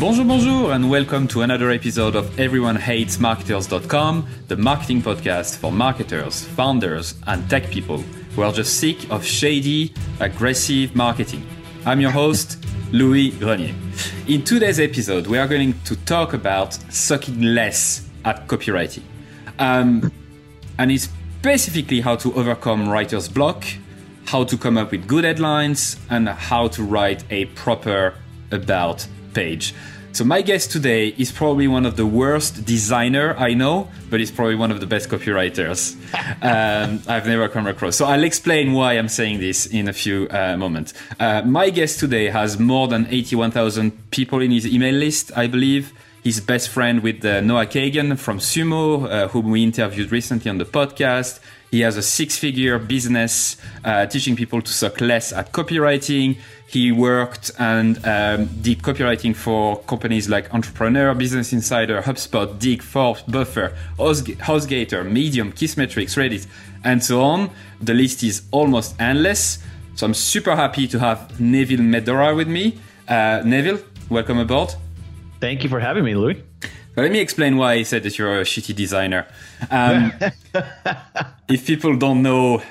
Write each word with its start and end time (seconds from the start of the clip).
Bonjour, 0.00 0.24
bonjour, 0.24 0.72
and 0.72 0.90
welcome 0.90 1.28
to 1.28 1.42
another 1.42 1.70
episode 1.70 2.16
of 2.16 2.26
EveryoneHatesMarketers.com, 2.30 4.26
the 4.48 4.56
marketing 4.56 5.00
podcast 5.00 5.56
for 5.56 5.70
marketers, 5.70 6.44
founders, 6.44 7.14
and 7.28 7.48
tech 7.48 7.70
people 7.70 7.98
who 8.34 8.42
are 8.42 8.52
just 8.52 8.80
sick 8.80 9.08
of 9.10 9.24
shady, 9.24 9.94
aggressive 10.18 10.96
marketing. 10.96 11.46
I'm 11.86 12.00
your 12.00 12.10
host, 12.10 12.62
Louis 12.90 13.30
Grenier. 13.30 13.72
In 14.26 14.42
today's 14.42 14.80
episode, 14.80 15.28
we 15.28 15.38
are 15.38 15.46
going 15.46 15.78
to 15.84 15.96
talk 16.04 16.34
about 16.34 16.74
sucking 16.92 17.40
less 17.40 18.08
at 18.24 18.48
copywriting. 18.48 19.04
Um, 19.60 20.12
and 20.76 20.90
it's 20.90 21.08
specifically 21.38 22.00
how 22.00 22.16
to 22.16 22.34
overcome 22.34 22.88
writer's 22.88 23.28
block, 23.28 23.64
how 24.26 24.42
to 24.42 24.58
come 24.58 24.76
up 24.76 24.90
with 24.90 25.06
good 25.06 25.22
headlines, 25.22 25.98
and 26.10 26.28
how 26.28 26.66
to 26.68 26.82
write 26.82 27.22
a 27.30 27.44
proper 27.46 28.16
about 28.50 29.06
page. 29.34 29.74
So 30.14 30.22
my 30.22 30.42
guest 30.42 30.70
today 30.70 31.08
is 31.08 31.32
probably 31.32 31.66
one 31.66 31.84
of 31.84 31.96
the 31.96 32.06
worst 32.06 32.64
designer 32.64 33.34
I 33.36 33.54
know, 33.54 33.88
but 34.10 34.20
he's 34.20 34.30
probably 34.30 34.54
one 34.54 34.70
of 34.70 34.78
the 34.78 34.86
best 34.86 35.08
copywriters 35.08 35.96
um, 36.40 37.02
I've 37.08 37.26
never 37.26 37.48
come 37.48 37.66
across. 37.66 37.96
So 37.96 38.06
I'll 38.06 38.22
explain 38.22 38.74
why 38.74 38.92
I'm 38.92 39.08
saying 39.08 39.40
this 39.40 39.66
in 39.66 39.88
a 39.88 39.92
few 39.92 40.28
uh, 40.30 40.56
moments. 40.56 40.94
Uh, 41.18 41.42
my 41.42 41.68
guest 41.68 41.98
today 41.98 42.26
has 42.26 42.60
more 42.60 42.86
than 42.86 43.08
81,000 43.10 44.12
people 44.12 44.40
in 44.40 44.52
his 44.52 44.68
email 44.68 44.94
list, 44.94 45.32
I 45.36 45.48
believe. 45.48 45.92
He's 46.22 46.40
best 46.40 46.68
friend 46.68 47.02
with 47.02 47.24
uh, 47.24 47.40
Noah 47.40 47.66
Kagan 47.66 48.16
from 48.16 48.38
Sumo, 48.38 49.10
uh, 49.10 49.28
whom 49.28 49.50
we 49.50 49.64
interviewed 49.64 50.12
recently 50.12 50.48
on 50.48 50.58
the 50.58 50.64
podcast. 50.64 51.40
He 51.72 51.80
has 51.80 51.96
a 51.96 52.02
six-figure 52.02 52.78
business 52.78 53.56
uh, 53.84 54.06
teaching 54.06 54.36
people 54.36 54.62
to 54.62 54.72
suck 54.72 55.00
less 55.00 55.32
at 55.32 55.52
copywriting. 55.52 56.38
He 56.74 56.90
worked 56.90 57.52
and 57.56 57.98
um, 58.04 58.46
did 58.60 58.82
copywriting 58.82 59.36
for 59.36 59.80
companies 59.82 60.28
like 60.28 60.52
Entrepreneur, 60.52 61.14
Business 61.14 61.52
Insider, 61.52 62.02
HubSpot, 62.02 62.58
Digg, 62.58 62.82
Forbes, 62.82 63.22
Buffer, 63.28 63.76
HostGator, 63.96 65.08
Medium, 65.08 65.52
Kissmetrics, 65.52 66.16
Reddit, 66.16 66.48
and 66.82 67.00
so 67.00 67.22
on. 67.22 67.50
The 67.80 67.94
list 67.94 68.24
is 68.24 68.42
almost 68.50 69.00
endless. 69.00 69.60
So 69.94 70.04
I'm 70.04 70.14
super 70.14 70.56
happy 70.56 70.88
to 70.88 70.98
have 70.98 71.40
Neville 71.40 71.78
Medhora 71.78 72.34
with 72.34 72.48
me. 72.48 72.76
Uh, 73.06 73.42
Neville, 73.44 73.78
welcome 74.10 74.40
aboard. 74.40 74.74
Thank 75.38 75.62
you 75.62 75.68
for 75.70 75.78
having 75.78 76.02
me, 76.02 76.16
Louis. 76.16 76.42
let 76.96 77.12
me 77.12 77.20
explain 77.20 77.56
why 77.56 77.74
I 77.74 77.84
said 77.84 78.02
that 78.02 78.18
you're 78.18 78.40
a 78.40 78.44
shitty 78.44 78.74
designer. 78.74 79.28
Um, 79.70 80.12
if 81.48 81.68
people 81.68 81.94
don't 81.96 82.20
know, 82.20 82.64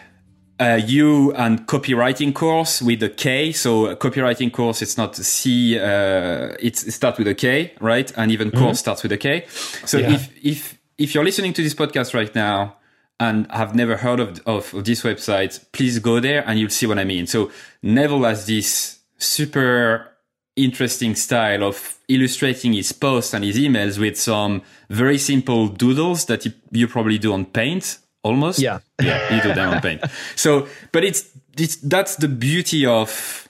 uh, 0.59 0.79
you 0.85 1.33
and 1.33 1.67
Kopywriting 1.67 2.33
Kourse 2.33 2.81
with 2.81 3.01
a 3.03 3.09
K. 3.09 3.51
So 3.51 3.95
Kopywriting 3.95 4.51
Kourse, 4.51 4.81
it's 4.81 4.97
not 4.97 5.15
C. 5.15 5.79
Uh, 5.79 6.55
it's, 6.59 6.83
it 6.83 6.91
starts 6.91 7.17
with 7.17 7.27
a 7.27 7.35
K, 7.35 7.73
right? 7.79 8.11
And 8.15 8.31
even 8.31 8.49
mm-hmm. 8.49 8.59
course 8.59 8.79
starts 8.79 9.03
with 9.03 9.11
a 9.11 9.17
K. 9.17 9.45
So 9.85 9.97
yeah. 9.97 10.13
if 10.13 10.45
if 10.45 10.79
if 10.97 11.15
you're 11.15 11.23
listening 11.23 11.53
to 11.53 11.63
this 11.63 11.73
podcast 11.73 12.13
right 12.13 12.33
now 12.35 12.77
and 13.19 13.49
have 13.51 13.73
never 13.75 13.97
heard 13.97 14.19
of, 14.19 14.41
of, 14.45 14.73
of 14.73 14.85
this 14.85 15.01
website, 15.03 15.63
please 15.71 15.99
go 15.99 16.19
there 16.19 16.47
and 16.47 16.59
you'll 16.59 16.69
see 16.69 16.85
what 16.85 16.99
I 16.99 17.03
mean. 17.03 17.27
So 17.27 17.51
Neville 17.81 18.23
has 18.23 18.45
this 18.45 18.99
super 19.17 20.09
interesting 20.55 21.15
style 21.15 21.63
of 21.63 21.97
illustrating 22.07 22.73
his 22.73 22.91
posts 22.91 23.33
and 23.33 23.43
his 23.43 23.57
emails 23.57 23.97
with 23.97 24.19
some 24.19 24.61
very 24.89 25.17
simple 25.17 25.67
doodles 25.67 26.25
that 26.25 26.45
you 26.71 26.87
probably 26.87 27.17
do 27.17 27.33
on 27.33 27.45
Paint 27.45 27.97
almost. 28.23 28.59
Yeah. 28.59 28.79
Yeah, 29.01 29.35
you 29.35 29.41
do 29.41 29.53
them 29.53 29.69
on 29.69 29.81
paint. 29.81 30.01
So, 30.35 30.67
but 30.91 31.03
it's, 31.03 31.29
it's, 31.57 31.75
that's 31.75 32.15
the 32.15 32.27
beauty 32.27 32.85
of 32.85 33.47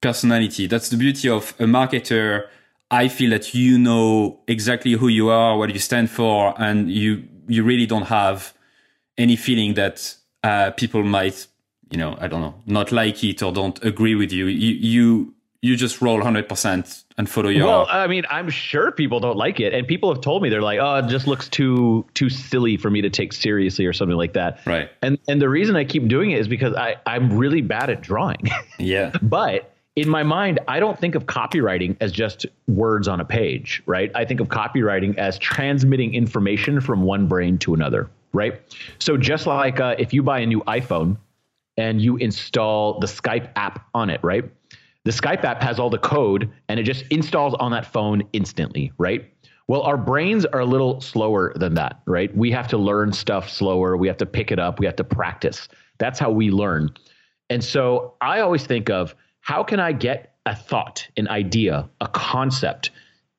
personality. 0.00 0.66
That's 0.66 0.88
the 0.88 0.96
beauty 0.96 1.28
of 1.28 1.54
a 1.58 1.64
marketer. 1.64 2.46
I 2.90 3.08
feel 3.08 3.30
that 3.30 3.54
you 3.54 3.78
know 3.78 4.40
exactly 4.48 4.92
who 4.92 5.08
you 5.08 5.28
are, 5.30 5.56
what 5.56 5.72
you 5.72 5.78
stand 5.78 6.10
for, 6.10 6.54
and 6.60 6.90
you, 6.90 7.24
you 7.46 7.62
really 7.62 7.86
don't 7.86 8.06
have 8.06 8.52
any 9.16 9.36
feeling 9.36 9.74
that, 9.74 10.16
uh, 10.42 10.70
people 10.72 11.02
might, 11.02 11.46
you 11.90 11.98
know, 11.98 12.16
I 12.20 12.28
don't 12.28 12.40
know, 12.40 12.54
not 12.66 12.92
like 12.92 13.22
it 13.24 13.42
or 13.42 13.52
don't 13.52 13.82
agree 13.84 14.14
with 14.14 14.32
you. 14.32 14.46
You, 14.46 14.74
you, 14.74 15.33
you 15.64 15.76
just 15.76 16.02
roll 16.02 16.20
100% 16.20 17.04
and 17.16 17.30
photo 17.30 17.48
your 17.48 17.66
well 17.66 17.86
i 17.88 18.06
mean 18.06 18.24
i'm 18.28 18.50
sure 18.50 18.92
people 18.92 19.18
don't 19.18 19.36
like 19.36 19.60
it 19.60 19.72
and 19.72 19.86
people 19.88 20.12
have 20.12 20.20
told 20.20 20.42
me 20.42 20.50
they're 20.50 20.60
like 20.60 20.78
oh 20.78 20.96
it 20.96 21.06
just 21.08 21.26
looks 21.26 21.48
too 21.48 22.04
too 22.12 22.28
silly 22.28 22.76
for 22.76 22.90
me 22.90 23.00
to 23.00 23.08
take 23.08 23.32
seriously 23.32 23.86
or 23.86 23.92
something 23.92 24.16
like 24.16 24.34
that. 24.34 24.60
Right. 24.66 24.90
And 25.00 25.18
and 25.26 25.40
the 25.40 25.48
reason 25.48 25.74
i 25.76 25.84
keep 25.84 26.06
doing 26.06 26.32
it 26.32 26.38
is 26.38 26.48
because 26.48 26.74
i 26.74 26.96
i'm 27.06 27.38
really 27.38 27.62
bad 27.62 27.88
at 27.88 28.02
drawing. 28.02 28.42
Yeah. 28.78 29.12
But 29.22 29.72
in 29.96 30.08
my 30.08 30.22
mind 30.22 30.58
i 30.68 30.80
don't 30.80 30.98
think 30.98 31.14
of 31.14 31.26
copywriting 31.26 31.96
as 32.00 32.12
just 32.12 32.44
words 32.66 33.08
on 33.08 33.20
a 33.20 33.24
page 33.24 33.82
right? 33.86 34.10
I 34.14 34.24
think 34.24 34.40
of 34.40 34.48
copywriting 34.48 35.16
as 35.16 35.38
transmitting 35.38 36.14
information 36.14 36.80
from 36.80 37.02
one 37.02 37.26
brain 37.26 37.56
to 37.58 37.72
another 37.72 38.10
right? 38.32 38.60
So 38.98 39.16
just 39.16 39.46
like 39.46 39.80
uh, 39.80 39.94
if 39.98 40.12
you 40.12 40.22
buy 40.22 40.40
a 40.40 40.46
new 40.46 40.60
iphone 40.62 41.16
and 41.76 42.02
you 42.02 42.16
install 42.16 42.98
the 42.98 43.06
skype 43.06 43.50
app 43.56 43.86
on 43.94 44.10
it 44.10 44.20
right 44.22 44.44
the 45.04 45.10
Skype 45.10 45.44
app 45.44 45.62
has 45.62 45.78
all 45.78 45.90
the 45.90 45.98
code 45.98 46.50
and 46.68 46.80
it 46.80 46.84
just 46.84 47.04
installs 47.10 47.54
on 47.54 47.72
that 47.72 47.86
phone 47.86 48.22
instantly, 48.32 48.92
right? 48.98 49.30
Well, 49.68 49.82
our 49.82 49.96
brains 49.96 50.44
are 50.44 50.60
a 50.60 50.66
little 50.66 51.00
slower 51.00 51.52
than 51.56 51.74
that, 51.74 52.00
right? 52.06 52.34
We 52.36 52.50
have 52.50 52.68
to 52.68 52.78
learn 52.78 53.12
stuff 53.12 53.48
slower. 53.48 53.96
We 53.96 54.08
have 54.08 54.18
to 54.18 54.26
pick 54.26 54.50
it 54.52 54.58
up. 54.58 54.78
We 54.78 54.86
have 54.86 54.96
to 54.96 55.04
practice. 55.04 55.68
That's 55.98 56.18
how 56.18 56.30
we 56.30 56.50
learn. 56.50 56.90
And 57.50 57.62
so 57.62 58.14
I 58.20 58.40
always 58.40 58.66
think 58.66 58.90
of 58.90 59.14
how 59.40 59.62
can 59.62 59.80
I 59.80 59.92
get 59.92 60.34
a 60.46 60.54
thought, 60.54 61.06
an 61.16 61.28
idea, 61.28 61.88
a 62.00 62.08
concept 62.08 62.90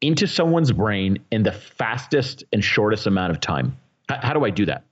into 0.02 0.28
someone's 0.28 0.72
brain 0.72 1.20
in 1.32 1.44
the 1.44 1.52
fastest 1.52 2.44
and 2.54 2.64
shortest 2.64 3.08
amount 3.08 3.32
of 3.32 3.40
time? 3.40 3.78
How, 4.08 4.34
do 4.34 4.46
I 4.46 4.52
do 4.52 4.66
that? 4.68 4.84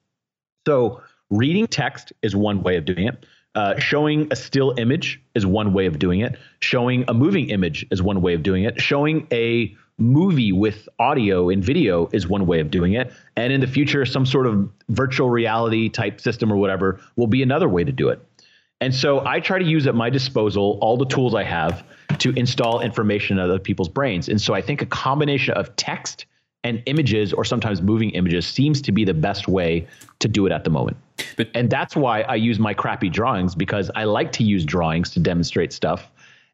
So, 0.66 1.02
reading 1.30 1.68
text 1.68 2.14
is 2.24 2.36
one 2.36 2.64
way 2.64 2.78
of 2.78 2.86
doing 2.86 3.08
it. 3.08 3.26
Uh, 3.56 3.78
showing 3.80 4.28
a 4.32 4.36
still 4.36 4.74
image 4.78 5.22
is 5.36 5.46
one 5.46 5.74
way 5.74 5.86
of 5.86 6.00
doing 6.00 6.22
it. 6.22 6.38
Showing 6.60 7.06
a 7.08 7.14
moving 7.14 7.50
image 7.50 7.86
is 7.92 8.02
one 8.02 8.22
way 8.22 8.34
of 8.34 8.42
doing 8.42 8.64
it. 8.64 8.82
Showing 8.82 9.28
a 9.32 9.76
movie 10.00 10.52
with 10.52 10.90
audio 10.98 11.50
and 11.50 11.64
video 11.64 12.10
is 12.14 12.28
one 12.28 12.48
way 12.48 12.60
of 12.60 12.72
doing 12.72 12.94
it. 12.94 13.14
And 13.36 13.54
in 13.54 13.62
the 13.62 13.68
future, 13.68 14.06
some 14.06 14.26
sort 14.26 14.48
of 14.48 14.70
virtual 14.90 15.30
reality 15.30 15.90
type 15.90 16.20
system 16.20 16.52
or 16.52 16.58
whatever 16.58 17.00
will 17.16 17.28
be 17.28 17.44
another 17.44 17.70
way 17.70 17.84
to 17.84 17.92
do 17.92 18.10
it. 18.10 18.26
And 18.82 18.94
so 18.94 19.26
I 19.26 19.40
try 19.40 19.60
to 19.60 19.66
use 19.66 19.88
at 19.88 19.96
my 19.96 20.10
disposal 20.10 20.78
all 20.82 20.98
the 20.98 21.06
tools 21.06 21.36
I 21.36 21.44
have 21.44 21.86
to 22.20 22.32
install 22.32 22.82
information 22.82 23.38
in 23.38 23.44
other 23.44 23.60
people's 23.60 23.88
brains. 23.88 24.28
And 24.28 24.42
so 24.42 24.54
I 24.54 24.62
think 24.62 24.82
a 24.82 24.86
combination 24.86 25.54
of 25.54 25.76
text 25.76 26.26
and 26.64 26.82
images 26.86 27.34
or 27.34 27.46
sometimes 27.46 27.82
moving 27.82 28.10
images 28.12 28.48
seems 28.48 28.82
to 28.82 28.92
be 28.92 29.06
the 29.06 29.14
best 29.14 29.48
way 29.48 29.88
to 30.20 30.28
do 30.28 30.46
it 30.46 30.52
at 30.52 30.64
the 30.64 30.70
moment. 30.70 30.98
But, 31.38 31.50
and 31.54 31.70
that's 31.70 31.96
why 31.96 32.22
I 32.22 32.36
use 32.36 32.60
my 32.60 32.74
crappy 32.74 33.10
drawings 33.10 33.56
because 33.56 33.92
I 33.96 34.06
like 34.06 34.32
to 34.34 34.44
use 34.44 34.66
drawings 34.66 35.10
to 35.12 35.20
demonstrate 35.20 35.74
stuff. 35.74 36.12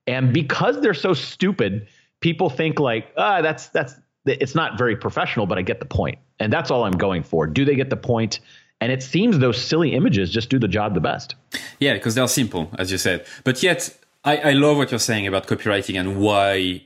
And 0.08 0.34
because 0.34 0.82
they're 0.82 0.94
so 0.94 1.14
stupid, 1.14 1.88
people 2.20 2.50
think 2.50 2.80
like, 2.80 3.12
ah, 3.18 3.42
that's 3.42 3.68
that's 3.68 3.96
it's 4.26 4.56
not 4.56 4.78
very 4.78 4.96
professional, 4.96 5.46
but 5.46 5.58
I 5.58 5.62
get 5.62 5.80
the 5.80 5.86
point. 5.86 6.20
And 6.40 6.52
that's 6.52 6.72
all 6.72 6.84
I'm 6.84 6.98
going 6.98 7.24
for. 7.24 7.48
Do 7.48 7.66
they 7.66 7.76
get 7.76 7.90
the 7.90 7.98
point? 7.98 8.40
And 8.82 8.92
it 8.92 9.04
seems 9.04 9.40
those 9.40 9.62
silly 9.62 9.94
images 9.94 10.30
just 10.32 10.50
do 10.50 10.60
the 10.60 10.68
job 10.68 10.94
the 10.94 11.02
best. 11.02 11.36
Yeah, 11.80 11.94
because 11.94 12.16
they're 12.16 12.28
simple, 12.28 12.72
as 12.78 12.92
you 12.92 12.98
said. 12.98 13.26
But 13.44 13.62
yet, 13.62 13.98
I, 14.24 14.38
I 14.38 14.52
love 14.52 14.78
what 14.78 14.92
you're 14.92 15.00
saying 15.00 15.28
about 15.28 15.48
copywriting 15.48 16.00
and 16.00 16.20
why 16.20 16.84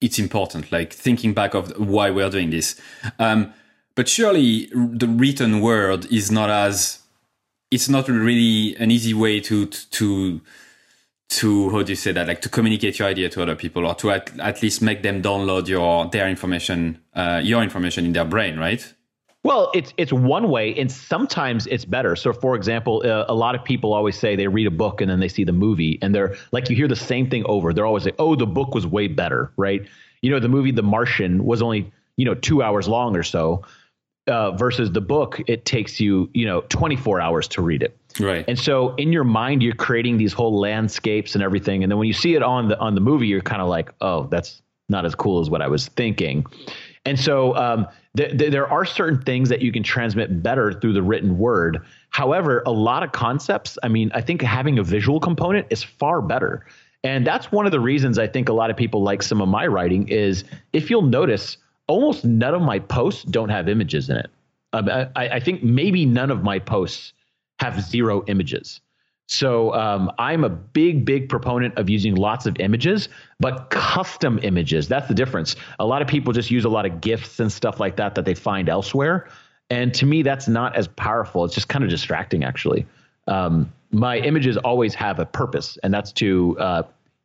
it's 0.00 0.18
important, 0.18 0.70
like 0.70 0.92
thinking 0.92 1.34
back 1.34 1.54
of 1.54 1.72
why 1.78 2.10
we're 2.10 2.30
doing 2.30 2.50
this. 2.50 2.80
Um, 3.18 3.52
but 3.98 4.08
surely 4.08 4.66
the 4.66 5.08
written 5.08 5.60
word 5.60 6.06
is 6.12 6.30
not 6.30 6.48
as, 6.48 7.00
it's 7.72 7.88
not 7.88 8.06
really 8.06 8.76
an 8.76 8.92
easy 8.92 9.12
way 9.12 9.40
to, 9.40 9.66
to, 9.66 10.40
to, 11.30 11.70
how 11.70 11.82
do 11.82 11.90
you 11.90 11.96
say 11.96 12.12
that? 12.12 12.28
Like 12.28 12.40
to 12.42 12.48
communicate 12.48 13.00
your 13.00 13.08
idea 13.08 13.28
to 13.30 13.42
other 13.42 13.56
people 13.56 13.84
or 13.84 13.96
to 13.96 14.12
at, 14.12 14.38
at 14.38 14.62
least 14.62 14.82
make 14.82 15.02
them 15.02 15.20
download 15.20 15.66
your, 15.66 16.08
their 16.10 16.28
information, 16.28 17.00
uh, 17.14 17.40
your 17.42 17.60
information 17.60 18.04
in 18.04 18.12
their 18.12 18.24
brain, 18.24 18.56
right? 18.56 18.94
Well, 19.42 19.72
it's 19.74 19.92
it's 19.96 20.12
one 20.12 20.48
way, 20.48 20.74
and 20.76 20.92
sometimes 20.92 21.66
it's 21.66 21.84
better. 21.84 22.14
So, 22.14 22.32
for 22.32 22.54
example, 22.54 23.02
uh, 23.04 23.24
a 23.28 23.34
lot 23.34 23.56
of 23.56 23.64
people 23.64 23.94
always 23.94 24.16
say 24.16 24.36
they 24.36 24.46
read 24.46 24.66
a 24.68 24.70
book 24.70 25.00
and 25.00 25.10
then 25.10 25.18
they 25.20 25.28
see 25.28 25.42
the 25.42 25.52
movie, 25.52 25.98
and 26.02 26.14
they're 26.14 26.36
like, 26.52 26.68
you 26.70 26.76
hear 26.76 26.88
the 26.88 26.96
same 26.96 27.30
thing 27.30 27.44
over. 27.46 27.72
They're 27.72 27.86
always 27.86 28.04
like, 28.04 28.16
"Oh, 28.18 28.34
the 28.34 28.46
book 28.46 28.74
was 28.74 28.84
way 28.86 29.06
better," 29.06 29.52
right? 29.56 29.82
You 30.22 30.30
know, 30.30 30.40
the 30.40 30.48
movie 30.48 30.72
The 30.72 30.82
Martian 30.82 31.44
was 31.44 31.62
only 31.62 31.90
you 32.16 32.24
know 32.24 32.34
two 32.34 32.62
hours 32.62 32.88
long 32.88 33.16
or 33.16 33.22
so, 33.22 33.64
uh, 34.28 34.52
versus 34.52 34.92
the 34.92 35.00
book 35.00 35.40
it 35.46 35.64
takes 35.64 35.98
you 35.98 36.30
you 36.34 36.44
know 36.44 36.60
24 36.68 37.20
hours 37.20 37.48
to 37.48 37.62
read 37.62 37.82
it. 37.82 37.96
Right. 38.20 38.44
And 38.48 38.58
so 38.58 38.94
in 38.96 39.12
your 39.12 39.24
mind, 39.24 39.62
you're 39.62 39.74
creating 39.74 40.16
these 40.16 40.32
whole 40.32 40.58
landscapes 40.58 41.34
and 41.34 41.42
everything, 41.42 41.82
and 41.82 41.90
then 41.90 41.98
when 41.98 42.06
you 42.06 42.12
see 42.12 42.34
it 42.34 42.42
on 42.42 42.68
the 42.68 42.78
on 42.78 42.94
the 42.94 43.00
movie, 43.00 43.26
you're 43.26 43.40
kind 43.40 43.62
of 43.62 43.68
like, 43.68 43.92
"Oh, 44.00 44.26
that's 44.30 44.62
not 44.88 45.04
as 45.04 45.14
cool 45.14 45.40
as 45.40 45.50
what 45.50 45.62
I 45.62 45.68
was 45.68 45.88
thinking." 45.88 46.46
And 47.04 47.18
so 47.18 47.56
um, 47.56 47.86
th- 48.16 48.36
th- 48.36 48.50
there 48.50 48.70
are 48.70 48.84
certain 48.84 49.22
things 49.22 49.48
that 49.48 49.62
you 49.62 49.72
can 49.72 49.82
transmit 49.82 50.42
better 50.42 50.72
through 50.72 50.92
the 50.92 51.02
written 51.02 51.38
word. 51.38 51.80
However, 52.10 52.62
a 52.66 52.72
lot 52.72 53.02
of 53.02 53.12
concepts, 53.12 53.78
I 53.82 53.88
mean, 53.88 54.10
I 54.14 54.20
think 54.20 54.42
having 54.42 54.78
a 54.78 54.82
visual 54.82 55.18
component 55.18 55.66
is 55.70 55.82
far 55.82 56.20
better. 56.20 56.66
And 57.04 57.26
that's 57.26 57.52
one 57.52 57.64
of 57.64 57.72
the 57.72 57.80
reasons 57.80 58.18
I 58.18 58.26
think 58.26 58.48
a 58.48 58.52
lot 58.52 58.70
of 58.70 58.76
people 58.76 59.02
like 59.02 59.22
some 59.22 59.40
of 59.40 59.48
my 59.48 59.66
writing 59.66 60.08
is 60.08 60.44
if 60.72 60.90
you'll 60.90 61.02
notice, 61.02 61.56
almost 61.88 62.24
none 62.24 62.54
of 62.54 62.62
my 62.62 62.78
posts 62.78 63.24
don't 63.24 63.48
have 63.48 63.68
images 63.68 64.08
in 64.08 64.16
it. 64.16 64.30
Um, 64.72 64.88
I, 64.88 65.08
I, 65.16 65.40
think 65.40 65.62
maybe 65.62 66.04
none 66.04 66.30
of 66.30 66.42
my 66.42 66.58
posts 66.58 67.14
have 67.58 67.80
zero 67.80 68.22
images. 68.26 68.80
So 69.26 69.74
um, 69.74 70.10
I'm 70.18 70.44
a 70.44 70.48
big, 70.48 71.04
big 71.04 71.28
proponent 71.28 71.76
of 71.76 71.90
using 71.90 72.14
lots 72.14 72.46
of 72.46 72.58
images, 72.60 73.08
but 73.40 73.70
custom 73.70 74.38
images. 74.42 74.88
That's 74.88 75.08
the 75.08 75.14
difference. 75.14 75.56
A 75.78 75.86
lot 75.86 76.00
of 76.00 76.08
people 76.08 76.32
just 76.32 76.50
use 76.50 76.64
a 76.64 76.68
lot 76.68 76.86
of 76.86 77.00
GIFs 77.00 77.40
and 77.40 77.50
stuff 77.50 77.80
like 77.80 77.96
that 77.96 78.14
that 78.14 78.24
they 78.24 78.34
find 78.34 78.68
elsewhere. 78.68 79.28
And 79.70 79.92
to 79.94 80.06
me, 80.06 80.22
that's 80.22 80.48
not 80.48 80.76
as 80.76 80.88
powerful. 80.88 81.44
It's 81.44 81.54
just 81.54 81.68
kind 81.68 81.84
of 81.84 81.90
distracting, 81.90 82.42
actually. 82.42 82.86
Um, 83.26 83.70
my 83.90 84.18
images 84.18 84.56
always 84.56 84.94
have 84.94 85.18
a 85.18 85.26
purpose, 85.26 85.78
and 85.82 85.92
that's 85.92 86.12
to 86.12 86.56
uh, 86.58 86.82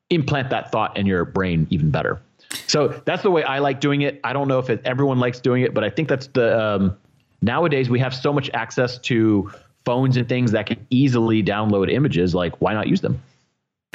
implant 0.10 0.50
that 0.50 0.72
thought 0.72 0.98
in 0.98 1.06
your 1.06 1.24
brain 1.24 1.68
even 1.70 1.90
better. 1.90 2.22
So 2.68 3.02
that's 3.06 3.24
the 3.24 3.32
way 3.32 3.44
I 3.44 3.60
like 3.60 3.80
doing 3.80 4.02
it. 4.02 4.20
I 4.24 4.34
don't 4.34 4.48
know 4.48 4.60
if 4.60 4.70
it, 4.70 4.82
everyone 4.86 5.20
likes 5.20 5.40
doing 5.40 5.64
it, 5.64 5.74
but 5.74 5.84
I 5.84 5.90
think 5.90 6.08
that's 6.10 6.28
the 6.28 6.60
um, 6.60 6.98
nowadays 7.42 7.90
we 7.90 8.00
have 8.00 8.14
so 8.14 8.34
much 8.34 8.50
access 8.54 8.98
to 9.00 9.52
phones 9.86 10.18
and 10.18 10.28
things 10.28 10.52
that 10.52 10.66
can 10.66 10.86
easily 10.90 11.44
download 11.44 11.92
images. 11.92 12.34
Like, 12.34 12.62
why 12.62 12.74
not 12.74 12.88
use 12.88 13.02
them? 13.02 13.22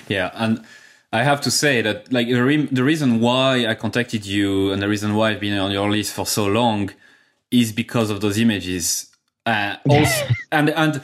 Yeah, 0.09 0.31
and 0.35 0.65
I 1.13 1.23
have 1.23 1.41
to 1.43 1.51
say 1.51 1.83
that 1.83 2.13
like 2.13 2.29
the, 2.29 2.43
re- 2.43 2.67
the 2.67 2.85
reason 2.85 3.21
why 3.21 3.67
I 3.67 3.75
contacted 3.75 4.27
you 4.27 4.73
and 4.73 4.83
the 4.83 4.89
reason 4.89 5.15
why 5.15 5.31
I've 5.31 5.41
been 5.41 5.59
on 5.59 5.71
your 5.71 5.91
list 5.91 6.13
for 6.13 6.27
so 6.27 6.47
long 6.47 6.91
is 7.51 7.73
because 7.73 8.11
of 8.11 8.21
those 8.21 8.39
images. 8.39 9.11
Uh, 9.47 9.77
also, 9.89 10.27
and 10.53 10.71
and 10.71 11.03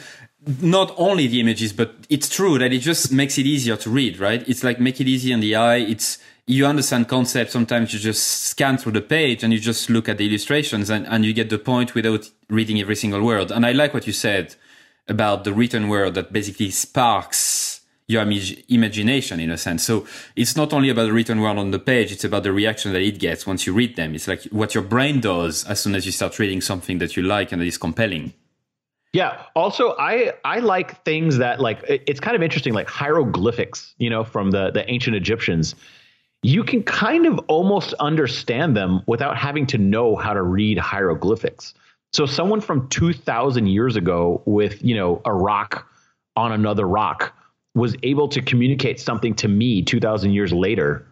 not 0.60 0.94
only 0.96 1.26
the 1.26 1.40
images, 1.40 1.72
but 1.72 1.94
it's 2.08 2.28
true 2.28 2.58
that 2.58 2.72
it 2.72 2.80
just 2.80 3.12
makes 3.12 3.38
it 3.38 3.46
easier 3.46 3.76
to 3.76 3.90
read, 3.90 4.18
right? 4.18 4.46
It's 4.48 4.64
like 4.64 4.80
make 4.80 5.00
it 5.00 5.08
easy 5.08 5.32
on 5.32 5.40
the 5.40 5.56
eye. 5.56 5.76
It's 5.76 6.18
you 6.46 6.66
understand 6.66 7.08
concepts. 7.08 7.52
Sometimes 7.52 7.92
you 7.94 7.98
just 7.98 8.24
scan 8.24 8.76
through 8.76 8.92
the 8.92 9.00
page 9.00 9.42
and 9.42 9.52
you 9.52 9.58
just 9.58 9.88
look 9.88 10.08
at 10.08 10.18
the 10.18 10.26
illustrations 10.26 10.90
and, 10.90 11.06
and 11.06 11.24
you 11.24 11.32
get 11.32 11.48
the 11.48 11.58
point 11.58 11.94
without 11.94 12.28
reading 12.50 12.80
every 12.80 12.96
single 12.96 13.22
word. 13.22 13.50
And 13.50 13.64
I 13.64 13.72
like 13.72 13.94
what 13.94 14.06
you 14.06 14.12
said 14.12 14.54
about 15.08 15.44
the 15.44 15.52
written 15.52 15.88
word 15.88 16.14
that 16.14 16.32
basically 16.32 16.70
sparks 16.70 17.80
your 18.06 18.22
Im- 18.22 18.56
imagination 18.68 19.40
in 19.40 19.50
a 19.50 19.56
sense. 19.56 19.84
So 19.84 20.06
it's 20.36 20.56
not 20.56 20.74
only 20.74 20.90
about 20.90 21.04
the 21.04 21.12
written 21.12 21.40
word 21.40 21.56
on 21.56 21.70
the 21.70 21.78
page, 21.78 22.12
it's 22.12 22.24
about 22.24 22.42
the 22.42 22.52
reaction 22.52 22.92
that 22.92 23.00
it 23.00 23.18
gets 23.18 23.46
once 23.46 23.66
you 23.66 23.72
read 23.72 23.96
them. 23.96 24.14
It's 24.14 24.28
like 24.28 24.42
what 24.44 24.74
your 24.74 24.84
brain 24.84 25.20
does 25.20 25.64
as 25.64 25.80
soon 25.80 25.94
as 25.94 26.04
you 26.04 26.12
start 26.12 26.38
reading 26.38 26.60
something 26.60 26.98
that 26.98 27.16
you 27.16 27.22
like 27.22 27.52
and 27.52 27.62
that 27.62 27.66
is 27.66 27.78
compelling. 27.78 28.34
Yeah. 29.14 29.44
Also, 29.54 29.94
I 29.96 30.32
I 30.44 30.58
like 30.58 31.04
things 31.04 31.38
that 31.38 31.60
like 31.60 31.84
it's 31.88 32.18
kind 32.18 32.34
of 32.34 32.42
interesting, 32.42 32.74
like 32.74 32.88
hieroglyphics, 32.88 33.94
you 33.96 34.10
know, 34.10 34.24
from 34.24 34.50
the 34.50 34.72
the 34.72 34.90
ancient 34.90 35.14
Egyptians. 35.14 35.76
You 36.42 36.64
can 36.64 36.82
kind 36.82 37.24
of 37.24 37.38
almost 37.46 37.94
understand 37.94 38.76
them 38.76 39.02
without 39.06 39.38
having 39.38 39.66
to 39.68 39.78
know 39.78 40.16
how 40.16 40.34
to 40.34 40.42
read 40.42 40.78
hieroglyphics. 40.78 41.74
So, 42.12 42.26
someone 42.26 42.60
from 42.60 42.88
two 42.88 43.12
thousand 43.12 43.68
years 43.68 43.94
ago 43.94 44.42
with 44.46 44.84
you 44.84 44.96
know 44.96 45.22
a 45.24 45.32
rock 45.32 45.88
on 46.34 46.50
another 46.50 46.86
rock 46.86 47.36
was 47.76 47.94
able 48.02 48.26
to 48.28 48.42
communicate 48.42 48.98
something 48.98 49.34
to 49.34 49.46
me 49.46 49.82
two 49.82 50.00
thousand 50.00 50.32
years 50.32 50.52
later 50.52 51.06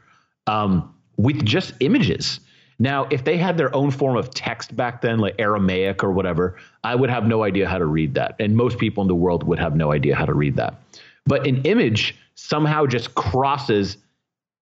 um, 0.48 0.92
with 1.16 1.44
just 1.44 1.72
images. 1.78 2.40
Now, 2.82 3.06
if 3.10 3.22
they 3.22 3.36
had 3.36 3.56
their 3.56 3.72
own 3.76 3.92
form 3.92 4.16
of 4.16 4.30
text 4.30 4.74
back 4.74 5.02
then, 5.02 5.20
like 5.20 5.36
Aramaic 5.38 6.02
or 6.02 6.10
whatever, 6.10 6.56
I 6.82 6.96
would 6.96 7.10
have 7.10 7.24
no 7.28 7.44
idea 7.44 7.68
how 7.68 7.78
to 7.78 7.86
read 7.86 8.14
that. 8.14 8.34
And 8.40 8.56
most 8.56 8.76
people 8.76 9.02
in 9.02 9.06
the 9.06 9.14
world 9.14 9.44
would 9.44 9.60
have 9.60 9.76
no 9.76 9.92
idea 9.92 10.16
how 10.16 10.24
to 10.24 10.34
read 10.34 10.56
that. 10.56 10.82
But 11.24 11.46
an 11.46 11.62
image 11.62 12.16
somehow 12.34 12.86
just 12.86 13.14
crosses 13.14 13.98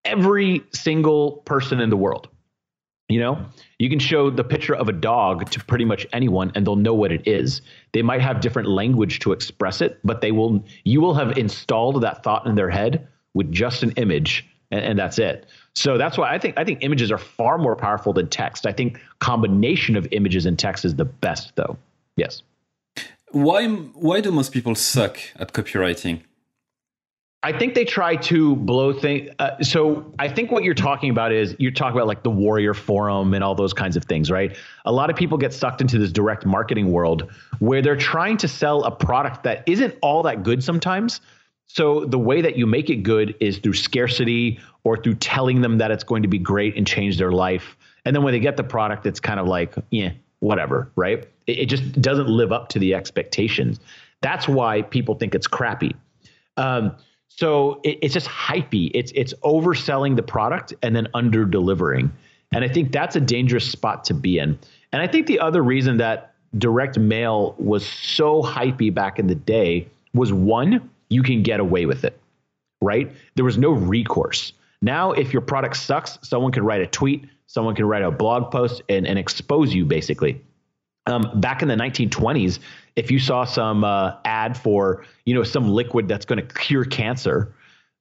every 0.04 0.62
single 0.74 1.38
person 1.46 1.80
in 1.80 1.88
the 1.88 1.96
world. 1.96 2.28
You 3.08 3.20
know, 3.20 3.46
you 3.78 3.88
can 3.88 3.98
show 3.98 4.28
the 4.28 4.44
picture 4.44 4.76
of 4.76 4.90
a 4.90 4.92
dog 4.92 5.48
to 5.52 5.64
pretty 5.64 5.86
much 5.86 6.06
anyone 6.12 6.52
and 6.54 6.66
they'll 6.66 6.76
know 6.76 6.92
what 6.92 7.12
it 7.12 7.26
is. 7.26 7.62
They 7.94 8.02
might 8.02 8.20
have 8.20 8.42
different 8.42 8.68
language 8.68 9.20
to 9.20 9.32
express 9.32 9.80
it, 9.80 9.98
but 10.04 10.20
they 10.20 10.30
will 10.30 10.62
you 10.84 11.00
will 11.00 11.14
have 11.14 11.38
installed 11.38 12.02
that 12.02 12.22
thought 12.22 12.44
in 12.46 12.54
their 12.54 12.68
head 12.68 13.08
with 13.32 13.50
just 13.50 13.82
an 13.82 13.92
image 13.92 14.46
and, 14.70 14.84
and 14.84 14.98
that's 14.98 15.18
it. 15.18 15.46
So 15.74 15.98
that's 15.98 16.18
why 16.18 16.34
I 16.34 16.38
think 16.38 16.58
I 16.58 16.64
think 16.64 16.78
images 16.82 17.10
are 17.12 17.18
far 17.18 17.58
more 17.58 17.76
powerful 17.76 18.12
than 18.12 18.28
text. 18.28 18.66
I 18.66 18.72
think 18.72 19.00
combination 19.20 19.96
of 19.96 20.06
images 20.10 20.46
and 20.46 20.58
text 20.58 20.84
is 20.84 20.96
the 20.96 21.04
best, 21.04 21.54
though. 21.56 21.76
Yes. 22.16 22.42
Why 23.30 23.66
why 23.66 24.20
do 24.20 24.32
most 24.32 24.52
people 24.52 24.74
suck 24.74 25.18
at 25.36 25.52
copywriting? 25.52 26.22
I 27.42 27.58
think 27.58 27.74
they 27.74 27.86
try 27.86 28.16
to 28.16 28.54
blow 28.54 28.92
things. 28.92 29.30
Uh, 29.38 29.62
so 29.62 30.12
I 30.18 30.28
think 30.28 30.50
what 30.50 30.62
you're 30.62 30.74
talking 30.74 31.08
about 31.08 31.32
is 31.32 31.56
you're 31.58 31.72
talking 31.72 31.96
about 31.96 32.06
like 32.06 32.22
the 32.22 32.30
Warrior 32.30 32.74
Forum 32.74 33.32
and 33.32 33.42
all 33.42 33.54
those 33.54 33.72
kinds 33.72 33.96
of 33.96 34.04
things, 34.04 34.30
right? 34.30 34.54
A 34.84 34.92
lot 34.92 35.08
of 35.08 35.16
people 35.16 35.38
get 35.38 35.54
sucked 35.54 35.80
into 35.80 35.98
this 35.98 36.12
direct 36.12 36.44
marketing 36.44 36.92
world 36.92 37.30
where 37.58 37.80
they're 37.80 37.96
trying 37.96 38.36
to 38.38 38.48
sell 38.48 38.84
a 38.84 38.90
product 38.90 39.44
that 39.44 39.62
isn't 39.66 39.96
all 40.02 40.22
that 40.24 40.42
good 40.42 40.62
sometimes. 40.62 41.22
So 41.72 42.04
the 42.04 42.18
way 42.18 42.40
that 42.40 42.56
you 42.56 42.66
make 42.66 42.90
it 42.90 43.04
good 43.04 43.36
is 43.38 43.58
through 43.58 43.74
scarcity 43.74 44.58
or 44.82 44.96
through 44.96 45.14
telling 45.14 45.60
them 45.60 45.78
that 45.78 45.92
it's 45.92 46.02
going 46.02 46.22
to 46.22 46.28
be 46.28 46.38
great 46.38 46.76
and 46.76 46.84
change 46.84 47.16
their 47.16 47.30
life. 47.30 47.76
And 48.04 48.16
then 48.16 48.24
when 48.24 48.32
they 48.32 48.40
get 48.40 48.56
the 48.56 48.64
product, 48.64 49.06
it's 49.06 49.20
kind 49.20 49.38
of 49.38 49.46
like, 49.46 49.74
yeah, 49.90 50.10
whatever, 50.40 50.90
right? 50.96 51.28
It, 51.46 51.58
it 51.60 51.66
just 51.66 52.02
doesn't 52.02 52.26
live 52.28 52.50
up 52.50 52.70
to 52.70 52.80
the 52.80 52.92
expectations. 52.94 53.78
That's 54.20 54.48
why 54.48 54.82
people 54.82 55.14
think 55.14 55.36
it's 55.36 55.46
crappy. 55.46 55.94
Um, 56.56 56.96
so 57.28 57.80
it, 57.84 58.00
it's 58.02 58.14
just 58.14 58.26
hypey. 58.26 58.90
It's 58.92 59.12
it's 59.14 59.32
overselling 59.44 60.16
the 60.16 60.24
product 60.24 60.74
and 60.82 60.96
then 60.96 61.06
under 61.14 61.44
delivering. 61.44 62.12
And 62.52 62.64
I 62.64 62.68
think 62.68 62.90
that's 62.90 63.14
a 63.14 63.20
dangerous 63.20 63.70
spot 63.70 64.02
to 64.06 64.14
be 64.14 64.40
in. 64.40 64.58
And 64.90 65.00
I 65.00 65.06
think 65.06 65.28
the 65.28 65.38
other 65.38 65.62
reason 65.62 65.98
that 65.98 66.34
direct 66.58 66.98
mail 66.98 67.54
was 67.58 67.86
so 67.86 68.42
hypey 68.42 68.92
back 68.92 69.20
in 69.20 69.28
the 69.28 69.36
day 69.36 69.86
was 70.12 70.32
one, 70.32 70.90
you 71.10 71.22
can 71.22 71.42
get 71.42 71.60
away 71.60 71.84
with 71.84 72.04
it, 72.04 72.18
right? 72.80 73.12
There 73.34 73.44
was 73.44 73.58
no 73.58 73.70
recourse. 73.72 74.52
Now, 74.80 75.12
if 75.12 75.32
your 75.32 75.42
product 75.42 75.76
sucks, 75.76 76.18
someone 76.22 76.52
can 76.52 76.64
write 76.64 76.80
a 76.80 76.86
tweet, 76.86 77.28
someone 77.46 77.74
can 77.74 77.84
write 77.84 78.02
a 78.02 78.10
blog 78.10 78.50
post 78.50 78.82
and, 78.88 79.06
and 79.06 79.18
expose 79.18 79.74
you 79.74 79.84
basically. 79.84 80.42
Um, 81.06 81.40
back 81.40 81.62
in 81.62 81.68
the 81.68 81.74
1920s, 81.74 82.60
if 82.96 83.10
you 83.10 83.18
saw 83.18 83.44
some 83.44 83.84
uh, 83.84 84.16
ad 84.24 84.56
for 84.56 85.04
you 85.24 85.34
know 85.34 85.42
some 85.42 85.68
liquid 85.68 86.08
that's 86.08 86.24
going 86.24 86.46
to 86.46 86.54
cure 86.54 86.84
cancer, 86.84 87.54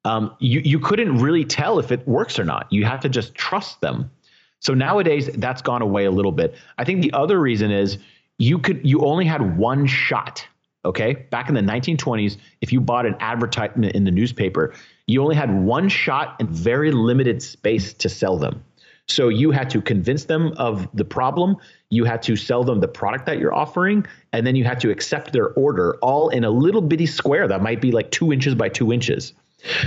um, 0.06 0.36
you 0.40 0.62
you 0.64 0.80
couldn't 0.80 1.18
really 1.18 1.46
tell 1.46 1.80
if 1.80 1.92
it 1.92 2.08
works 2.08 2.38
or 2.38 2.44
not. 2.44 2.68
You 2.72 2.86
have 2.86 3.00
to 3.02 3.10
just 3.10 3.34
trust 3.36 3.82
them. 3.82 4.12
So 4.60 4.74
nowadays, 4.74 5.30
that's 5.36 5.62
gone 5.62 5.82
away 5.82 6.06
a 6.06 6.12
little 6.12 6.34
bit. 6.34 6.56
I 6.78 6.84
think 6.84 7.02
the 7.02 7.14
other 7.14 7.40
reason 7.40 7.72
is 7.72 7.98
you 8.38 8.60
could 8.60 8.82
you 8.84 9.00
only 9.00 9.26
had 9.26 9.58
one 9.58 9.88
shot 9.88 10.46
Okay. 10.86 11.14
Back 11.30 11.50
in 11.50 11.56
the 11.56 11.62
1920s, 11.62 12.38
if 12.62 12.72
you 12.72 12.80
bought 12.80 13.06
an 13.06 13.16
advertisement 13.20 13.96
in 13.96 14.06
the 14.06 14.12
newspaper, 14.12 14.74
you 15.08 15.22
only 15.22 15.36
had 15.36 15.54
one 15.54 15.90
shot 15.90 16.36
and 16.40 16.50
very 16.50 16.92
limited 16.92 17.42
space 17.42 17.94
to 17.96 18.08
sell 18.08 18.38
them. 18.38 18.64
So 19.08 19.28
you 19.28 19.50
had 19.52 19.70
to 19.72 19.82
convince 19.82 20.26
them 20.26 20.54
of 20.58 20.88
the 20.94 21.04
problem. 21.04 21.58
You 21.90 22.06
had 22.06 22.22
to 22.24 22.36
sell 22.36 22.64
them 22.64 22.80
the 22.80 22.88
product 22.88 23.26
that 23.26 23.40
you're 23.40 23.54
offering, 23.54 24.06
and 24.34 24.46
then 24.46 24.56
you 24.56 24.64
had 24.64 24.80
to 24.82 24.92
accept 24.92 25.34
their 25.34 25.50
order 25.54 25.98
all 26.02 26.30
in 26.30 26.44
a 26.44 26.52
little 26.52 26.82
bitty 26.82 27.08
square 27.08 27.48
that 27.48 27.62
might 27.64 27.82
be 27.82 27.92
like 27.92 28.12
two 28.12 28.32
inches 28.32 28.54
by 28.54 28.70
two 28.70 28.94
inches. 28.94 29.34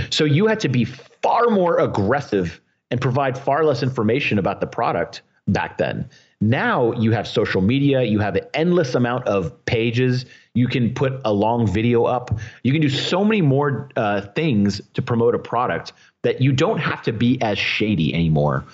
So 0.09 0.25
you 0.25 0.45
had 0.45 0.59
to 0.59 0.69
be 0.69 0.83
far 0.83 1.49
more 1.49 1.79
aggressive 1.79 2.59
and 2.91 2.99
provide 2.99 3.37
far 3.37 3.63
less 3.63 3.81
information 3.81 4.37
about 4.37 4.59
the 4.59 4.67
product 4.67 5.21
back 5.47 5.77
then. 5.77 6.07
Now 6.41 6.91
you 6.91 7.11
have 7.11 7.27
social 7.27 7.61
media, 7.61 8.03
you 8.03 8.19
have 8.19 8.35
an 8.35 8.45
endless 8.53 8.93
amount 8.93 9.25
of 9.27 9.65
pages. 9.65 10.25
You 10.53 10.67
can 10.67 10.93
put 10.93 11.21
a 11.25 11.33
long 11.33 11.65
video 11.65 12.03
up. 12.05 12.37
You 12.61 12.71
can 12.71 12.81
do 12.81 12.89
so 12.89 13.23
many 13.23 13.41
more 13.41 13.89
uh, 13.95 14.21
things 14.21 14.81
to 14.93 15.01
promote 15.01 15.33
a 15.33 15.39
product 15.39 15.93
that 16.21 16.41
you 16.41 16.51
don't 16.51 16.77
have 16.77 17.01
to 17.03 17.11
be 17.11 17.41
as 17.41 17.57
shady 17.57 18.13
anymore. 18.13 18.65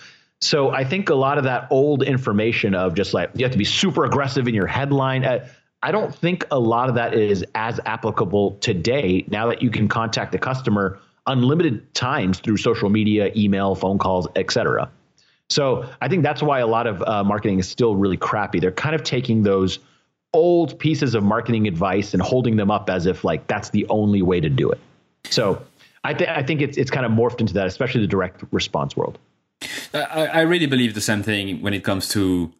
So 0.41 0.71
I 0.71 0.83
think 0.83 1.09
a 1.09 1.15
lot 1.15 1.37
of 1.37 1.45
that 1.45 1.67
old 1.69 2.03
information 2.03 2.75
of 2.75 2.95
just 2.95 3.13
like 3.13 3.31
you 3.35 3.45
have 3.45 3.51
to 3.51 3.57
be 3.57 3.65
super 3.65 4.05
aggressive 4.05 4.47
in 4.47 4.53
your 4.53 4.67
headline. 4.67 5.23
Uh, 5.23 5.47
I 5.81 5.91
don't 5.91 6.13
think 6.13 6.45
a 6.51 6.59
lot 6.59 6.89
of 6.89 6.95
that 6.95 7.13
is 7.13 7.45
as 7.55 7.79
applicable 7.85 8.57
today 8.59 9.25
now 9.29 9.47
that 9.47 9.61
you 9.61 9.69
can 9.69 9.87
contact 9.87 10.33
the 10.33 10.37
customer 10.37 10.99
unlimited 11.27 11.93
times 11.93 12.39
through 12.39 12.57
social 12.57 12.89
media, 12.89 13.31
email, 13.35 13.75
phone 13.75 13.97
calls, 13.97 14.27
etc. 14.35 14.89
So 15.49 15.89
I 16.01 16.09
think 16.09 16.23
that's 16.23 16.43
why 16.43 16.59
a 16.59 16.67
lot 16.67 16.87
of 16.87 17.01
uh, 17.01 17.23
marketing 17.23 17.59
is 17.59 17.69
still 17.69 17.95
really 17.95 18.17
crappy. 18.17 18.59
They're 18.59 18.71
kind 18.71 18.95
of 18.95 19.03
taking 19.03 19.43
those 19.43 19.79
old 20.33 20.77
pieces 20.79 21.15
of 21.15 21.23
marketing 21.23 21.67
advice 21.67 22.13
and 22.13 22.21
holding 22.21 22.55
them 22.55 22.69
up 22.69 22.89
as 22.89 23.05
if 23.05 23.23
like 23.23 23.47
that's 23.47 23.69
the 23.71 23.85
only 23.89 24.21
way 24.21 24.39
to 24.39 24.49
do 24.49 24.69
it. 24.69 24.79
So 25.25 25.61
I, 26.03 26.13
th- 26.13 26.29
I 26.29 26.43
think 26.43 26.61
it's 26.61 26.77
it's 26.77 26.91
kind 26.91 27.05
of 27.05 27.11
morphed 27.11 27.39
into 27.39 27.53
that, 27.53 27.67
especially 27.67 28.01
the 28.01 28.07
direct 28.07 28.43
response 28.51 28.95
world. 28.95 29.17
I, 29.93 30.27
I 30.27 30.41
really 30.41 30.67
believe 30.67 30.93
the 30.93 31.01
same 31.01 31.23
thing 31.23 31.61
when 31.61 31.73
it 31.73 31.83
comes 31.83 32.07
to 32.09 32.53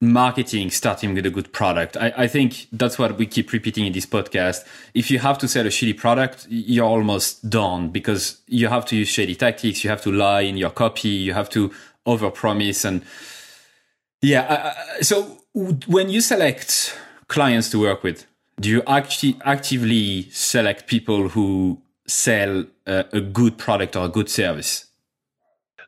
marketing 0.00 0.68
starting 0.68 1.14
with 1.14 1.24
a 1.24 1.30
good 1.30 1.52
product. 1.52 1.96
I, 1.96 2.12
I, 2.16 2.26
think 2.26 2.66
that's 2.72 2.98
what 2.98 3.16
we 3.16 3.24
keep 3.24 3.52
repeating 3.52 3.86
in 3.86 3.92
this 3.92 4.04
podcast. 4.04 4.66
If 4.94 5.12
you 5.12 5.20
have 5.20 5.38
to 5.38 5.48
sell 5.48 5.64
a 5.64 5.70
shitty 5.70 5.96
product, 5.96 6.46
you're 6.50 6.86
almost 6.86 7.48
done 7.48 7.88
because 7.90 8.40
you 8.48 8.66
have 8.66 8.84
to 8.86 8.96
use 8.96 9.08
shady 9.08 9.36
tactics. 9.36 9.84
You 9.84 9.90
have 9.90 10.02
to 10.02 10.10
lie 10.10 10.40
in 10.40 10.56
your 10.56 10.70
copy. 10.70 11.08
You 11.08 11.34
have 11.34 11.48
to 11.50 11.70
overpromise. 12.04 12.84
And 12.84 13.02
yeah, 14.22 14.74
so 15.02 15.41
when 15.54 16.08
you 16.08 16.20
select 16.20 16.98
clients 17.28 17.70
to 17.70 17.80
work 17.80 18.02
with, 18.02 18.26
do 18.60 18.68
you 18.68 18.82
actually 18.86 19.38
actively 19.44 20.28
select 20.30 20.86
people 20.86 21.28
who 21.28 21.80
sell 22.06 22.64
a, 22.86 23.04
a 23.12 23.20
good 23.20 23.58
product 23.58 23.96
or 23.96 24.04
a 24.04 24.08
good 24.08 24.28
service? 24.28 24.86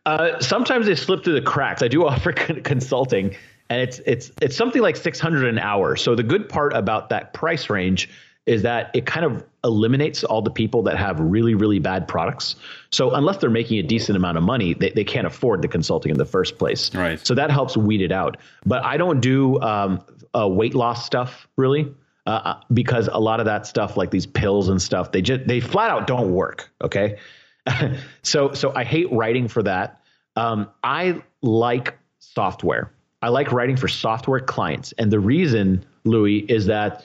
Uh, 0.07 0.39
sometimes 0.41 0.87
they 0.87 0.95
slip 0.95 1.25
through 1.25 1.35
the 1.35 1.43
cracks. 1.43 1.83
I 1.83 1.89
do 1.89 2.07
offer 2.07 2.33
consulting 2.33 3.37
and 3.71 3.81
it's 3.81 4.01
it's 4.07 4.31
it's 4.43 4.57
something 4.57 4.83
like 4.83 4.97
600 4.97 5.49
an 5.49 5.59
hour. 5.59 5.97
So 5.97 6.15
the 6.15 6.23
good 6.23 6.49
part 6.49 6.75
about 6.75 7.09
that 7.09 7.33
price 7.33 7.71
range 7.71 8.09
is 8.47 8.63
that 8.63 8.91
it 8.95 9.07
kind 9.07 9.25
of 9.25 9.45
eliminates 9.65 10.23
all 10.23 10.43
the 10.43 10.51
people 10.51 10.83
that 10.83 10.97
have 10.97 11.19
really 11.19 11.55
really 11.55 11.79
bad 11.79 12.07
products. 12.07 12.57
So 12.91 13.13
unless 13.13 13.39
they're 13.39 13.51
making 13.51 13.79
a 13.79 13.83
decent 13.83 14.17
amount 14.17 14.39
of 14.39 14.45
money, 14.45 14.75
they, 14.75 14.91
they 14.91 15.05
can't 15.05 15.27
afford 15.27 15.63
the 15.63 15.69
consulting 15.69 16.13
in 16.13 16.19
the 16.19 16.25
first 16.25 16.59
place. 16.59 16.95
Right. 16.95 17.25
So 17.27 17.35
that 17.35 17.51
helps 17.51 17.77
weed 17.77 18.03
it 18.03 18.13
out. 18.13 18.37
But 18.65 18.85
I 18.85 18.97
don't 18.97 19.21
do 19.21 19.61
um, 19.61 20.05
uh, 20.39 20.49
weight 20.49 20.75
loss 20.75 21.05
stuff 21.05 21.49
really. 21.57 21.93
Uh, 22.27 22.31
uh 22.31 22.61
because 22.73 23.09
a 23.13 23.21
lot 23.21 23.41
of 23.41 23.47
that 23.47 23.67
stuff, 23.67 23.97
like 23.97 24.11
these 24.11 24.27
pills 24.27 24.69
and 24.69 24.81
stuff, 24.81 25.13
they 25.13 25.21
just 25.21 25.47
they 25.47 25.61
flat 25.61 25.91
out 25.91 26.07
don't 26.07 26.33
work. 26.33 26.71
Okay, 26.83 27.19
so 28.23 28.53
so 28.53 28.73
I 28.75 28.85
hate 28.85 29.13
writing 29.13 29.49
for 29.49 29.63
that. 29.63 30.01
Um, 30.37 30.71
I 30.83 31.23
like 31.43 31.99
software. 32.19 32.93
I 33.23 33.29
like 33.29 33.53
writing 33.53 33.77
for 33.77 33.89
software 33.89 34.41
clients. 34.41 34.93
And 34.99 35.11
the 35.11 35.21
reason, 35.21 35.85
Louis, 36.05 36.41
is 36.41 36.67
that 36.67 37.05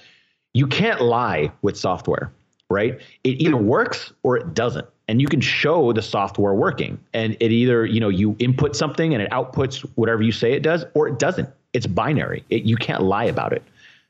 you 0.53 0.67
can't 0.67 1.01
lie 1.01 1.51
with 1.61 1.77
software, 1.77 2.31
right? 2.69 2.99
It 3.23 3.41
either 3.41 3.57
works 3.57 4.13
or 4.23 4.37
it 4.37 4.53
doesn't. 4.53 4.87
And 5.07 5.19
you 5.19 5.27
can 5.27 5.41
show 5.41 5.91
the 5.91 6.03
software 6.03 6.53
working. 6.53 6.99
And 7.13 7.35
it 7.39 7.51
either, 7.51 7.85
you 7.85 7.99
know, 7.99 8.09
you 8.09 8.35
input 8.39 8.75
something 8.75 9.13
and 9.13 9.23
it 9.23 9.31
outputs 9.31 9.81
whatever 9.95 10.21
you 10.21 10.31
say 10.31 10.53
it 10.53 10.61
does, 10.61 10.85
or 10.93 11.07
it 11.07 11.17
doesn't. 11.17 11.49
It's 11.73 11.87
binary. 11.87 12.43
It, 12.49 12.63
you 12.63 12.75
can't 12.75 13.01
lie 13.01 13.25
about 13.25 13.53
it. 13.53 13.63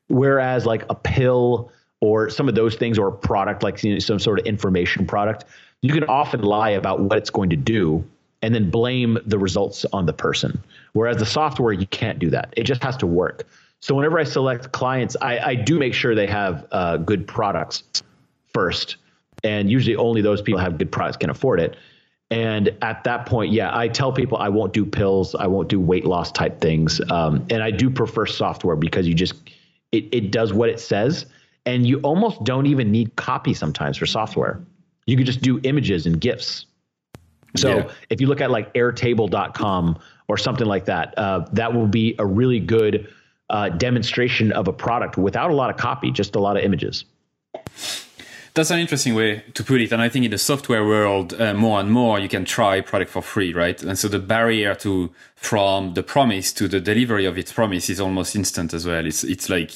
Whereas 0.08 0.66
like 0.66 0.84
a 0.90 0.96
pill 0.96 1.72
or 2.02 2.30
some 2.30 2.50
of 2.50 2.56
those 2.56 2.76
things 2.76 3.00
or 3.00 3.08
a 3.08 3.12
product 3.12 3.64
like 3.64 3.82
you 3.84 3.94
know, 3.94 4.00
some 4.00 4.20
sort 4.20 4.40
of 4.40 4.46
information 4.46 5.06
product, 5.06 5.46
you 5.82 5.94
can 5.94 6.04
often 6.06 6.42
lie 6.42 6.72
about 6.72 7.00
what 7.00 7.18
it's 7.18 7.30
going 7.30 7.50
to 7.52 7.56
do 7.56 8.04
and 8.42 8.54
then 8.54 8.70
blame 8.70 9.18
the 9.26 9.38
results 9.38 9.86
on 9.94 10.06
the 10.06 10.14
person. 10.14 10.62
Whereas 10.94 11.18
the 11.18 11.26
software, 11.26 11.74
you 11.74 11.88
can't 11.88 12.20
do 12.20 12.30
that. 12.32 12.54
It 12.58 12.64
just 12.64 12.84
has 12.84 12.98
to 12.98 13.08
work. 13.08 13.48
So 13.82 13.96
whenever 13.96 14.20
I 14.20 14.26
select 14.26 14.74
clients, 14.74 15.16
I, 15.22 15.40
I 15.40 15.56
do 15.56 15.80
make 15.80 15.94
sure 15.94 16.14
they 16.14 16.28
have 16.28 16.68
uh, 16.72 16.98
good 16.98 17.26
products 17.28 17.84
first. 18.54 18.98
And 19.44 19.72
usually 19.72 19.96
only 19.96 20.22
those 20.22 20.42
people 20.42 20.60
have 20.60 20.78
good 20.78 20.92
products 20.92 21.18
can 21.18 21.30
afford 21.30 21.60
it. 21.60 21.78
And 22.32 22.76
at 22.82 23.04
that 23.06 23.26
point, 23.26 23.52
yeah, 23.52 23.76
I 23.76 23.88
tell 23.88 24.12
people 24.12 24.38
I 24.38 24.50
won't 24.50 24.74
do 24.74 24.86
pills, 24.86 25.34
I 25.34 25.48
won't 25.48 25.68
do 25.70 25.80
weight 25.80 26.06
loss 26.06 26.32
type 26.32 26.62
things. 26.62 27.02
Um, 27.10 27.46
and 27.50 27.64
I 27.64 27.72
do 27.72 27.90
prefer 27.90 28.26
software 28.26 28.76
because 28.76 29.08
you 29.08 29.16
just, 29.16 29.34
it, 29.92 30.06
it 30.12 30.32
does 30.32 30.54
what 30.54 30.70
it 30.70 30.80
says. 30.80 31.26
And 31.66 31.88
you 31.88 32.00
almost 32.02 32.44
don't 32.44 32.68
even 32.68 32.92
need 32.92 33.16
copy 33.16 33.54
sometimes 33.54 33.98
for 33.98 34.06
software. 34.06 34.62
You 35.08 35.18
can 35.18 35.26
just 35.26 35.42
do 35.42 35.60
images 35.64 36.06
and 36.06 36.22
GIFs 36.22 36.68
so 37.56 37.78
yeah. 37.78 37.92
if 38.10 38.22
you 38.22 38.28
look 38.28 38.42
at 38.42 38.52
like 38.52 38.74
airtable.com 38.74 40.00
or 40.28 40.38
something 40.38 40.68
like 40.68 40.86
that, 40.86 41.18
uh, 41.18 41.46
that 41.54 41.74
will 41.74 41.88
be 41.88 42.16
a 42.20 42.26
really 42.26 42.60
good 42.60 43.12
uh, 43.50 43.70
demonstration 43.70 44.52
of 44.52 44.68
a 44.68 44.74
product 44.74 45.18
without 45.18 45.50
a 45.50 45.54
lot 45.54 45.70
of 45.70 45.78
copy, 45.78 46.12
just 46.12 46.36
a 46.36 46.40
lot 46.40 46.58
of 46.58 46.64
images. 46.64 47.06
That's 48.54 48.72
an 48.72 48.80
interesting 48.80 49.16
way 49.16 49.44
to 49.54 49.64
put 49.64 49.82
it. 49.82 49.92
And 49.92 50.02
I 50.02 50.10
think 50.10 50.26
in 50.26 50.32
the 50.32 50.38
software 50.38 50.86
world, 50.86 51.40
uh, 51.40 51.54
more 51.54 51.80
and 51.80 51.92
more 51.92 52.20
you 52.20 52.30
can 52.30 52.46
try 52.46 52.82
product 52.82 53.12
for 53.12 53.22
free, 53.22 53.54
right? 53.54 53.82
And 53.82 53.98
so 53.98 54.08
the 54.08 54.20
barrier 54.20 54.76
to 54.76 55.12
from 55.36 55.94
the 55.94 56.04
promise 56.04 56.52
to 56.54 56.68
the 56.68 56.80
delivery 56.80 57.26
of 57.26 57.38
its 57.38 57.52
promise 57.52 57.90
is 57.90 58.00
almost 58.00 58.36
instant 58.36 58.74
as 58.74 58.86
well. 58.86 59.06
It's 59.06 59.24
it's 59.24 59.50
like 59.50 59.72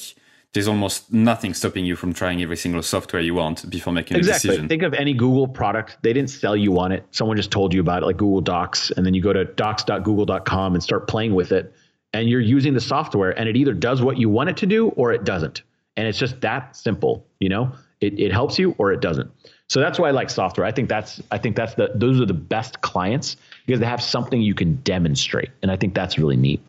there's 0.54 0.68
almost 0.68 1.12
nothing 1.12 1.52
stopping 1.52 1.84
you 1.84 1.96
from 1.96 2.14
trying 2.14 2.40
every 2.40 2.56
single 2.56 2.82
software 2.82 3.20
you 3.20 3.34
want 3.34 3.68
before 3.68 3.92
making 3.92 4.16
exactly. 4.16 4.48
a 4.48 4.52
decision. 4.52 4.68
Think 4.68 4.82
of 4.82 4.94
any 4.94 5.12
Google 5.12 5.48
product. 5.48 5.98
They 6.02 6.12
didn't 6.12 6.30
sell 6.30 6.56
you 6.56 6.78
on 6.78 6.92
it. 6.92 7.04
Someone 7.10 7.36
just 7.36 7.50
told 7.50 7.74
you 7.74 7.80
about 7.80 8.04
it, 8.04 8.06
like 8.06 8.16
Google 8.16 8.40
Docs. 8.40 8.92
And 8.92 9.04
then 9.04 9.14
you 9.14 9.20
go 9.20 9.32
to 9.32 9.44
docs.google.com 9.44 10.74
and 10.74 10.82
start 10.82 11.08
playing 11.08 11.34
with 11.34 11.50
it. 11.50 11.74
And 12.12 12.30
you're 12.30 12.40
using 12.40 12.74
the 12.74 12.80
software, 12.80 13.36
and 13.36 13.48
it 13.48 13.56
either 13.56 13.74
does 13.74 14.00
what 14.00 14.16
you 14.16 14.28
want 14.28 14.48
it 14.48 14.56
to 14.58 14.66
do 14.66 14.90
or 14.90 15.12
it 15.12 15.24
doesn't. 15.24 15.62
And 15.96 16.06
it's 16.06 16.18
just 16.18 16.40
that 16.42 16.76
simple, 16.76 17.26
you 17.40 17.48
know? 17.48 17.72
It, 18.04 18.20
it 18.20 18.32
helps 18.32 18.58
you 18.58 18.74
or 18.78 18.92
it 18.92 19.00
doesn't. 19.00 19.30
So 19.68 19.80
that's 19.80 19.98
why 19.98 20.08
I 20.08 20.10
like 20.12 20.30
software. 20.30 20.66
I 20.66 20.72
think 20.72 20.88
that's 20.88 21.22
I 21.30 21.38
think 21.38 21.56
that's 21.56 21.74
the 21.74 21.90
those 21.94 22.20
are 22.20 22.26
the 22.26 22.34
best 22.34 22.80
clients 22.82 23.36
because 23.66 23.80
they 23.80 23.86
have 23.86 24.02
something 24.02 24.40
you 24.40 24.54
can 24.54 24.76
demonstrate. 24.76 25.50
And 25.62 25.70
I 25.70 25.76
think 25.76 25.94
that's 25.94 26.18
really 26.18 26.36
neat. 26.36 26.60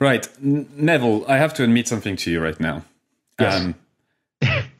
Right. 0.00 0.28
Neville, 0.40 1.24
I 1.28 1.38
have 1.38 1.54
to 1.54 1.64
admit 1.64 1.88
something 1.88 2.16
to 2.16 2.30
you 2.30 2.40
right 2.40 2.58
now. 2.60 2.84
Yes. 3.40 3.62
Um, 3.62 3.74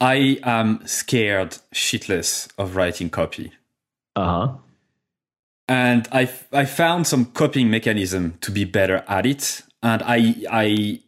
I 0.01 0.39
am 0.43 0.87
scared 0.87 1.59
shitless 1.73 2.49
of 2.59 2.77
writing 2.77 3.11
copy. 3.11 3.53
Uh 4.15 4.25
huh. 4.25 4.53
And 5.69 6.09
I 6.13 6.31
I 6.53 6.65
found 6.65 7.07
some 7.07 7.27
copying 7.27 7.71
mechanism 7.71 8.39
to 8.41 8.51
be 8.51 8.65
better 8.65 9.05
at 9.07 9.27
it, 9.27 9.63
and 9.83 10.03
I 10.05 10.35
I 10.51 11.01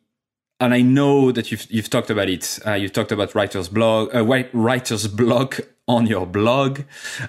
and 0.60 0.74
I 0.74 0.82
know 0.82 1.32
that 1.32 1.50
you've 1.50 1.70
you've 1.70 1.90
talked 1.90 2.10
about 2.10 2.28
it. 2.28 2.58
Uh, 2.66 2.74
you've 2.74 2.92
talked 2.92 3.12
about 3.12 3.34
writer's 3.34 3.68
blog, 3.68 4.14
uh, 4.14 4.24
writer's 4.52 5.08
blog 5.08 5.60
on 5.88 6.06
your 6.06 6.26
blog, 6.26 6.80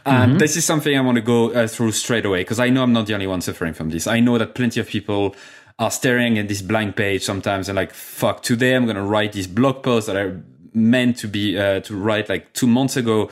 and 0.05 0.31
mm-hmm. 0.31 0.37
this 0.37 0.55
is 0.55 0.65
something 0.65 0.95
I 0.95 1.01
want 1.01 1.15
to 1.15 1.21
go 1.21 1.51
uh, 1.51 1.67
through 1.67 1.93
straight 1.93 2.25
away 2.25 2.41
because 2.41 2.59
I 2.59 2.69
know 2.69 2.83
I'm 2.83 2.93
not 2.93 3.07
the 3.07 3.13
only 3.13 3.27
one 3.27 3.41
suffering 3.41 3.73
from 3.73 3.89
this. 3.89 4.05
I 4.05 4.19
know 4.19 4.37
that 4.37 4.53
plenty 4.53 4.79
of 4.79 4.87
people 4.87 5.35
are 5.79 5.89
staring 5.89 6.37
at 6.37 6.47
this 6.47 6.61
blank 6.61 6.95
page 6.95 7.23
sometimes 7.23 7.67
and 7.67 7.75
like, 7.75 7.91
fuck, 7.91 8.43
today 8.43 8.75
I'm 8.75 8.83
going 8.83 8.97
to 8.97 9.01
write 9.01 9.33
this 9.33 9.47
blog 9.47 9.81
post 9.81 10.05
that 10.07 10.15
I 10.15 10.33
meant 10.73 11.17
to 11.17 11.27
be, 11.27 11.57
uh, 11.57 11.79
to 11.81 11.95
write 11.95 12.29
like 12.29 12.53
two 12.53 12.67
months 12.67 12.95
ago 12.95 13.31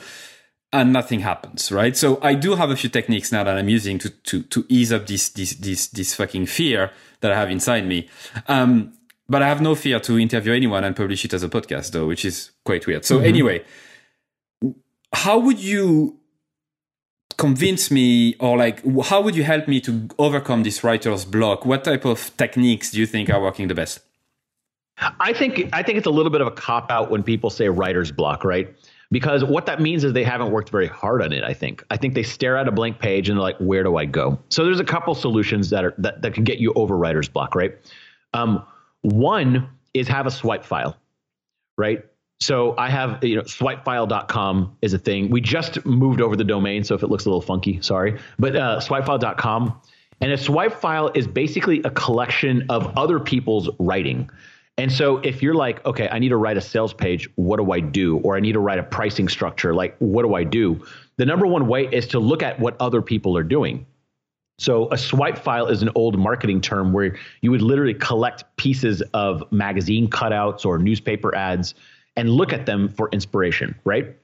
and 0.72 0.92
nothing 0.92 1.20
happens, 1.20 1.70
right? 1.70 1.96
So 1.96 2.18
I 2.22 2.34
do 2.34 2.56
have 2.56 2.70
a 2.70 2.76
few 2.76 2.90
techniques 2.90 3.30
now 3.30 3.44
that 3.44 3.56
I'm 3.56 3.68
using 3.68 3.98
to, 4.00 4.10
to, 4.10 4.42
to 4.42 4.66
ease 4.68 4.92
up 4.92 5.06
this, 5.06 5.28
this, 5.28 5.52
this, 5.54 5.86
this 5.88 6.14
fucking 6.14 6.46
fear 6.46 6.90
that 7.20 7.30
I 7.30 7.36
have 7.36 7.50
inside 7.50 7.86
me. 7.86 8.08
Um, 8.48 8.94
but 9.30 9.42
I 9.42 9.48
have 9.48 9.62
no 9.62 9.76
fear 9.76 10.00
to 10.00 10.18
interview 10.18 10.52
anyone 10.52 10.82
and 10.82 10.94
publish 10.96 11.24
it 11.24 11.32
as 11.32 11.44
a 11.44 11.48
podcast 11.48 11.92
though, 11.92 12.06
which 12.06 12.24
is 12.24 12.50
quite 12.64 12.84
weird. 12.86 13.04
So 13.04 13.16
mm-hmm. 13.16 13.26
anyway, 13.26 13.64
how 15.14 15.38
would 15.38 15.60
you 15.60 16.18
convince 17.38 17.92
me 17.92 18.34
or 18.40 18.58
like 18.58 18.82
how 19.04 19.20
would 19.22 19.36
you 19.36 19.44
help 19.44 19.68
me 19.68 19.80
to 19.82 20.08
overcome 20.18 20.64
this 20.64 20.82
writer's 20.82 21.24
block? 21.24 21.64
What 21.64 21.84
type 21.84 22.04
of 22.04 22.36
techniques 22.36 22.90
do 22.90 22.98
you 22.98 23.06
think 23.06 23.30
are 23.30 23.40
working 23.40 23.68
the 23.68 23.74
best? 23.74 24.00
I 25.18 25.32
think 25.32 25.70
i 25.72 25.82
think 25.82 25.96
it's 25.96 26.06
a 26.06 26.10
little 26.10 26.30
bit 26.30 26.42
of 26.42 26.46
a 26.48 26.50
cop 26.50 26.90
out 26.90 27.10
when 27.10 27.22
people 27.22 27.48
say 27.50 27.68
writer's 27.68 28.10
block 28.10 28.44
right? 28.44 28.74
Because 29.12 29.42
what 29.44 29.66
that 29.66 29.80
means 29.80 30.04
is 30.04 30.12
they 30.12 30.24
haven't 30.24 30.50
worked 30.52 30.70
very 30.70 30.88
hard 30.88 31.22
on 31.22 31.32
it 31.32 31.44
i 31.44 31.54
think. 31.54 31.84
I 31.88 31.96
think 31.96 32.14
they 32.14 32.24
stare 32.24 32.56
at 32.56 32.66
a 32.66 32.72
blank 32.72 32.98
page 32.98 33.28
and 33.28 33.38
they're 33.38 33.42
like 33.42 33.58
where 33.58 33.84
do 33.84 33.96
i 33.96 34.06
go? 34.06 34.40
So 34.48 34.64
there's 34.64 34.80
a 34.80 34.84
couple 34.84 35.14
solutions 35.14 35.70
that 35.70 35.84
are 35.84 35.94
that, 35.98 36.20
that 36.22 36.34
can 36.34 36.42
get 36.42 36.58
you 36.58 36.72
over 36.74 36.96
writer's 36.96 37.28
block 37.28 37.54
right? 37.54 37.78
Um, 38.34 38.64
one 39.02 39.68
is 39.94 40.08
have 40.08 40.26
a 40.26 40.30
swipe 40.30 40.64
file 40.64 40.96
right 41.76 42.04
so 42.40 42.74
I 42.78 42.88
have, 42.88 43.22
you 43.22 43.36
know, 43.36 43.42
swipefile.com 43.42 44.78
is 44.80 44.94
a 44.94 44.98
thing. 44.98 45.28
We 45.28 45.42
just 45.42 45.84
moved 45.84 46.22
over 46.22 46.36
the 46.36 46.44
domain, 46.44 46.84
so 46.84 46.94
if 46.94 47.02
it 47.02 47.08
looks 47.08 47.26
a 47.26 47.28
little 47.28 47.42
funky, 47.42 47.80
sorry. 47.82 48.18
But 48.38 48.56
uh, 48.56 48.80
swipefile.com. 48.80 49.80
And 50.22 50.32
a 50.32 50.38
swipe 50.38 50.72
file 50.72 51.10
is 51.14 51.26
basically 51.26 51.82
a 51.82 51.90
collection 51.90 52.64
of 52.70 52.96
other 52.96 53.20
people's 53.20 53.68
writing. 53.78 54.30
And 54.78 54.90
so 54.90 55.18
if 55.18 55.42
you're 55.42 55.54
like, 55.54 55.84
okay, 55.84 56.08
I 56.10 56.18
need 56.18 56.30
to 56.30 56.36
write 56.36 56.56
a 56.56 56.60
sales 56.62 56.94
page, 56.94 57.28
what 57.36 57.58
do 57.58 57.72
I 57.72 57.80
do? 57.80 58.18
Or 58.18 58.36
I 58.36 58.40
need 58.40 58.52
to 58.52 58.58
write 58.58 58.78
a 58.78 58.82
pricing 58.82 59.28
structure, 59.28 59.74
like, 59.74 59.96
what 59.98 60.22
do 60.22 60.34
I 60.34 60.44
do? 60.44 60.82
The 61.16 61.26
number 61.26 61.46
one 61.46 61.66
way 61.68 61.86
is 61.92 62.06
to 62.08 62.18
look 62.18 62.42
at 62.42 62.58
what 62.58 62.76
other 62.80 63.02
people 63.02 63.36
are 63.36 63.42
doing. 63.42 63.84
So 64.60 64.88
a 64.92 64.98
swipe 64.98 65.38
file 65.38 65.68
is 65.68 65.80
an 65.80 65.88
old 65.94 66.18
marketing 66.18 66.60
term 66.60 66.92
where 66.92 67.16
you 67.40 67.50
would 67.50 67.62
literally 67.62 67.94
collect 67.94 68.44
pieces 68.56 69.00
of 69.14 69.42
magazine 69.50 70.06
cutouts 70.10 70.66
or 70.66 70.76
newspaper 70.76 71.34
ads 71.34 71.74
and 72.14 72.28
look 72.28 72.52
at 72.52 72.66
them 72.66 72.90
for 72.90 73.08
inspiration, 73.10 73.74
right? 73.84 74.14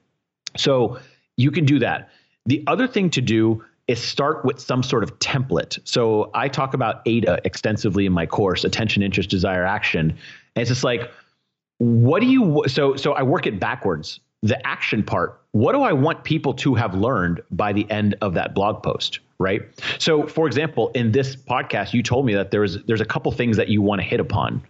So 0.55 0.99
you 1.37 1.49
can 1.49 1.65
do 1.65 1.79
that. 1.79 2.11
The 2.45 2.63
other 2.67 2.87
thing 2.87 3.09
to 3.11 3.21
do 3.21 3.65
is 3.87 3.99
start 3.99 4.45
with 4.45 4.59
some 4.59 4.83
sort 4.83 5.01
of 5.01 5.17
template. 5.17 5.79
So 5.85 6.29
I 6.35 6.49
talk 6.49 6.75
about 6.75 7.01
AIDA 7.07 7.39
extensively 7.43 8.05
in 8.05 8.13
my 8.13 8.27
course, 8.27 8.63
attention, 8.63 9.01
interest, 9.01 9.31
desire, 9.31 9.65
action. 9.65 10.11
And 10.11 10.61
it's 10.61 10.69
just 10.69 10.83
like, 10.83 11.09
what 11.79 12.19
do 12.19 12.27
you 12.27 12.63
so 12.67 12.95
so 12.95 13.13
I 13.13 13.23
work 13.23 13.47
it 13.47 13.59
backwards. 13.59 14.19
The 14.43 14.65
action 14.67 15.01
part, 15.01 15.41
what 15.53 15.71
do 15.71 15.81
I 15.81 15.93
want 15.93 16.23
people 16.23 16.53
to 16.55 16.75
have 16.75 16.93
learned 16.93 17.41
by 17.49 17.73
the 17.73 17.89
end 17.89 18.13
of 18.21 18.35
that 18.35 18.53
blog 18.53 18.83
post? 18.83 19.19
Right. 19.39 19.61
So 19.99 20.25
for 20.25 20.47
example, 20.47 20.89
in 20.95 21.11
this 21.11 21.35
podcast, 21.35 21.93
you 21.93 22.01
told 22.01 22.25
me 22.25 22.33
that 22.33 22.49
there's 22.49 22.83
there's 22.85 23.01
a 23.01 23.05
couple 23.05 23.31
things 23.31 23.55
that 23.57 23.69
you 23.69 23.83
want 23.83 24.01
to 24.01 24.07
hit 24.07 24.19
upon. 24.19 24.63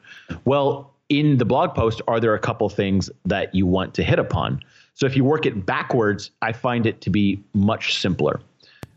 Well, 0.44 0.94
in 1.10 1.38
the 1.38 1.46
blog 1.46 1.74
post, 1.74 2.02
are 2.08 2.20
there 2.20 2.34
a 2.34 2.40
couple 2.40 2.68
things 2.68 3.10
that 3.26 3.56
you 3.56 3.66
want 3.66 3.94
to 3.94 4.04
hit 4.04 4.20
upon? 4.20 4.62
So 4.94 5.06
if 5.06 5.16
you 5.16 5.24
work 5.24 5.46
it 5.46 5.66
backwards, 5.66 6.32
I 6.42 6.52
find 6.52 6.86
it 6.86 7.02
to 7.02 7.10
be 7.10 7.42
much 7.54 8.00
simpler. 8.00 8.42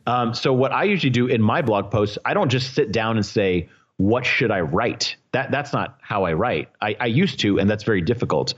Um, 0.07 0.35
so 0.35 0.53
what 0.53 0.73
I 0.73 0.85
usually 0.85 1.11
do 1.11 1.27
in 1.27 1.43
my 1.43 1.63
blog 1.63 1.91
posts, 1.91 2.19
I 2.25 2.35
don't 2.35 2.49
just 2.49 2.75
sit 2.75 2.91
down 2.91 3.17
and 3.17 3.25
say, 3.25 3.69
what 3.99 4.25
should 4.25 4.51
I 4.51 4.61
write? 4.61 5.15
That 5.33 5.51
that's 5.51 5.75
not 5.75 5.99
how 6.01 6.25
I 6.25 6.33
write. 6.33 6.69
I, 6.81 6.97
I 6.99 7.07
used 7.07 7.39
to, 7.41 7.61
and 7.61 7.69
that's 7.69 7.85
very 7.85 8.01
difficult. 8.01 8.55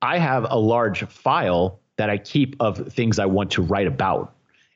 I 0.00 0.18
have 0.18 0.46
a 0.48 0.56
large 0.56 1.04
file 1.04 1.80
that 1.96 2.08
I 2.08 2.18
keep 2.18 2.54
of 2.60 2.92
things 2.92 3.18
I 3.18 3.26
want 3.26 3.50
to 3.52 3.62
write 3.62 3.88
about, 3.88 4.32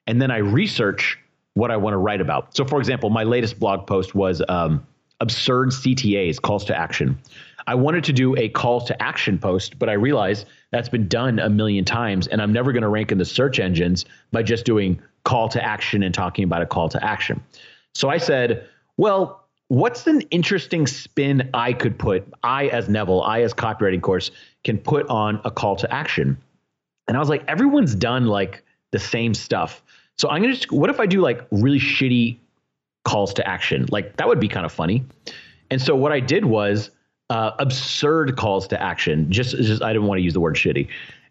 and 0.08 0.20
then 0.20 0.32
I 0.32 0.38
research 0.38 1.16
what 1.54 1.70
I 1.70 1.76
want 1.76 1.94
to 1.94 1.98
write 1.98 2.20
about. 2.20 2.56
So, 2.56 2.64
for 2.64 2.78
example, 2.78 3.10
my 3.10 3.24
latest 3.24 3.58
blog 3.58 3.86
post 3.86 4.14
was 4.14 4.42
um, 4.48 4.86
absurd 5.20 5.70
CTAs, 5.70 6.40
calls 6.40 6.64
to 6.66 6.76
action. 6.76 7.18
I 7.66 7.74
wanted 7.74 8.04
to 8.04 8.12
do 8.12 8.36
a 8.36 8.48
calls 8.48 8.84
to 8.84 9.02
action 9.02 9.38
post, 9.38 9.78
but 9.78 9.88
I 9.88 9.92
realized 9.92 10.46
that's 10.70 10.88
been 10.88 11.08
done 11.08 11.38
a 11.38 11.50
million 11.50 11.84
times, 11.84 12.26
and 12.26 12.40
I'm 12.40 12.52
never 12.52 12.72
going 12.72 12.82
to 12.82 12.88
rank 12.88 13.12
in 13.12 13.18
the 13.18 13.24
search 13.24 13.60
engines 13.60 14.04
by 14.32 14.42
just 14.42 14.64
doing 14.64 15.00
call 15.24 15.48
to 15.50 15.62
action 15.62 16.02
and 16.02 16.14
talking 16.14 16.44
about 16.44 16.62
a 16.62 16.66
call 16.66 16.88
to 16.88 17.04
action. 17.04 17.42
So 17.94 18.08
I 18.08 18.18
said, 18.18 18.66
well, 18.96 19.46
what's 19.68 20.06
an 20.06 20.22
interesting 20.30 20.86
spin 20.86 21.50
I 21.52 21.72
could 21.72 21.98
put, 21.98 22.26
I 22.42 22.68
as 22.68 22.88
Neville, 22.88 23.22
I 23.22 23.42
as 23.42 23.52
Kopywriting 23.52 24.00
Kourse 24.00 24.30
can 24.64 24.78
put 24.78 25.06
on 25.08 25.40
a 25.44 25.50
call 25.50 25.76
to 25.76 25.92
action? 25.92 26.38
And 27.06 27.16
I 27.16 27.20
was 27.20 27.28
like, 27.28 27.44
everyone's 27.48 27.94
done 27.94 28.26
like 28.26 28.62
the 28.92 28.98
same 28.98 29.34
stuff. 29.34 29.82
So 30.20 30.28
I'm 30.28 30.42
gonna 30.42 30.52
just 30.52 30.70
what 30.70 30.90
if 30.90 31.00
I 31.00 31.06
do 31.06 31.22
like 31.22 31.46
really 31.50 31.80
shitty 31.80 32.36
calls 33.06 33.32
to 33.34 33.48
action? 33.48 33.86
Like 33.90 34.18
that 34.18 34.28
would 34.28 34.38
be 34.38 34.48
kind 34.48 34.66
of 34.66 34.72
funny. 34.72 35.02
And 35.70 35.80
so 35.80 35.96
what 35.96 36.12
I 36.12 36.20
did 36.20 36.44
was 36.44 36.90
uh, 37.30 37.52
absurd 37.58 38.36
calls 38.36 38.68
to 38.68 38.82
action. 38.82 39.32
Just, 39.32 39.56
just 39.56 39.82
I 39.82 39.94
didn't 39.94 40.08
want 40.08 40.18
to 40.18 40.22
use 40.22 40.34
the 40.34 40.40
word 40.40 40.56
shitty. 40.56 40.88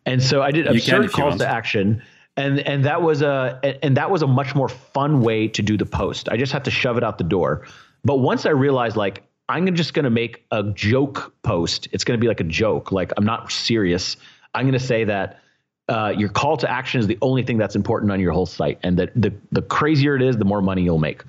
And 0.08 0.24
so 0.24 0.42
I 0.42 0.50
did 0.50 0.66
absurd 0.66 1.12
calls 1.12 1.38
to 1.38 1.48
action 1.48 2.02
and 2.36 2.62
and 2.62 2.86
that 2.86 3.04
was 3.04 3.22
a 3.22 3.60
and 3.84 3.96
that 3.98 4.10
was 4.10 4.24
a 4.24 4.28
much 4.28 4.56
more 4.56 4.70
fun 4.70 5.22
way 5.22 5.48
to 5.50 5.62
do 5.62 5.78
the 5.78 5.86
post. 5.86 6.28
I 6.30 6.38
just 6.38 6.52
have 6.54 6.64
to 6.64 6.72
shove 6.72 6.98
it 6.98 7.04
out 7.04 7.20
the 7.20 7.24
door. 7.24 7.68
But 8.04 8.18
once 8.18 8.48
I 8.48 8.52
realized 8.52 8.96
like 8.96 9.22
I'm 9.50 9.76
just 9.76 9.94
going 9.94 10.06
to 10.06 10.10
make 10.10 10.46
a 10.50 10.64
joke 10.64 11.34
post, 11.44 11.90
it's 11.92 12.04
going 12.04 12.18
to 12.18 12.22
be 12.22 12.28
like 12.28 12.40
a 12.40 12.46
joke. 12.46 12.92
Like 12.92 13.12
I'm 13.18 13.26
not 13.26 13.52
serious. 13.52 14.18
I'm 14.56 14.64
going 14.64 14.74
to 14.74 14.80
say 14.80 15.04
that 15.04 15.42
uh, 15.90 16.14
your 16.16 16.30
call 16.30 16.58
to 16.58 16.70
action 16.70 17.00
is 17.00 17.08
the 17.08 17.18
only 17.22 17.44
thing 17.44 17.58
that's 17.58 17.76
important 17.76 18.12
on 18.12 18.20
your 18.20 18.32
whole 18.32 18.46
site, 18.46 18.80
and 18.84 18.98
that 19.00 19.12
the 19.16 19.34
the 19.52 19.62
crazier 19.62 20.16
it 20.16 20.22
is, 20.22 20.38
the 20.38 20.46
more 20.46 20.62
money 20.62 20.84
you'll 20.84 21.00
make. 21.00 21.24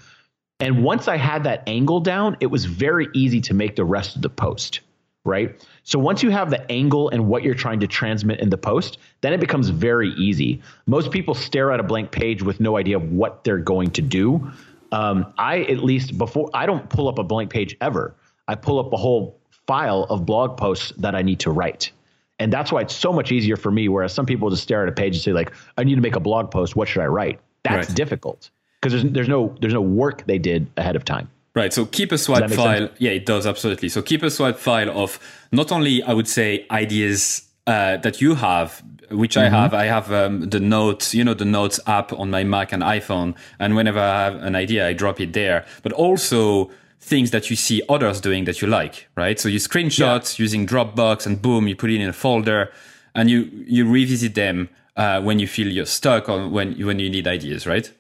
And 0.61 0.85
once 0.85 1.09
I 1.09 1.17
had 1.17 1.45
that 1.45 1.62
angle 1.67 2.00
down, 2.00 2.37
it 2.40 2.47
was 2.47 2.67
very 2.67 3.09
easy 3.14 3.40
to 3.43 3.55
make 3.55 3.76
the 3.76 3.85
rest 3.85 4.14
of 4.14 4.21
the 4.21 4.29
post, 4.29 4.81
right? 5.25 5.59
So 5.85 5.99
once 5.99 6.23
you 6.23 6.29
have 6.29 6.50
the 6.50 6.71
angle 6.71 7.09
and 7.09 7.26
what 7.26 7.43
you're 7.43 7.55
trying 7.55 7.81
to 7.81 7.87
transmit 7.87 8.40
in 8.40 8.50
the 8.50 8.59
post, 8.59 8.99
then 9.23 9.33
it 9.33 9.40
becomes 9.40 9.71
very 9.71 10.11
easy. 10.11 10.61
Most 10.87 11.11
people 11.12 11.35
stare 11.35 11.73
at 11.73 11.81
a 11.81 11.83
blank 11.83 12.11
page 12.11 12.43
with 12.43 12.61
no 12.61 12.76
idea 12.76 12.99
what 12.99 13.43
they're 13.43 13.57
going 13.57 13.90
to 13.93 14.02
do 14.02 14.52
um, 14.93 15.33
I 15.38 15.61
at 15.62 15.79
least 15.79 16.19
before 16.19 16.50
I 16.55 16.67
don't 16.67 16.88
pull 16.88 17.09
up 17.09 17.19
a 17.19 17.25
blank 17.25 17.50
page 17.50 17.76
ever. 17.81 18.14
I 18.49 18.55
pull 18.55 18.79
up 18.79 18.93
a 18.93 18.97
whole 18.97 19.38
file 19.67 20.05
of 20.05 20.26
blog 20.26 20.57
posts 20.57 20.93
that 20.99 21.14
I 21.14 21.23
need 21.23 21.40
to 21.40 21.50
write. 21.50 21.93
And 22.41 22.53
that's 22.53 22.73
why 22.73 22.81
it's 22.81 22.97
so 22.97 23.13
much 23.13 23.31
easier 23.31 23.57
for 23.57 23.71
me. 23.71 23.89
Whereas 23.89 24.13
some 24.13 24.27
people 24.27 24.51
just 24.51 24.63
stare 24.63 24.83
at 24.83 24.89
a 24.89 24.93
page 24.93 25.15
and 25.15 25.23
say, 25.23 25.33
like, 25.33 25.53
I 25.79 25.85
need 25.85 25.95
to 25.95 26.01
make 26.01 26.17
a 26.17 26.21
blog 26.21 26.51
post. 26.51 26.75
What 26.75 26.89
should 26.89 27.03
I 27.03 27.07
write? 27.07 27.39
That's 27.63 27.89
right. 27.89 27.97
difficult 27.97 28.51
because 28.81 29.01
there's 29.01 29.13
there's 29.13 29.29
no 29.29 29.55
there's 29.61 29.75
no 29.75 29.83
work 29.83 30.25
they 30.27 30.39
did 30.39 30.67
ahead 30.77 30.97
of 30.97 31.05
time. 31.05 31.31
Right. 31.55 31.73
So 31.73 31.85
keep 31.85 32.11
a 32.13 32.19
swipe 32.19 32.51
file. 32.51 32.89
Sense? 32.89 32.93
Yeah, 32.99 33.11
it 33.11 33.27
does 33.27 33.47
absolutely. 33.47 33.89
So 33.89 34.03
keep 34.03 34.23
a 34.23 34.31
swipe 34.31 34.57
file 34.57 34.91
of 34.91 35.19
not 35.53 35.71
only 35.71 36.03
I 36.03 36.15
would 36.15 36.29
say 36.29 36.67
ideas 36.71 37.47
uh, 37.67 37.99
that 37.99 38.21
you 38.21 38.35
have 38.37 38.83
which 39.11 39.35
mm-hmm. 39.35 39.55
I 39.55 39.59
have. 39.59 39.75
I 39.75 39.85
have 39.87 40.13
um, 40.13 40.49
the 40.49 40.61
notes, 40.61 41.15
you 41.15 41.25
know, 41.25 41.35
the 41.35 41.45
notes 41.45 41.81
app 41.87 42.13
on 42.13 42.31
my 42.31 42.45
Mac 42.45 42.73
and 42.73 42.83
iPhone. 42.83 43.35
And 43.59 43.75
whenever 43.75 43.99
I 43.99 44.25
have 44.25 44.37
an 44.37 44.55
idea, 44.55 44.87
I 44.87 44.93
drop 44.93 45.21
it 45.21 45.33
there. 45.33 45.67
But 45.83 45.93
also 45.93 46.71
things 47.00 47.30
that 47.30 47.50
you 47.50 47.56
see 47.56 47.82
others 47.89 48.21
doing 48.21 48.45
that 48.45 48.60
you 48.60 48.69
like, 48.69 49.08
right? 49.17 49.41
So 49.41 49.49
you 49.49 49.58
screenshot 49.58 50.39
yeah. 50.39 50.43
using 50.43 50.67
Dropbox 50.67 51.26
and 51.26 51.41
boom, 51.41 51.67
you 51.67 51.75
put 51.75 51.91
it 51.91 52.00
in 52.00 52.08
a 52.08 52.13
folder 52.13 52.71
and 53.15 53.30
you, 53.30 53.50
you 53.67 53.89
revisit 53.89 54.34
them 54.34 54.69
uh, 54.97 55.21
when 55.23 55.39
you 55.39 55.47
feel 55.47 55.67
you're 55.67 55.86
stuck 55.86 56.28
or 56.28 56.49
when, 56.49 56.75
when 56.84 56.99
you 56.99 57.08
need 57.08 57.26
ideas, 57.26 57.67
right? 57.67 57.91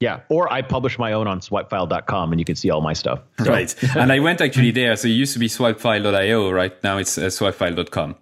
Yeah, 0.00 0.20
or 0.28 0.50
I 0.52 0.62
publish 0.62 0.98
my 0.98 1.12
own 1.12 1.26
on 1.26 1.40
swipefile.com 1.40 2.32
and 2.32 2.40
you 2.40 2.44
can 2.44 2.54
see 2.54 2.70
all 2.70 2.80
my 2.80 2.92
stuff. 2.92 3.20
So. 3.38 3.50
Right. 3.50 3.74
and 3.96 4.12
I 4.12 4.20
went 4.20 4.40
actually 4.46 4.70
there. 4.70 4.96
So 4.96 5.08
it 5.08 5.12
used 5.12 5.32
to 5.32 5.38
be 5.38 5.48
swipefile.io, 5.48 6.50
right? 6.50 6.82
Now 6.84 6.98
it's 6.98 7.18
uh, 7.18 7.22
swipefile.com. 7.22 8.14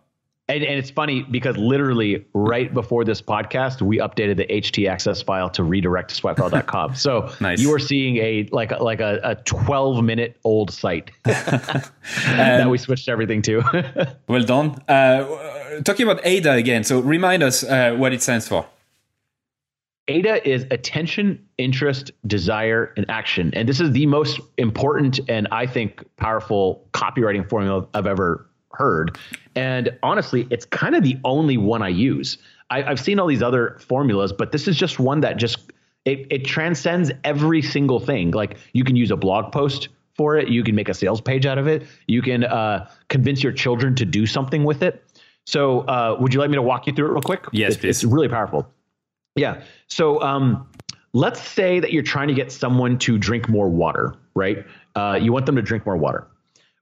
And, 0.49 0.63
and, 0.63 0.79
it's 0.79 0.91
funny 0.91 1.23
because 1.23 1.57
literally 1.57 2.25
right 2.33 2.73
before 2.73 3.05
this 3.05 3.21
podcast, 3.21 3.83
we 3.83 3.99
updated 3.99 4.37
the 4.37 4.47
htaccess 4.47 5.25
file 5.25 5.51
to 5.51 5.65
redirect 5.65 6.15
to 6.15 6.23
swipefile.com. 6.23 6.95
So 6.95 7.33
nice. 7.41 7.61
you 7.61 7.75
are 7.75 7.81
seeing 7.81 8.19
a 8.19 8.49
like 8.53 8.71
like 8.81 9.01
a, 9.01 9.19
a 9.25 9.35
12 9.35 10.05
minute 10.05 10.39
old 10.45 10.71
site 10.71 11.11
that 11.25 12.69
we 12.71 12.79
switched 12.79 13.09
everything 13.09 13.43
to. 13.43 14.15
well 14.29 14.45
done. 14.45 14.81
Uh, 14.89 15.81
talking 15.83 16.09
about 16.09 16.25
AIDA 16.25 16.53
again. 16.53 16.85
So 16.85 17.01
remind 17.01 17.43
us 17.43 17.65
uh, 17.65 17.95
what 17.97 18.13
it 18.13 18.23
stands 18.23 18.47
for. 18.47 18.67
AIDA 20.09 20.49
is 20.49 20.65
attention, 20.71 21.45
interest, 21.59 22.13
desire, 22.29 22.95
and 22.97 23.05
action. 23.09 23.53
And 23.55 23.69
this 23.69 23.81
is 23.81 23.91
the 23.91 24.07
most 24.07 24.39
important 24.57 25.19
and 25.29 25.49
I 25.51 25.67
think 25.67 26.05
powerful 26.17 26.87
copywriting 26.93 27.49
formula 27.49 27.89
I've 27.93 28.07
ever 28.07 28.46
heard. 28.77 29.19
And 29.55 29.97
honestly, 30.03 30.47
it's 30.51 30.65
kind 30.67 30.95
of 30.95 31.03
the 31.03 31.19
only 31.25 31.57
one 31.57 31.83
I 31.83 31.89
use. 31.89 32.39
I, 32.71 32.83
have 32.83 33.01
seen 33.01 33.19
all 33.19 33.27
these 33.27 33.43
other 33.43 33.79
formulas, 33.81 34.33
but 34.33 34.53
this 34.53 34.67
is 34.69 34.77
just 34.77 34.99
one 34.99 35.21
that 35.21 35.37
just 35.37 35.59
it, 36.05 36.27
it 36.31 36.45
transcends 36.45 37.11
every 37.25 37.63
single 37.63 38.01
thing. 38.01 38.31
Like 38.31 38.59
you 38.73 38.85
can 38.85 38.97
use 38.97 39.11
a 39.11 39.17
blog 39.17 39.53
post 39.53 39.89
for 40.15 40.37
it. 40.37 40.49
You 40.49 40.65
can 40.65 40.75
make 40.75 40.89
a 40.89 40.95
sales 40.95 41.21
page 41.21 41.47
out 41.47 41.59
of 41.59 41.67
it. 41.67 41.87
You 42.07 42.23
can 42.23 42.45
uh, 42.45 42.89
convince 43.09 43.43
your 43.43 43.53
children 43.53 43.95
to 43.97 44.05
do 44.05 44.27
something 44.27 44.65
with 44.65 44.83
it. 44.83 45.05
So, 45.45 45.81
uh, 45.83 46.17
would 46.19 46.35
you 46.35 46.41
like 46.41 46.51
me 46.51 46.57
to 46.57 46.63
walk 46.63 46.87
you 46.87 46.93
through 46.93 47.09
it 47.09 47.13
real 47.13 47.23
quick? 47.23 47.45
Yes, 47.53 47.77
it's, 47.77 47.85
it's 47.85 48.05
really 48.05 48.29
powerful. 48.29 48.67
Yeah. 49.37 49.63
So, 49.87 50.21
um, 50.21 50.69
let's 51.13 51.41
say 51.41 51.79
that 51.79 51.93
you're 51.93 52.03
trying 52.03 52.29
to 52.29 52.35
get 52.35 52.51
someone 52.51 52.99
to 52.99 53.17
drink 53.17 53.49
more 53.49 53.69
water, 53.69 54.15
right? 54.35 54.65
Uh, 54.97 55.19
you 55.21 55.33
want 55.33 55.47
them 55.47 55.55
to 55.55 55.63
drink 55.63 55.87
more 55.87 55.97
water. 55.97 56.27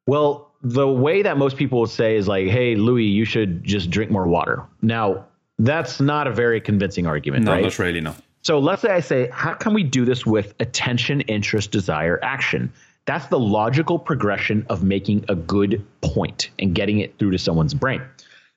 Well, 0.06 0.53
the 0.64 0.88
way 0.88 1.22
that 1.22 1.36
most 1.36 1.56
people 1.56 1.80
would 1.80 1.90
say 1.90 2.16
is 2.16 2.26
like, 2.26 2.48
"Hey, 2.48 2.74
Louis, 2.74 3.04
you 3.04 3.24
should 3.24 3.62
just 3.62 3.90
drink 3.90 4.10
more 4.10 4.26
water." 4.26 4.62
Now, 4.82 5.24
that's 5.58 6.00
not 6.00 6.26
a 6.26 6.32
very 6.32 6.60
convincing 6.60 7.06
argument, 7.06 7.44
no, 7.44 7.52
right? 7.52 7.62
not 7.62 7.78
really, 7.78 8.00
no. 8.00 8.14
So 8.42 8.58
let's 8.58 8.82
say 8.82 8.90
I 8.90 9.00
say, 9.00 9.30
how 9.32 9.54
can 9.54 9.72
we 9.72 9.82
do 9.82 10.04
this 10.04 10.26
with 10.26 10.54
attention, 10.60 11.22
interest, 11.22 11.70
desire, 11.70 12.18
action? 12.22 12.72
That's 13.06 13.26
the 13.28 13.38
logical 13.38 13.98
progression 13.98 14.66
of 14.68 14.82
making 14.82 15.24
a 15.28 15.34
good 15.34 15.84
point 16.02 16.50
and 16.58 16.74
getting 16.74 16.98
it 16.98 17.18
through 17.18 17.30
to 17.32 17.38
someone's 17.38 17.74
brain. 17.74 18.02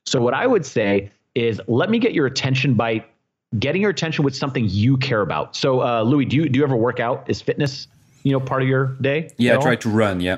So 0.05 0.21
what 0.21 0.33
I 0.33 0.47
would 0.47 0.65
say 0.65 1.11
is, 1.35 1.61
let 1.67 1.89
me 1.89 1.99
get 1.99 2.13
your 2.13 2.25
attention 2.25 2.73
by 2.73 3.05
getting 3.59 3.81
your 3.81 3.91
attention 3.91 4.25
with 4.25 4.35
something 4.35 4.67
you 4.67 4.97
care 4.97 5.21
about. 5.21 5.55
So, 5.55 5.81
uh, 5.81 6.03
Louis, 6.03 6.25
do 6.25 6.35
you 6.35 6.49
do 6.49 6.59
you 6.59 6.65
ever 6.65 6.75
work 6.75 6.99
out? 6.99 7.29
Is 7.29 7.41
fitness, 7.41 7.87
you 8.23 8.31
know, 8.31 8.39
part 8.39 8.61
of 8.61 8.67
your 8.67 8.87
day? 8.99 9.29
Yeah, 9.37 9.57
I 9.57 9.61
try 9.61 9.75
to 9.77 9.89
run. 9.89 10.19
Yeah. 10.19 10.37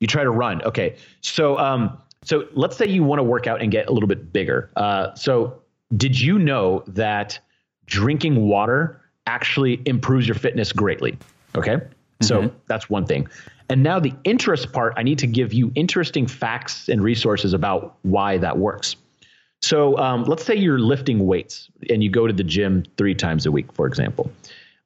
You 0.00 0.06
try 0.06 0.22
to 0.22 0.30
run. 0.30 0.62
Okay. 0.62 0.96
So, 1.20 1.58
um, 1.58 1.96
so 2.22 2.46
let's 2.52 2.76
say 2.76 2.86
you 2.86 3.02
want 3.04 3.18
to 3.18 3.22
work 3.22 3.46
out 3.46 3.62
and 3.62 3.70
get 3.70 3.88
a 3.88 3.92
little 3.92 4.08
bit 4.08 4.32
bigger. 4.32 4.70
Uh, 4.76 5.14
so, 5.14 5.62
did 5.96 6.20
you 6.20 6.38
know 6.38 6.82
that 6.88 7.38
drinking 7.86 8.48
water 8.48 9.00
actually 9.26 9.80
improves 9.86 10.26
your 10.26 10.34
fitness 10.34 10.72
greatly? 10.72 11.16
Okay. 11.54 11.76
Mm-hmm. 11.76 12.24
So 12.24 12.52
that's 12.66 12.90
one 12.90 13.06
thing. 13.06 13.28
And 13.68 13.82
now 13.82 13.98
the 13.98 14.14
interest 14.24 14.72
part, 14.72 14.94
I 14.96 15.02
need 15.02 15.18
to 15.18 15.26
give 15.26 15.52
you 15.52 15.72
interesting 15.74 16.26
facts 16.26 16.88
and 16.88 17.02
resources 17.02 17.52
about 17.52 17.96
why 18.02 18.38
that 18.38 18.58
works. 18.58 18.96
So 19.62 19.96
um, 19.98 20.24
let's 20.24 20.44
say 20.44 20.54
you're 20.54 20.78
lifting 20.78 21.26
weights 21.26 21.68
and 21.90 22.02
you 22.02 22.10
go 22.10 22.26
to 22.26 22.32
the 22.32 22.44
gym 22.44 22.84
three 22.96 23.14
times 23.14 23.46
a 23.46 23.52
week, 23.52 23.72
for 23.72 23.86
example. 23.86 24.30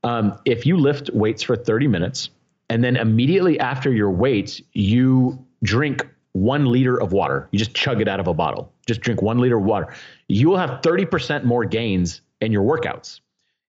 Um, 0.03 0.39
if 0.45 0.65
you 0.65 0.77
lift 0.77 1.11
weights 1.11 1.43
for 1.43 1.57
30 1.57 1.89
minutes, 1.89 2.31
and 2.71 2.85
then 2.85 2.97
immediately 2.97 3.59
after 3.59 3.93
your 3.93 4.11
weights, 4.11 4.63
you 4.73 5.45
drink 5.65 6.07
one 6.33 6.67
liter 6.67 6.99
of 6.99 7.13
water. 7.13 7.49
You 7.51 7.59
just 7.59 7.75
chug 7.75 8.01
it 8.01 8.07
out 8.07 8.21
of 8.21 8.29
a 8.29 8.33
bottle. 8.33 8.73
Just 8.87 9.01
drink 9.01 9.21
one 9.21 9.39
liter 9.39 9.59
of 9.59 9.65
water. 9.65 9.93
You 10.29 10.49
will 10.49 10.57
have 10.57 10.81
30% 10.81 11.43
more 11.43 11.65
gains 11.65 12.21
in 12.41 12.53
your 12.53 12.63
workouts. 12.63 13.21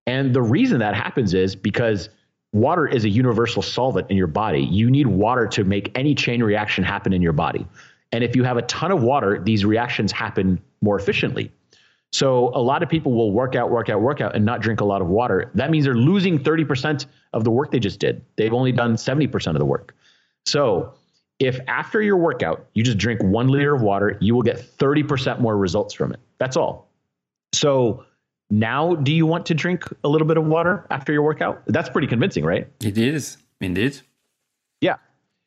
And 0.05 0.35
the 0.35 0.41
reason 0.43 0.79
that 0.79 0.93
happens 0.93 1.33
is 1.33 1.55
because 1.55 2.09
water 2.53 2.87
is 2.87 3.03
a 3.03 3.09
universal 3.09 3.63
solvent 3.63 4.11
in 4.11 4.17
your 4.17 4.27
body. 4.27 4.61
You 4.61 4.91
need 4.91 5.07
water 5.07 5.47
to 5.47 5.63
make 5.63 5.91
any 5.97 6.13
chain 6.13 6.43
reaction 6.43 6.83
happen 6.83 7.11
in 7.11 7.23
your 7.23 7.33
body. 7.33 7.65
And 8.11 8.23
if 8.23 8.35
you 8.35 8.43
have 8.43 8.57
a 8.57 8.61
ton 8.63 8.91
of 8.91 9.01
water, 9.01 9.41
these 9.43 9.65
reactions 9.65 10.11
happen 10.11 10.61
more 10.81 10.99
efficiently. 10.99 11.51
So 12.11 12.51
a 12.53 12.61
lot 12.61 12.83
of 12.83 12.89
people 12.89 13.13
will 13.13 13.31
work 13.31 13.55
out, 13.55 13.71
work 13.71 13.89
out, 13.89 14.01
work 14.01 14.19
out, 14.19 14.35
and 14.35 14.45
not 14.45 14.61
drink 14.61 14.81
a 14.81 14.85
lot 14.85 15.01
of 15.01 15.07
water. 15.07 15.49
That 15.55 15.71
means 15.71 15.85
they're 15.85 15.93
losing 15.93 16.39
30% 16.39 17.05
of 17.33 17.43
the 17.43 17.51
work 17.51 17.71
they 17.71 17.79
just 17.79 17.99
did. 17.99 18.23
They've 18.35 18.53
only 18.53 18.73
done 18.73 18.95
70% 18.95 19.47
of 19.47 19.59
the 19.59 19.65
work. 19.65 19.95
So 20.45 20.93
if 21.39 21.59
after 21.67 22.01
your 22.01 22.17
workout 22.17 22.67
you 22.73 22.83
just 22.83 22.97
drink 22.97 23.21
one 23.23 23.47
liter 23.47 23.73
of 23.73 23.81
water, 23.81 24.17
you 24.19 24.35
will 24.35 24.41
get 24.41 24.57
30% 24.57 25.39
more 25.39 25.57
results 25.57 25.93
from 25.93 26.11
it. 26.11 26.19
That's 26.37 26.57
all. 26.57 26.89
So 27.53 28.05
now, 28.51 28.95
do 28.95 29.13
you 29.13 29.25
want 29.25 29.45
to 29.45 29.53
drink 29.53 29.85
a 30.03 30.09
little 30.09 30.27
bit 30.27 30.37
of 30.37 30.45
water 30.45 30.85
after 30.89 31.13
your 31.13 31.21
workout? 31.23 31.63
That's 31.67 31.89
pretty 31.89 32.07
convincing, 32.07 32.43
right? 32.43 32.67
It 32.81 32.97
is 32.97 33.37
indeed. 33.61 33.99
Yeah. 34.81 34.97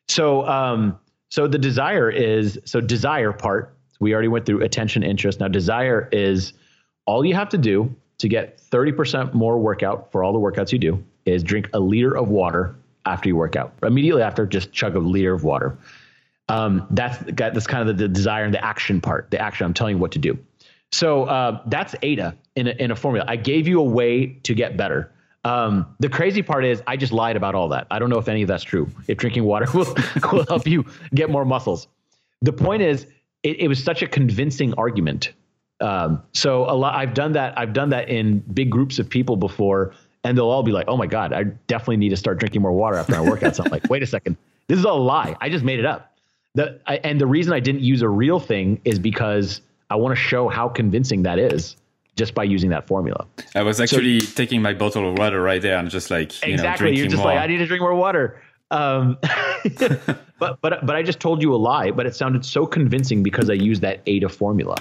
So, 0.07 0.45
um, 0.47 0.97
so 1.29 1.47
the 1.47 1.59
desire 1.59 2.09
is 2.09 2.59
so 2.65 2.81
desire 2.81 3.31
part. 3.31 3.77
We 3.99 4.13
already 4.13 4.27
went 4.27 4.45
through 4.45 4.61
attention, 4.63 5.03
interest. 5.03 5.39
Now, 5.39 5.47
desire 5.47 6.09
is 6.11 6.53
all 7.05 7.25
you 7.25 7.33
have 7.33 7.49
to 7.49 7.57
do 7.57 7.95
to 8.17 8.27
get 8.27 8.57
30% 8.57 9.33
more 9.33 9.57
workout 9.57 10.11
for 10.11 10.23
all 10.23 10.33
the 10.33 10.39
workouts 10.39 10.71
you 10.71 10.79
do 10.79 11.03
is 11.25 11.43
drink 11.43 11.69
a 11.73 11.79
liter 11.79 12.15
of 12.15 12.29
water 12.29 12.75
after 13.05 13.29
you 13.29 13.35
work 13.35 13.55
out. 13.55 13.73
Immediately 13.83 14.21
after, 14.21 14.45
just 14.45 14.71
chug 14.71 14.95
a 14.95 14.99
liter 14.99 15.33
of 15.33 15.43
water. 15.43 15.77
Um, 16.47 16.87
that's 16.91 17.17
that's 17.33 17.65
kind 17.65 17.89
of 17.89 17.97
the, 17.97 18.03
the, 18.03 18.07
desire 18.07 18.43
and 18.43 18.53
the 18.53 18.63
action 18.63 19.01
part. 19.01 19.31
The 19.31 19.39
action. 19.39 19.65
I'm 19.65 19.73
telling 19.73 19.95
you 19.95 20.01
what 20.01 20.11
to 20.11 20.19
do. 20.19 20.37
So 20.91 21.23
uh, 21.25 21.61
that's 21.65 21.95
AIDA 22.03 22.37
in 22.55 22.67
a, 22.67 22.71
in 22.71 22.91
a 22.91 22.95
formula. 22.95 23.25
I 23.27 23.35
gave 23.35 23.67
you 23.67 23.79
a 23.79 23.83
way 23.83 24.27
to 24.43 24.53
get 24.53 24.77
better. 24.77 25.11
Um, 25.43 25.95
the 25.99 26.09
crazy 26.09 26.41
part 26.41 26.65
is 26.65 26.81
I 26.87 26.97
just 26.97 27.11
lied 27.11 27.35
about 27.35 27.55
all 27.55 27.69
that. 27.69 27.87
I 27.89 27.99
don't 27.99 28.09
know 28.09 28.17
if 28.17 28.27
any 28.27 28.43
of 28.43 28.47
that's 28.47 28.63
true. 28.63 28.89
If 29.07 29.17
drinking 29.17 29.43
water 29.43 29.67
will, 29.73 29.95
will 30.31 30.45
help 30.45 30.67
you 30.67 30.85
get 31.13 31.29
more 31.29 31.45
muscles. 31.45 31.87
The 32.41 32.53
point 32.53 32.81
is, 32.81 33.07
it, 33.45 33.59
it 33.59 33.67
was 33.67 33.81
such 33.81 34.01
a 34.01 34.07
convincing 34.07 34.73
argument. 34.73 35.31
Um, 35.79 36.23
so 36.33 36.63
a 36.63 36.73
lot, 36.73 36.95
I've 36.95 37.13
done 37.13 37.33
that. 37.33 37.57
I've 37.57 37.73
done 37.73 37.89
that 37.89 38.09
in 38.09 38.39
big 38.39 38.71
groups 38.71 38.97
of 38.97 39.07
people 39.09 39.35
before, 39.35 39.93
and 40.23 40.37
they'll 40.37 40.49
all 40.49 40.63
be 40.63 40.71
like, 40.71 40.87
"Oh 40.87 40.97
my 40.97 41.05
god, 41.05 41.31
I 41.31 41.43
definitely 41.43 41.97
need 41.97 42.09
to 42.09 42.17
start 42.17 42.39
drinking 42.39 42.61
more 42.61 42.71
water 42.71 42.97
after 42.97 43.15
I 43.15 43.21
work 43.21 43.43
out." 43.43 43.55
so 43.55 43.63
I'm 43.63 43.71
like, 43.71 43.83
"Wait 43.89 44.01
a 44.01 44.07
second, 44.07 44.35
this 44.67 44.79
is 44.79 44.85
all 44.85 44.99
a 44.99 45.03
lie. 45.03 45.35
I 45.39 45.49
just 45.49 45.63
made 45.63 45.79
it 45.79 45.85
up." 45.85 46.11
The, 46.55 46.79
I, 46.87 46.97
and 46.97 47.19
the 47.19 47.27
reason 47.27 47.53
I 47.53 47.59
didn't 47.59 47.81
use 47.81 48.01
a 48.01 48.09
real 48.09 48.39
thing 48.39 48.81
is 48.85 48.97
because 48.97 49.61
I 49.89 49.97
want 49.97 50.15
to 50.15 50.21
show 50.21 50.47
how 50.47 50.69
convincing 50.69 51.23
that 51.23 51.37
is 51.37 51.75
just 52.15 52.33
by 52.33 52.45
using 52.45 52.69
that 52.69 52.87
formula. 52.87 53.27
I 53.53 53.61
was 53.61 53.81
actually 53.81 54.21
so, 54.21 54.33
taking 54.35 54.61
my 54.61 54.73
bottle 54.73 55.09
of 55.09 55.17
water 55.17 55.41
right 55.41 55.61
there 55.61 55.77
and 55.77 55.89
just 55.89 56.09
like 56.09 56.41
you 56.45 56.53
exactly. 56.53 56.91
Know, 56.91 56.97
You're 56.97 57.07
just 57.07 57.21
more. 57.21 57.33
like 57.33 57.43
I 57.43 57.47
need 57.47 57.57
to 57.57 57.67
drink 57.67 57.81
more 57.81 57.93
water. 57.93 58.41
Um, 58.71 59.17
but 60.39 60.59
but 60.61 60.85
but 60.85 60.95
I 60.95 61.03
just 61.03 61.19
told 61.19 61.41
you 61.41 61.53
a 61.53 61.57
lie, 61.57 61.91
but 61.91 62.05
it 62.05 62.15
sounded 62.15 62.45
so 62.45 62.65
convincing 62.65 63.23
because 63.23 63.49
I 63.49 63.53
used 63.53 63.81
that 63.81 64.01
AIDA 64.07 64.29
formula. 64.29 64.75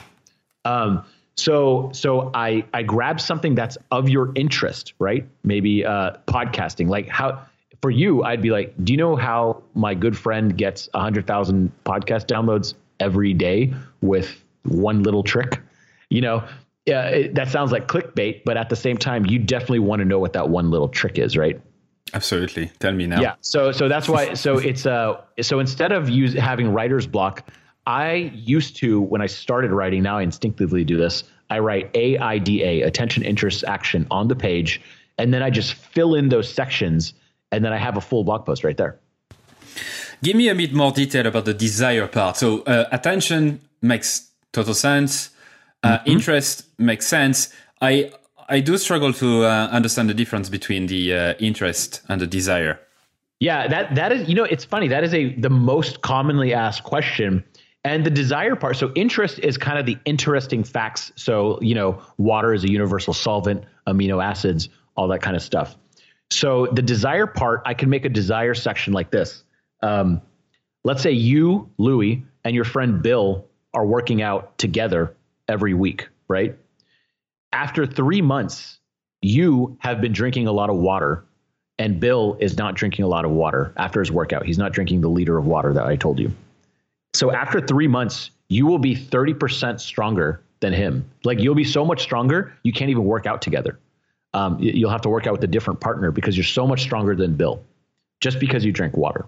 Um, 0.64 1.04
so 1.36 1.90
so 1.92 2.30
I 2.34 2.64
I 2.72 2.82
grab 2.82 3.20
something 3.20 3.54
that's 3.54 3.76
of 3.90 4.08
your 4.08 4.32
interest, 4.34 4.94
right? 4.98 5.26
Maybe 5.42 5.84
uh, 5.84 6.12
podcasting. 6.26 6.88
Like 6.88 7.08
how 7.08 7.44
for 7.82 7.90
you, 7.90 8.22
I'd 8.22 8.40
be 8.40 8.50
like, 8.50 8.72
do 8.82 8.92
you 8.92 8.96
know 8.96 9.16
how 9.16 9.62
my 9.74 9.94
good 9.94 10.16
friend 10.16 10.56
gets 10.56 10.88
hundred 10.94 11.26
thousand 11.26 11.72
podcast 11.84 12.26
downloads 12.26 12.74
every 13.00 13.34
day 13.34 13.74
with 14.00 14.42
one 14.62 15.02
little 15.02 15.22
trick? 15.22 15.60
You 16.08 16.20
know, 16.20 16.44
yeah, 16.86 17.08
it, 17.08 17.34
that 17.34 17.48
sounds 17.48 17.72
like 17.72 17.88
clickbait, 17.88 18.42
but 18.44 18.56
at 18.56 18.68
the 18.68 18.76
same 18.76 18.96
time, 18.96 19.26
you 19.26 19.38
definitely 19.38 19.80
want 19.80 20.00
to 20.00 20.04
know 20.04 20.18
what 20.18 20.34
that 20.34 20.48
one 20.48 20.70
little 20.70 20.88
trick 20.88 21.18
is, 21.18 21.36
right? 21.36 21.60
Absolutely. 22.12 22.70
Tell 22.78 22.92
me 22.92 23.06
now. 23.06 23.20
Yeah. 23.20 23.34
So 23.40 23.72
so 23.72 23.88
that's 23.88 24.08
why. 24.08 24.34
So 24.34 24.58
it's 24.58 24.86
uh 24.86 25.20
so 25.40 25.58
instead 25.58 25.92
of 25.92 26.08
use 26.08 26.34
having 26.34 26.72
writer's 26.72 27.06
block, 27.06 27.48
I 27.86 28.32
used 28.34 28.76
to 28.76 29.00
when 29.00 29.20
I 29.20 29.26
started 29.26 29.72
writing. 29.72 30.02
Now 30.02 30.18
I 30.18 30.22
instinctively 30.22 30.84
do 30.84 30.96
this. 30.96 31.24
I 31.50 31.58
write 31.58 31.90
AIDA, 31.94 32.86
attention, 32.86 33.22
interest, 33.22 33.64
action, 33.66 34.06
on 34.10 34.28
the 34.28 34.36
page, 34.36 34.80
and 35.18 35.32
then 35.32 35.42
I 35.42 35.50
just 35.50 35.74
fill 35.74 36.14
in 36.14 36.28
those 36.28 36.52
sections, 36.52 37.14
and 37.52 37.64
then 37.64 37.72
I 37.72 37.78
have 37.78 37.96
a 37.96 38.00
full 38.00 38.24
blog 38.24 38.46
post 38.46 38.64
right 38.64 38.76
there. 38.76 38.98
Give 40.22 40.36
me 40.36 40.48
a 40.48 40.54
bit 40.54 40.72
more 40.72 40.90
detail 40.90 41.26
about 41.26 41.44
the 41.44 41.52
desire 41.52 42.06
part. 42.06 42.36
So 42.36 42.62
uh, 42.62 42.86
attention 42.90 43.60
makes 43.82 44.30
total 44.52 44.74
sense 44.74 45.30
uh, 45.84 45.98
mm-hmm. 45.98 46.10
Interest 46.10 46.66
makes 46.78 47.06
sense. 47.06 47.52
I 47.80 48.10
I 48.48 48.60
do 48.60 48.76
struggle 48.78 49.12
to 49.14 49.44
uh, 49.44 49.68
understand 49.70 50.08
the 50.10 50.14
difference 50.14 50.48
between 50.48 50.86
the 50.86 51.14
uh, 51.14 51.34
interest 51.38 52.02
and 52.08 52.20
the 52.20 52.26
desire. 52.26 52.80
Yeah, 53.40 53.68
that 53.68 53.94
that 53.94 54.12
is 54.12 54.28
you 54.28 54.34
know 54.34 54.44
it's 54.44 54.64
funny 54.64 54.88
that 54.88 55.04
is 55.04 55.12
a 55.12 55.34
the 55.34 55.50
most 55.50 56.00
commonly 56.00 56.54
asked 56.54 56.84
question. 56.84 57.44
And 57.86 58.04
the 58.04 58.10
desire 58.10 58.56
part, 58.56 58.76
so 58.76 58.92
interest 58.94 59.38
is 59.40 59.58
kind 59.58 59.78
of 59.78 59.84
the 59.84 59.98
interesting 60.06 60.64
facts. 60.64 61.12
So, 61.16 61.60
you 61.60 61.74
know, 61.74 62.02
water 62.16 62.54
is 62.54 62.64
a 62.64 62.70
universal 62.70 63.12
solvent, 63.12 63.64
amino 63.86 64.24
acids, 64.24 64.70
all 64.96 65.08
that 65.08 65.20
kind 65.20 65.36
of 65.36 65.42
stuff. 65.42 65.76
So, 66.30 66.66
the 66.72 66.80
desire 66.80 67.26
part, 67.26 67.60
I 67.66 67.74
can 67.74 67.90
make 67.90 68.06
a 68.06 68.08
desire 68.08 68.54
section 68.54 68.94
like 68.94 69.10
this. 69.10 69.44
Um, 69.82 70.22
let's 70.82 71.02
say 71.02 71.12
you, 71.12 71.70
Louis, 71.76 72.24
and 72.42 72.54
your 72.54 72.64
friend 72.64 73.02
Bill 73.02 73.46
are 73.74 73.84
working 73.84 74.22
out 74.22 74.56
together 74.56 75.14
every 75.46 75.74
week, 75.74 76.08
right? 76.26 76.56
After 77.54 77.86
three 77.86 78.20
months, 78.20 78.80
you 79.22 79.76
have 79.78 80.00
been 80.00 80.12
drinking 80.12 80.48
a 80.48 80.52
lot 80.52 80.70
of 80.70 80.76
water, 80.76 81.24
and 81.78 82.00
Bill 82.00 82.36
is 82.40 82.58
not 82.58 82.74
drinking 82.74 83.04
a 83.04 83.08
lot 83.08 83.24
of 83.24 83.30
water 83.30 83.72
after 83.76 84.00
his 84.00 84.10
workout. 84.10 84.44
He's 84.44 84.58
not 84.58 84.72
drinking 84.72 85.02
the 85.02 85.08
liter 85.08 85.38
of 85.38 85.46
water 85.46 85.72
that 85.72 85.86
I 85.86 85.94
told 85.94 86.18
you. 86.18 86.32
So 87.14 87.30
after 87.30 87.60
three 87.60 87.86
months, 87.86 88.30
you 88.48 88.66
will 88.66 88.80
be 88.80 88.96
30% 88.96 89.80
stronger 89.80 90.42
than 90.58 90.72
him. 90.72 91.08
Like 91.22 91.38
you'll 91.38 91.54
be 91.54 91.62
so 91.62 91.84
much 91.84 92.02
stronger, 92.02 92.52
you 92.64 92.72
can't 92.72 92.90
even 92.90 93.04
work 93.04 93.24
out 93.24 93.40
together. 93.40 93.78
Um, 94.32 94.58
you'll 94.58 94.90
have 94.90 95.02
to 95.02 95.08
work 95.08 95.28
out 95.28 95.32
with 95.34 95.44
a 95.44 95.48
different 95.48 95.80
partner 95.80 96.10
because 96.10 96.36
you're 96.36 96.42
so 96.42 96.66
much 96.66 96.82
stronger 96.82 97.14
than 97.14 97.34
Bill 97.34 97.62
just 98.20 98.40
because 98.40 98.64
you 98.64 98.72
drink 98.72 98.96
water. 98.96 99.26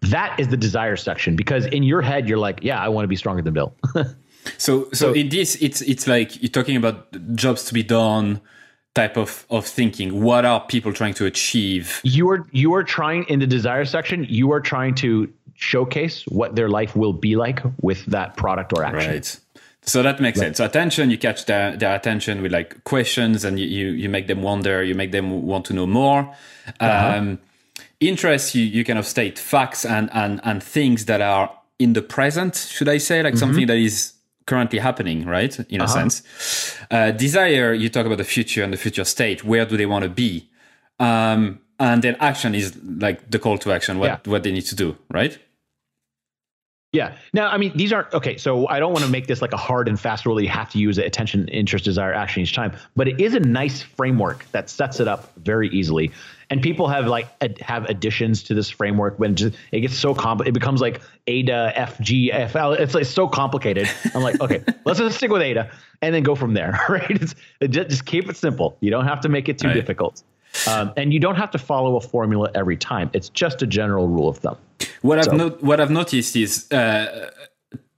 That 0.00 0.40
is 0.40 0.48
the 0.48 0.56
desire 0.56 0.96
section 0.96 1.36
because 1.36 1.66
in 1.66 1.82
your 1.82 2.00
head, 2.00 2.30
you're 2.30 2.38
like, 2.38 2.60
yeah, 2.62 2.80
I 2.82 2.88
want 2.88 3.04
to 3.04 3.08
be 3.08 3.16
stronger 3.16 3.42
than 3.42 3.52
Bill. 3.52 3.74
So, 4.58 4.84
so, 4.84 4.92
so 4.92 5.12
in 5.12 5.28
this, 5.28 5.56
it's 5.56 5.80
it's 5.82 6.06
like 6.06 6.42
you're 6.42 6.50
talking 6.50 6.76
about 6.76 7.06
jobs 7.34 7.64
to 7.66 7.74
be 7.74 7.82
done 7.82 8.40
type 8.94 9.16
of 9.16 9.46
of 9.50 9.66
thinking. 9.66 10.22
What 10.22 10.44
are 10.44 10.60
people 10.60 10.92
trying 10.92 11.14
to 11.14 11.26
achieve? 11.26 12.00
You 12.02 12.30
are 12.30 12.46
you 12.52 12.74
are 12.74 12.84
trying 12.84 13.24
in 13.24 13.40
the 13.40 13.46
desire 13.46 13.84
section. 13.84 14.26
You 14.28 14.52
are 14.52 14.60
trying 14.60 14.94
to 14.96 15.32
showcase 15.54 16.24
what 16.26 16.56
their 16.56 16.68
life 16.68 16.96
will 16.96 17.12
be 17.12 17.36
like 17.36 17.60
with 17.80 18.04
that 18.06 18.36
product 18.36 18.72
or 18.76 18.84
action. 18.84 19.12
Right. 19.12 19.40
So 19.84 20.02
that 20.02 20.20
makes 20.20 20.38
right. 20.38 20.46
sense. 20.46 20.58
So 20.58 20.64
attention, 20.64 21.10
you 21.10 21.18
catch 21.18 21.46
their, 21.46 21.76
their 21.76 21.94
attention 21.94 22.40
with 22.40 22.52
like 22.52 22.84
questions, 22.84 23.44
and 23.44 23.58
you, 23.58 23.66
you, 23.66 23.90
you 23.90 24.08
make 24.08 24.28
them 24.28 24.40
wonder. 24.42 24.82
You 24.82 24.94
make 24.94 25.10
them 25.10 25.44
want 25.44 25.64
to 25.66 25.74
know 25.74 25.86
more. 25.86 26.32
Uh-huh. 26.78 27.18
Um, 27.18 27.40
interest, 27.98 28.54
you 28.54 28.64
you 28.64 28.84
kind 28.84 28.98
of 28.98 29.06
state 29.06 29.38
facts 29.38 29.84
and 29.84 30.08
and 30.12 30.40
and 30.44 30.62
things 30.62 31.06
that 31.06 31.20
are 31.20 31.50
in 31.78 31.94
the 31.94 32.02
present. 32.02 32.54
Should 32.54 32.88
I 32.88 32.98
say 32.98 33.22
like 33.22 33.34
mm-hmm. 33.34 33.40
something 33.40 33.66
that 33.66 33.76
is 33.76 34.12
currently 34.46 34.78
happening, 34.78 35.26
right? 35.26 35.58
In 35.70 35.80
a 35.80 35.84
uh-huh. 35.84 35.92
sense. 35.92 36.76
Uh, 36.90 37.10
desire, 37.10 37.72
you 37.72 37.88
talk 37.88 38.06
about 38.06 38.18
the 38.18 38.24
future 38.24 38.62
and 38.62 38.72
the 38.72 38.76
future 38.76 39.04
state. 39.04 39.44
Where 39.44 39.64
do 39.64 39.76
they 39.76 39.86
want 39.86 40.04
to 40.04 40.08
be? 40.08 40.48
Um, 40.98 41.60
and 41.78 42.02
then 42.02 42.16
action 42.20 42.54
is 42.54 42.76
like 42.84 43.30
the 43.30 43.38
call 43.38 43.58
to 43.58 43.72
action, 43.72 43.98
what, 43.98 44.06
yeah. 44.06 44.30
what 44.30 44.42
they 44.42 44.52
need 44.52 44.66
to 44.66 44.76
do, 44.76 44.96
right? 45.10 45.38
Yeah. 46.92 47.16
Now, 47.32 47.48
I 47.48 47.56
mean, 47.56 47.72
these 47.74 47.90
aren't 47.90 48.12
okay. 48.12 48.36
So 48.36 48.68
I 48.68 48.78
don't 48.78 48.92
want 48.92 49.04
to 49.04 49.10
make 49.10 49.26
this 49.26 49.40
like 49.40 49.54
a 49.54 49.56
hard 49.56 49.88
and 49.88 49.98
fast 49.98 50.26
rule 50.26 50.36
that 50.36 50.42
you 50.42 50.50
have 50.50 50.68
to 50.70 50.78
use 50.78 50.98
attention, 50.98 51.48
interest, 51.48 51.86
desire, 51.86 52.12
action 52.12 52.42
each 52.42 52.54
time. 52.54 52.76
But 52.94 53.08
it 53.08 53.18
is 53.18 53.34
a 53.34 53.40
nice 53.40 53.80
framework 53.80 54.44
that 54.52 54.68
sets 54.68 55.00
it 55.00 55.08
up 55.08 55.34
very 55.36 55.70
easily. 55.70 56.12
And 56.52 56.60
people 56.60 56.86
have 56.86 57.06
like 57.06 57.28
ad- 57.40 57.58
have 57.62 57.86
additions 57.86 58.42
to 58.42 58.52
this 58.52 58.68
framework 58.68 59.18
when 59.18 59.34
just, 59.36 59.56
it 59.72 59.80
gets 59.80 59.96
so 59.96 60.14
complicated. 60.14 60.54
It 60.54 60.60
becomes 60.60 60.82
like 60.82 61.00
ADA, 61.26 61.72
FG, 61.74 62.50
FL. 62.50 62.72
It's 62.72 62.94
like 62.94 63.06
so 63.06 63.26
complicated. 63.26 63.88
I'm 64.14 64.22
like, 64.22 64.38
okay, 64.38 64.62
let's 64.84 64.98
just 64.98 65.16
stick 65.16 65.30
with 65.30 65.40
AIDA 65.40 65.70
and 66.02 66.14
then 66.14 66.22
go 66.22 66.34
from 66.34 66.52
there. 66.52 66.78
Right? 66.90 67.10
It's, 67.10 67.34
it 67.60 67.68
just, 67.68 67.88
just 67.88 68.04
keep 68.04 68.28
it 68.28 68.36
simple. 68.36 68.76
You 68.80 68.90
don't 68.90 69.06
have 69.06 69.22
to 69.22 69.30
make 69.30 69.48
it 69.48 69.56
too 69.60 69.68
right. 69.68 69.74
difficult. 69.74 70.22
Um, 70.68 70.92
and 70.98 71.14
you 71.14 71.20
don't 71.20 71.36
have 71.36 71.50
to 71.52 71.58
follow 71.58 71.96
a 71.96 72.02
formula 72.02 72.50
every 72.54 72.76
time. 72.76 73.08
It's 73.14 73.30
just 73.30 73.62
a 73.62 73.66
general 73.66 74.06
rule 74.08 74.28
of 74.28 74.36
thumb. 74.36 74.58
What 75.00 75.24
so. 75.24 75.30
I've 75.30 75.36
no- 75.38 75.56
what 75.60 75.80
I've 75.80 75.90
noticed 75.90 76.36
is, 76.36 76.70
uh, 76.70 77.30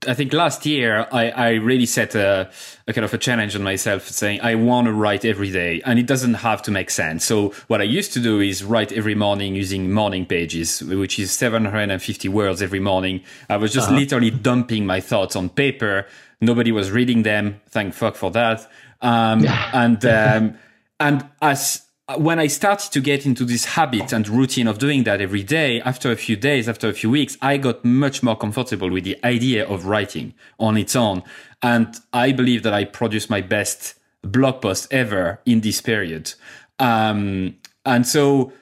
I 0.08 0.14
think 0.14 0.32
last 0.32 0.66
year 0.66 1.06
I, 1.12 1.30
I 1.30 1.50
really 1.54 1.86
set 1.86 2.14
a, 2.14 2.50
a, 2.86 2.92
kind 2.92 3.04
of 3.04 3.12
a 3.14 3.18
challenge 3.18 3.54
on 3.56 3.62
myself, 3.62 4.08
saying 4.08 4.40
I 4.42 4.54
want 4.54 4.86
to 4.86 4.92
write 4.92 5.24
every 5.24 5.50
day, 5.50 5.82
and 5.84 5.98
it 5.98 6.06
doesn't 6.06 6.34
have 6.34 6.62
to 6.62 6.70
make 6.70 6.90
sense. 6.90 7.24
So 7.24 7.50
what 7.68 7.80
I 7.80 7.84
used 7.84 8.12
to 8.14 8.20
do 8.20 8.40
is 8.40 8.64
write 8.64 8.92
every 8.92 9.14
morning 9.14 9.54
using 9.54 9.92
morning 9.92 10.26
pages, 10.26 10.82
which 10.82 11.18
is 11.18 11.32
750 11.32 12.28
words 12.28 12.62
every 12.62 12.80
morning. 12.80 13.22
I 13.48 13.56
was 13.56 13.72
just 13.72 13.88
uh-huh. 13.88 13.98
literally 13.98 14.30
dumping 14.30 14.86
my 14.86 15.00
thoughts 15.00 15.36
on 15.36 15.48
paper. 15.48 16.06
Nobody 16.40 16.72
was 16.72 16.90
reading 16.90 17.22
them. 17.22 17.60
Thank 17.68 17.94
fuck 17.94 18.16
for 18.16 18.30
that. 18.32 18.70
Um, 19.00 19.46
and 19.72 20.04
um, 20.04 20.58
and 21.00 21.28
as 21.42 21.82
when 22.18 22.38
I 22.38 22.48
started 22.48 22.92
to 22.92 23.00
get 23.00 23.24
into 23.24 23.44
this 23.44 23.64
habit 23.64 24.12
and 24.12 24.28
routine 24.28 24.68
of 24.68 24.78
doing 24.78 25.04
that 25.04 25.22
every 25.22 25.42
day, 25.42 25.80
after 25.80 26.12
a 26.12 26.16
few 26.16 26.36
days, 26.36 26.68
after 26.68 26.88
a 26.88 26.92
few 26.92 27.10
weeks, 27.10 27.38
I 27.40 27.56
got 27.56 27.84
much 27.84 28.22
more 28.22 28.36
comfortable 28.36 28.90
with 28.90 29.04
the 29.04 29.16
idea 29.24 29.66
of 29.66 29.86
writing 29.86 30.34
on 30.58 30.76
its 30.76 30.94
own. 30.94 31.22
And 31.62 31.96
I 32.12 32.32
believe 32.32 32.62
that 32.64 32.74
I 32.74 32.84
produced 32.84 33.30
my 33.30 33.40
best 33.40 33.94
blog 34.20 34.60
post 34.60 34.92
ever 34.92 35.40
in 35.46 35.62
this 35.62 35.80
period. 35.80 36.34
Um, 36.78 37.56
and 37.86 38.06
so 38.06 38.52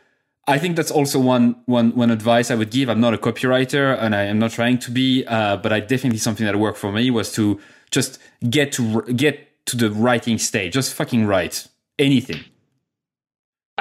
I 0.47 0.59
think 0.59 0.77
that's 0.77 0.91
also 0.91 1.19
one 1.19 1.57
one 1.67 1.95
one 1.97 2.11
advice 2.11 2.51
I 2.51 2.55
would 2.55 2.71
give. 2.71 2.89
I'm 2.89 3.01
not 3.01 3.15
a 3.15 3.19
copywriter, 3.19 3.97
and 4.01 4.15
I 4.15 4.25
am 4.25 4.39
not 4.39 4.53
trying 4.53 4.79
to 4.81 4.91
be, 4.91 5.25
uh, 5.27 5.57
but 5.57 5.73
I 5.73 5.81
definitely 5.81 6.19
something 6.19 6.47
that 6.47 6.57
worked 6.57 6.79
for 6.79 6.93
me 6.93 7.11
was 7.11 7.33
to 7.35 7.61
just 7.91 8.19
get 8.49 8.73
to 8.73 9.03
get 9.03 9.67
to 9.67 9.77
the 9.77 9.91
writing 9.91 10.39
stage. 10.39 10.75
Just 10.75 10.95
fucking 10.95 11.27
write 11.27 11.67
anything. 11.99 12.41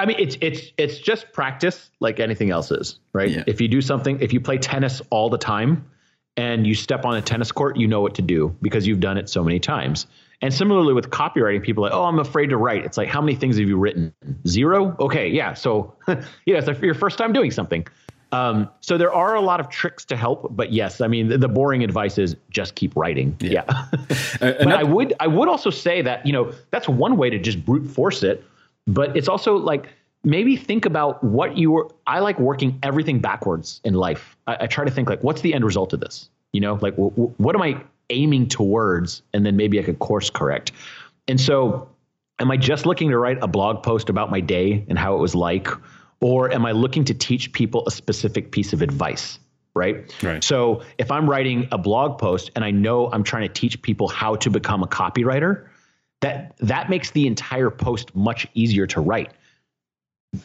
I 0.02 0.06
mean, 0.06 0.16
it's 0.18 0.36
it's 0.40 0.72
it's 0.76 0.98
just 0.98 1.32
practice, 1.32 1.90
like 2.00 2.18
anything 2.18 2.50
else 2.50 2.72
is, 2.72 2.98
right? 3.12 3.30
Yeah. 3.30 3.44
If 3.46 3.60
you 3.60 3.68
do 3.68 3.80
something, 3.80 4.20
if 4.20 4.32
you 4.32 4.40
play 4.40 4.58
tennis 4.58 5.00
all 5.10 5.30
the 5.30 5.38
time, 5.38 5.88
and 6.36 6.66
you 6.66 6.74
step 6.74 7.04
on 7.04 7.16
a 7.16 7.22
tennis 7.22 7.52
court, 7.52 7.76
you 7.76 7.86
know 7.86 8.00
what 8.00 8.16
to 8.16 8.22
do 8.22 8.56
because 8.62 8.84
you've 8.84 8.98
done 8.98 9.16
it 9.16 9.28
so 9.28 9.44
many 9.44 9.60
times. 9.60 10.06
And 10.40 10.52
similarly 10.52 10.92
with 10.92 11.10
copywriting, 11.10 11.62
people 11.62 11.84
are 11.84 11.90
like, 11.90 11.96
oh, 11.96 12.02
I'm 12.02 12.18
afraid 12.18 12.48
to 12.50 12.56
write. 12.56 12.84
It's 12.84 12.96
like, 12.96 13.08
how 13.08 13.20
many 13.20 13.36
things 13.36 13.58
have 13.58 13.68
you 13.68 13.76
written? 13.76 14.12
Zero? 14.48 14.96
Okay, 14.98 15.28
yeah. 15.28 15.54
So, 15.54 15.94
yeah, 16.08 16.16
it's 16.46 16.80
your 16.80 16.94
first 16.94 17.16
time 17.16 17.32
doing 17.32 17.52
something. 17.52 17.86
Um, 18.32 18.68
so 18.80 18.98
there 18.98 19.12
are 19.12 19.36
a 19.36 19.40
lot 19.40 19.60
of 19.60 19.68
tricks 19.68 20.06
to 20.06 20.16
help, 20.16 20.48
but 20.56 20.72
yes, 20.72 21.00
I 21.00 21.06
mean 21.06 21.28
the, 21.28 21.38
the 21.38 21.48
boring 21.48 21.84
advice 21.84 22.16
is 22.16 22.34
just 22.50 22.74
keep 22.74 22.96
writing. 22.96 23.36
Yeah. 23.40 23.50
yeah. 23.50 23.86
uh, 24.40 24.64
but 24.64 24.72
I 24.72 24.82
would 24.82 25.12
I 25.20 25.26
would 25.26 25.48
also 25.48 25.68
say 25.68 26.00
that 26.00 26.26
you 26.26 26.32
know 26.32 26.52
that's 26.70 26.88
one 26.88 27.18
way 27.18 27.28
to 27.28 27.38
just 27.38 27.62
brute 27.62 27.90
force 27.90 28.22
it, 28.22 28.42
but 28.86 29.16
it's 29.16 29.28
also 29.28 29.56
like 29.56 29.88
maybe 30.24 30.56
think 30.56 30.84
about 30.84 31.22
what 31.22 31.56
you 31.56 31.70
were. 31.72 31.88
I 32.06 32.20
like 32.20 32.38
working 32.38 32.78
everything 32.82 33.20
backwards 33.20 33.80
in 33.84 33.94
life. 33.94 34.36
I, 34.46 34.58
I 34.60 34.66
try 34.66 34.84
to 34.84 34.90
think 34.90 35.08
like, 35.08 35.22
what's 35.22 35.40
the 35.40 35.54
end 35.54 35.64
result 35.64 35.92
of 35.92 36.00
this? 36.00 36.28
You 36.52 36.60
know, 36.60 36.74
like 36.74 36.94
w- 36.94 37.10
w- 37.10 37.34
what 37.38 37.54
am 37.54 37.62
I 37.62 37.82
aiming 38.10 38.48
towards, 38.48 39.22
and 39.32 39.44
then 39.44 39.56
maybe 39.56 39.78
I 39.78 39.82
could 39.82 39.98
course 39.98 40.30
correct. 40.30 40.72
And 41.28 41.40
so, 41.40 41.88
am 42.38 42.50
I 42.50 42.56
just 42.56 42.86
looking 42.86 43.10
to 43.10 43.18
write 43.18 43.38
a 43.42 43.46
blog 43.46 43.82
post 43.82 44.08
about 44.08 44.30
my 44.30 44.40
day 44.40 44.84
and 44.88 44.98
how 44.98 45.14
it 45.14 45.18
was 45.18 45.34
like, 45.34 45.68
or 46.20 46.52
am 46.52 46.66
I 46.66 46.72
looking 46.72 47.04
to 47.04 47.14
teach 47.14 47.52
people 47.52 47.84
a 47.86 47.90
specific 47.90 48.50
piece 48.50 48.72
of 48.72 48.82
advice? 48.82 49.38
Right? 49.74 50.14
right. 50.22 50.44
So, 50.44 50.82
if 50.98 51.10
I'm 51.10 51.28
writing 51.28 51.68
a 51.72 51.78
blog 51.78 52.18
post 52.18 52.50
and 52.54 52.64
I 52.64 52.70
know 52.70 53.10
I'm 53.10 53.22
trying 53.22 53.48
to 53.48 53.52
teach 53.52 53.80
people 53.80 54.08
how 54.08 54.36
to 54.36 54.50
become 54.50 54.82
a 54.82 54.86
copywriter, 54.86 55.68
that 56.22 56.54
that 56.58 56.88
makes 56.88 57.10
the 57.10 57.26
entire 57.26 57.70
post 57.70 58.14
much 58.16 58.46
easier 58.54 58.86
to 58.86 59.00
write. 59.00 59.32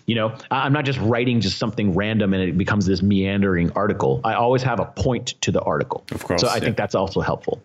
You 0.06 0.16
know 0.16 0.36
i'm 0.52 0.74
not 0.74 0.84
just 0.84 1.00
writing 1.00 1.40
just 1.40 1.58
something 1.58 1.96
random 1.96 2.34
and 2.34 2.44
it 2.44 2.58
becomes 2.58 2.86
this 2.86 3.02
meandering 3.02 3.72
article. 3.72 4.20
I 4.26 4.34
always 4.34 4.62
have 4.63 4.82
a 4.82 4.86
point 4.86 5.36
to 5.42 5.52
the 5.52 5.62
article. 5.62 6.04
Of 6.12 6.26
course 6.26 6.42
so 6.42 6.48
i 6.50 6.56
yeah. 6.56 6.60
think 6.60 6.76
that's 6.76 6.94
also 6.96 7.22
helpful. 7.22 7.62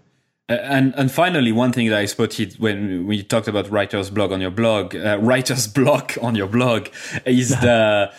And 0.49 0.95
and 0.97 1.11
finally 1.11 1.51
one 1.51 1.73
thing 1.73 1.89
that 1.89 1.99
i 1.99 2.07
spotted 2.07 2.55
when 2.61 3.09
we 3.09 3.25
talked 3.25 3.49
about 3.49 3.69
writer's 3.71 4.09
blog 4.09 4.31
on 4.31 4.41
your 4.41 4.53
blog 4.53 4.95
uh, 4.95 5.19
writer's 5.21 5.67
block 5.67 6.17
on 6.23 6.37
your 6.37 6.47
blog 6.47 6.89
is 7.27 7.49
the 7.67 8.13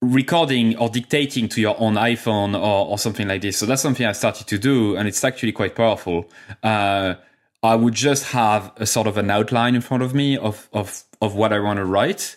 recording 0.00 0.76
or 0.78 0.88
dictating 0.88 1.46
to 1.48 1.60
your 1.60 1.78
own 1.78 1.94
iphone 1.94 2.54
or, 2.54 2.86
or 2.88 2.98
something 2.98 3.28
like 3.28 3.42
this. 3.42 3.58
So 3.58 3.66
that's 3.66 3.82
something 3.82 4.06
i 4.06 4.12
started 4.12 4.46
to 4.46 4.58
do 4.58 4.96
and 4.96 5.06
it's 5.06 5.22
actually 5.24 5.52
quite 5.52 5.74
powerful. 5.74 6.30
Uh, 6.62 7.16
i 7.66 7.74
would 7.74 7.94
just 7.94 8.32
have 8.32 8.72
a 8.76 8.86
sort 8.86 9.06
of 9.06 9.16
an 9.16 9.30
outline 9.30 9.74
in 9.74 9.80
front 9.80 10.02
of 10.02 10.14
me 10.14 10.36
of 10.36 10.68
of 10.72 11.04
of 11.20 11.34
what 11.34 11.52
i 11.52 11.58
want 11.58 11.76
to 11.76 11.84
write 11.84 12.36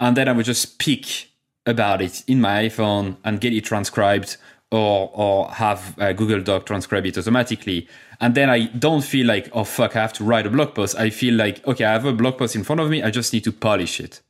and 0.00 0.16
then 0.16 0.28
I 0.28 0.32
would 0.32 0.44
just 0.44 0.62
speak 0.62 1.30
about 1.66 2.02
it 2.02 2.22
in 2.26 2.40
my 2.40 2.64
iPhone 2.64 3.16
and 3.24 3.40
get 3.40 3.52
it 3.52 3.64
transcribed 3.64 4.36
or 4.70 5.10
or 5.14 5.50
have 5.52 5.98
uh, 5.98 6.12
Google 6.12 6.40
Doc 6.40 6.66
transcribe 6.66 7.06
it 7.06 7.16
automatically. 7.16 7.88
And 8.20 8.34
then 8.34 8.50
I 8.50 8.66
don't 8.66 9.02
feel 9.02 9.26
like 9.26 9.48
oh 9.52 9.64
fuck 9.64 9.96
I 9.96 10.02
have 10.02 10.12
to 10.14 10.24
write 10.24 10.46
a 10.46 10.50
blog 10.50 10.74
post. 10.74 10.96
I 10.96 11.10
feel 11.10 11.34
like 11.34 11.66
okay 11.66 11.84
I 11.84 11.92
have 11.92 12.04
a 12.04 12.12
blog 12.12 12.38
post 12.38 12.56
in 12.56 12.64
front 12.64 12.80
of 12.80 12.90
me. 12.90 13.02
I 13.02 13.10
just 13.10 13.32
need 13.32 13.44
to 13.44 13.52
polish 13.52 14.00
it. 14.00 14.20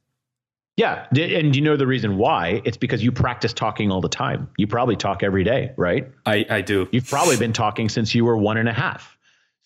Yeah, 0.77 1.07
and 1.13 1.55
you 1.55 1.63
know 1.63 1.77
the 1.77 1.87
reason 1.87 2.17
why? 2.17 2.61
It's 2.65 2.77
because 2.77 3.01
you 3.01 3.13
practice 3.13 3.53
talking 3.53 3.93
all 3.93 4.01
the 4.01 4.09
time. 4.09 4.51
You 4.59 4.67
probably 4.67 4.97
talk 4.97 5.23
every 5.23 5.45
day, 5.45 5.73
right? 5.77 6.11
I, 6.27 6.45
I 6.51 6.61
do. 6.63 6.89
You've 6.91 7.09
probably 7.09 7.37
been 7.37 7.53
talking 7.53 7.89
since 7.89 8.13
you 8.13 8.25
were 8.25 8.37
one 8.37 8.57
and 8.57 8.69
a 8.69 8.73
half. 8.73 9.14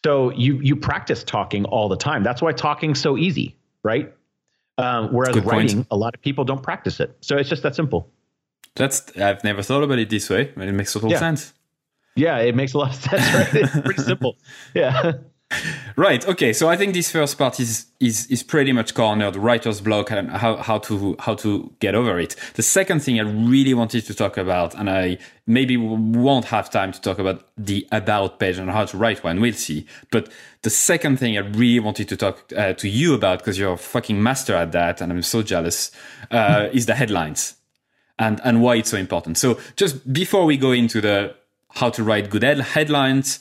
So 0.05 0.31
you 0.31 0.61
you 0.61 0.77
practice 0.77 1.25
talking 1.25 1.65
all 1.65 1.89
the 1.89 1.97
time. 1.97 2.23
That's 2.23 2.41
why 2.41 2.53
talking's 2.53 3.01
so 3.01 3.17
easy, 3.17 3.57
right? 3.83 4.15
Um, 4.79 5.13
whereas 5.13 5.37
writing, 5.41 5.79
point. 5.79 5.89
a 5.91 5.97
lot 5.97 6.15
of 6.15 6.23
people 6.23 6.45
don't 6.45 6.63
practice 6.63 7.01
it. 7.01 7.17
So 7.21 7.37
it's 7.37 7.49
just 7.49 7.65
that 7.65 7.75
simple. 7.75 8.09
That's 8.77 9.17
I've 9.17 9.43
never 9.43 9.63
thought 9.63 9.83
about 9.83 9.99
it 9.99 10.09
this 10.09 10.31
way, 10.31 10.53
but 10.57 10.69
it 10.69 10.73
makes 10.73 10.93
total 10.93 11.11
yeah. 11.11 11.19
sense. 11.19 11.53
Yeah, 12.15 12.39
it 12.39 12.55
makes 12.55 12.75
a 12.75 12.79
lot 12.79 12.91
of 12.91 12.95
sense, 13.11 13.35
right? 13.35 13.55
it's 13.55 13.81
pretty 13.81 14.03
simple. 14.03 14.37
Yeah. 14.75 15.15
Right. 15.97 16.27
Okay. 16.29 16.53
So 16.53 16.69
I 16.69 16.77
think 16.77 16.95
this 16.95 17.11
first 17.11 17.39
part 17.39 17.59
is 17.59 17.87
is 18.01 18.27
is 18.27 18.43
pretty 18.43 18.73
much 18.73 18.95
cornered 18.95 19.35
writer's 19.35 19.81
block 19.81 20.11
and 20.11 20.31
how 20.31 20.57
how 20.57 20.79
to 20.79 21.17
how 21.19 21.35
to 21.37 21.73
get 21.81 21.95
over 21.95 22.19
it. 22.21 22.37
The 22.55 22.63
second 22.63 23.01
thing 23.01 23.19
I 23.19 23.23
really 23.23 23.75
wanted 23.75 24.05
to 24.07 24.15
talk 24.15 24.37
about, 24.37 24.75
and 24.75 24.91
I 24.91 25.19
maybe 25.47 25.77
won't 25.77 26.45
have 26.47 26.71
time 26.71 26.93
to 26.93 27.01
talk 27.01 27.19
about 27.19 27.49
the 27.57 27.87
about 27.91 28.39
page 28.39 28.59
and 28.59 28.71
how 28.71 28.85
to 28.85 28.97
write 28.97 29.25
one. 29.25 29.41
We'll 29.41 29.55
see. 29.55 29.87
But 30.11 30.29
the 30.63 30.71
second 30.71 31.19
thing 31.19 31.37
I 31.37 31.41
really 31.41 31.81
wanted 31.81 32.09
to 32.11 32.17
talk 32.17 32.53
uh, 32.57 32.75
to 32.75 32.89
you 32.89 33.15
about 33.15 33.39
because 33.39 33.59
you're 33.59 33.73
a 33.73 33.79
fucking 33.79 34.23
master 34.23 34.55
at 34.55 34.73
that, 34.73 35.01
and 35.01 35.11
I'm 35.11 35.23
so 35.23 35.43
jealous, 35.43 35.91
uh, 36.31 36.69
is 36.73 36.87
the 36.87 36.95
headlines 36.95 37.55
and 38.19 38.41
and 38.45 38.63
why 38.63 38.77
it's 38.77 38.91
so 38.91 38.99
important. 38.99 39.39
So 39.39 39.59
just 39.77 40.13
before 40.13 40.45
we 40.45 40.57
go 40.59 40.73
into 40.73 41.01
the 41.01 41.35
how 41.71 41.91
to 41.91 42.03
write 42.03 42.31
good 42.31 42.43
headlines 42.43 43.41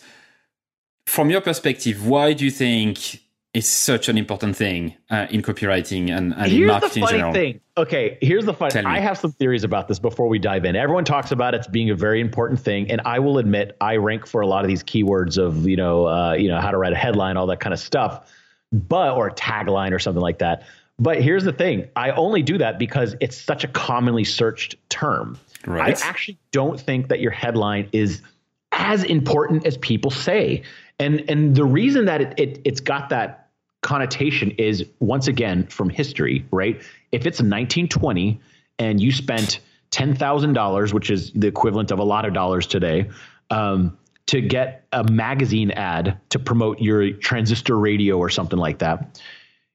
from 1.08 1.30
your 1.30 1.41
perspective, 1.41 2.06
why 2.06 2.34
do 2.34 2.43
you 2.43 2.52
think 2.52 3.22
it's 3.54 3.67
such 3.67 4.10
an 4.10 4.17
important 4.17 4.56
thing 4.56 4.93
uh, 5.10 5.26
in 5.32 5.41
copywriting 5.41 6.10
and, 6.15 6.34
and 6.36 6.52
in 6.52 6.67
marketing 6.67 7.02
the 7.02 7.08
funny 7.08 7.17
in 7.17 7.20
general? 7.20 7.34
Thing. 7.34 7.62
Okay, 7.78 8.17
here's 8.22 8.46
the 8.46 8.54
funny. 8.54 8.72
Thing. 8.72 8.86
I 8.86 9.00
have 9.00 9.17
some 9.17 9.32
theories 9.32 9.63
about 9.63 9.88
this 9.88 10.00
before 10.00 10.28
we 10.28 10.38
dive 10.38 10.65
in. 10.65 10.76
Everyone 10.76 11.06
talks 11.06 11.32
about 11.32 11.56
it 11.56 11.65
being 11.72 11.89
a 11.89 11.96
very 11.96 12.20
important 12.20 12.60
thing, 12.60 12.91
and 12.91 13.02
I 13.06 13.20
will 13.20 13.38
admit 13.38 13.78
I 13.80 13.96
rank 13.96 14.28
for 14.28 14.41
a 14.41 14.48
lot 14.48 14.65
of 14.65 14.67
these 14.67 14.84
keywords 14.84 15.38
of 15.38 15.67
you 15.67 15.78
know 15.78 16.08
uh, 16.08 16.34
you 16.34 16.50
know 16.50 16.60
how 16.60 16.72
to 16.72 16.78
write 16.78 16.93
a 16.93 16.98
headline, 16.98 17.38
all 17.38 17.48
that 17.48 17.62
kind 17.62 17.74
of 17.74 17.80
stuff, 17.80 18.32
but 18.74 19.13
or 19.13 19.28
a 19.28 19.34
tagline 19.34 19.93
or 19.93 20.00
something 20.00 20.22
like 20.22 20.39
that. 20.39 20.63
But 21.00 21.22
here's 21.22 21.46
the 21.46 21.54
thing: 21.54 21.88
I 21.96 22.12
only 22.12 22.43
do 22.43 22.58
that 22.58 22.78
because 22.78 23.15
it's 23.22 23.38
such 23.38 23.63
a 23.63 23.67
commonly 23.70 24.26
searched 24.26 24.76
term. 24.89 25.39
Right. 25.65 26.02
I 26.02 26.08
actually 26.08 26.38
don't 26.52 26.80
think 26.80 27.08
that 27.08 27.22
your 27.22 27.32
headline 27.32 27.89
is 27.91 28.22
as 28.71 29.03
important 29.03 29.65
as 29.65 29.77
people 29.77 30.12
say. 30.12 30.63
And 30.99 31.23
and 31.30 31.56
the 31.56 31.65
reason 31.65 32.06
that 32.06 32.21
it, 32.21 32.34
it 32.38 32.62
it's 32.65 32.80
got 32.80 33.10
that 33.10 33.49
connotation 33.82 34.51
is 34.51 34.86
once 34.99 35.27
again 35.27 35.67
from 35.67 35.89
history, 35.89 36.45
right? 36.51 36.75
If 37.12 37.25
it's 37.25 37.39
1920 37.39 38.39
and 38.80 38.99
you 38.99 39.12
spent 39.12 39.60
ten 39.91 40.15
thousand 40.15 40.53
dollars, 40.53 40.93
which 40.93 41.10
is 41.10 41.32
the 41.34 41.47
equivalent 41.47 41.91
of 41.91 41.99
a 41.99 42.03
lot 42.03 42.25
of 42.25 42.34
dollars 42.34 42.67
today, 42.67 43.10
um, 43.49 43.97
to 44.27 44.41
get 44.41 44.86
a 44.91 45.03
magazine 45.06 45.71
ad 45.71 46.19
to 46.30 46.39
promote 46.39 46.82
your 46.82 47.12
transistor 47.13 47.77
radio 47.77 48.17
or 48.17 48.30
something 48.30 48.60
like 48.60 48.80
that, 48.80 49.21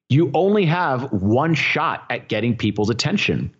you 0.08 0.30
only 0.34 0.66
have 0.66 1.10
one 1.12 1.54
shot 1.54 2.04
at 2.10 2.28
getting 2.28 2.56
people's 2.56 2.90
attention. 2.90 3.54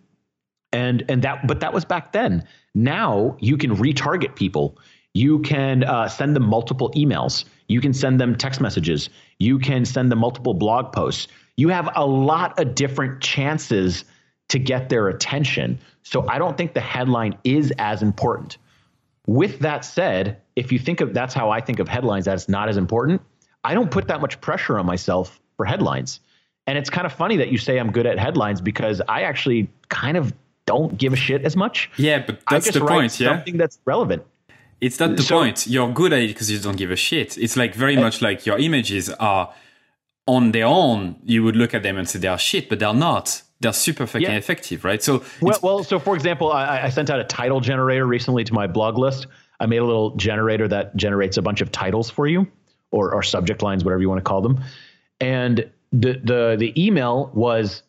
And 0.71 1.03
and 1.09 1.21
that 1.23 1.45
but 1.47 1.59
that 1.59 1.73
was 1.73 1.85
back 1.85 2.11
then. 2.11 2.47
Now 2.75 3.37
you 3.39 3.57
can 3.57 3.75
retarget 3.75 4.35
people. 4.35 4.77
You 5.13 5.39
can 5.39 5.83
uh, 5.83 6.07
send 6.07 6.35
them 6.35 6.43
multiple 6.47 6.91
emails. 6.95 7.45
You 7.67 7.81
can 7.81 7.93
send 7.93 8.19
them 8.19 8.35
text 8.35 8.59
messages. 8.59 9.09
You 9.39 9.59
can 9.59 9.85
send 9.85 10.11
them 10.11 10.19
multiple 10.19 10.53
blog 10.53 10.91
posts. 10.91 11.27
You 11.55 11.69
have 11.69 11.89
a 11.95 12.05
lot 12.05 12.59
of 12.59 12.75
different 12.75 13.21
chances 13.21 14.05
to 14.49 14.59
get 14.59 14.89
their 14.89 15.07
attention. 15.09 15.79
So 16.01 16.27
I 16.27 16.37
don't 16.39 16.57
think 16.57 16.73
the 16.73 16.81
headline 16.81 17.37
is 17.43 17.71
as 17.77 18.01
important. 18.01 18.57
With 19.27 19.59
that 19.59 19.85
said, 19.85 20.41
if 20.55 20.71
you 20.71 20.79
think 20.79 20.99
of 20.99 21.13
that's 21.13 21.33
how 21.33 21.49
I 21.49 21.61
think 21.61 21.79
of 21.79 21.87
headlines, 21.87 22.25
that's 22.25 22.49
not 22.49 22.67
as 22.67 22.77
important. 22.77 23.21
I 23.63 23.73
don't 23.73 23.89
put 23.89 24.07
that 24.09 24.19
much 24.19 24.41
pressure 24.41 24.77
on 24.77 24.85
myself 24.85 25.39
for 25.55 25.65
headlines. 25.65 26.19
And 26.67 26.77
it's 26.77 26.89
kind 26.89 27.05
of 27.05 27.13
funny 27.13 27.37
that 27.37 27.49
you 27.49 27.57
say 27.57 27.77
I'm 27.77 27.91
good 27.91 28.05
at 28.05 28.17
headlines 28.17 28.61
because 28.61 29.01
I 29.07 29.21
actually 29.21 29.69
kind 29.89 30.17
of 30.17 30.33
don't 30.65 30.97
give 30.97 31.13
a 31.13 31.17
shit 31.17 31.43
as 31.43 31.55
much. 31.55 31.89
Yeah, 31.97 32.23
but 32.25 32.39
that's 32.49 32.71
the 32.71 32.79
point. 32.79 33.19
Yeah, 33.19 33.29
something 33.29 33.57
that's 33.57 33.79
relevant. 33.85 34.23
It's 34.83 34.99
not 34.99 35.15
the 35.15 35.23
so, 35.23 35.39
point. 35.39 35.65
You're 35.65 35.91
good 35.93 36.11
at 36.11 36.19
it 36.19 36.27
because 36.27 36.51
you 36.51 36.59
don't 36.59 36.75
give 36.75 36.91
a 36.91 36.97
shit. 36.97 37.37
It's 37.37 37.55
like 37.55 37.73
very 37.73 37.95
eh. 37.95 38.01
much 38.01 38.21
like 38.21 38.45
your 38.45 38.59
images 38.59 39.09
are 39.09 39.53
on 40.27 40.51
their 40.51 40.65
own. 40.65 41.15
You 41.23 41.43
would 41.43 41.55
look 41.55 41.73
at 41.73 41.83
them 41.83 41.97
and 41.97 42.07
say 42.07 42.19
they 42.19 42.27
are 42.27 42.37
shit, 42.37 42.67
but 42.67 42.79
they're 42.79 42.93
not. 42.93 43.41
They're 43.61 43.71
super 43.71 44.05
fucking 44.05 44.27
yeah. 44.27 44.35
effective, 44.35 44.83
right? 44.83 45.01
So, 45.01 45.23
well, 45.41 45.57
well, 45.63 45.83
so 45.85 45.99
for 45.99 46.15
example, 46.15 46.51
I, 46.51 46.81
I 46.81 46.89
sent 46.89 47.09
out 47.09 47.19
a 47.21 47.23
title 47.23 47.61
generator 47.61 48.05
recently 48.05 48.43
to 48.43 48.53
my 48.53 48.67
blog 48.67 48.97
list. 48.97 49.27
I 49.61 49.67
made 49.67 49.77
a 49.77 49.85
little 49.85 50.15
generator 50.17 50.67
that 50.67 50.93
generates 50.97 51.37
a 51.37 51.41
bunch 51.41 51.61
of 51.61 51.71
titles 51.71 52.09
for 52.09 52.27
you, 52.27 52.45
or, 52.91 53.13
or 53.13 53.23
subject 53.23 53.61
lines, 53.61 53.85
whatever 53.85 54.01
you 54.01 54.09
want 54.09 54.19
to 54.19 54.23
call 54.23 54.41
them. 54.41 54.61
And 55.21 55.71
the 55.93 56.19
the 56.21 56.55
the 56.59 56.73
email 56.75 57.31
was 57.33 57.83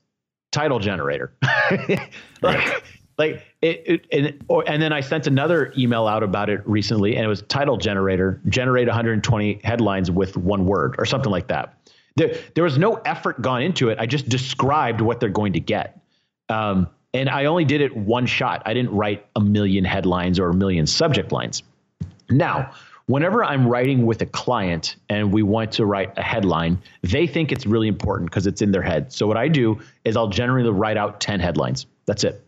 title 0.52 0.78
generator. 0.78 1.32
like, 1.42 2.12
right. 2.42 2.82
like 3.18 3.42
it, 3.64 3.82
it, 3.86 4.06
and, 4.12 4.44
or, 4.48 4.62
and 4.68 4.82
then 4.82 4.92
I 4.92 5.00
sent 5.00 5.26
another 5.26 5.72
email 5.76 6.06
out 6.06 6.22
about 6.22 6.50
it 6.50 6.60
recently, 6.66 7.16
and 7.16 7.24
it 7.24 7.28
was 7.28 7.42
title 7.42 7.76
generator, 7.76 8.40
generate 8.48 8.86
120 8.86 9.60
headlines 9.64 10.10
with 10.10 10.36
one 10.36 10.66
word 10.66 10.96
or 10.98 11.06
something 11.06 11.32
like 11.32 11.48
that. 11.48 11.78
There, 12.16 12.36
there 12.54 12.64
was 12.64 12.78
no 12.78 12.94
effort 13.04 13.40
gone 13.40 13.62
into 13.62 13.88
it. 13.88 13.98
I 13.98 14.06
just 14.06 14.28
described 14.28 15.00
what 15.00 15.18
they're 15.18 15.28
going 15.28 15.54
to 15.54 15.60
get. 15.60 16.00
Um, 16.48 16.88
And 17.14 17.28
I 17.30 17.46
only 17.46 17.64
did 17.64 17.80
it 17.80 17.96
one 17.96 18.26
shot. 18.26 18.62
I 18.66 18.74
didn't 18.74 18.90
write 18.90 19.24
a 19.34 19.40
million 19.40 19.84
headlines 19.84 20.38
or 20.38 20.50
a 20.50 20.54
million 20.54 20.86
subject 20.86 21.32
lines. 21.32 21.62
Now, 22.28 22.72
whenever 23.06 23.44
I'm 23.44 23.66
writing 23.66 24.04
with 24.04 24.20
a 24.20 24.26
client 24.26 24.96
and 25.08 25.32
we 25.32 25.42
want 25.42 25.72
to 25.72 25.86
write 25.86 26.12
a 26.18 26.22
headline, 26.22 26.78
they 27.02 27.26
think 27.26 27.52
it's 27.52 27.66
really 27.66 27.88
important 27.88 28.30
because 28.30 28.46
it's 28.46 28.62
in 28.62 28.72
their 28.72 28.82
head. 28.82 29.12
So 29.12 29.26
what 29.26 29.36
I 29.36 29.48
do 29.48 29.80
is 30.04 30.16
I'll 30.16 30.28
generally 30.28 30.68
write 30.70 30.96
out 30.96 31.20
10 31.20 31.40
headlines. 31.40 31.86
That's 32.06 32.24
it. 32.24 32.43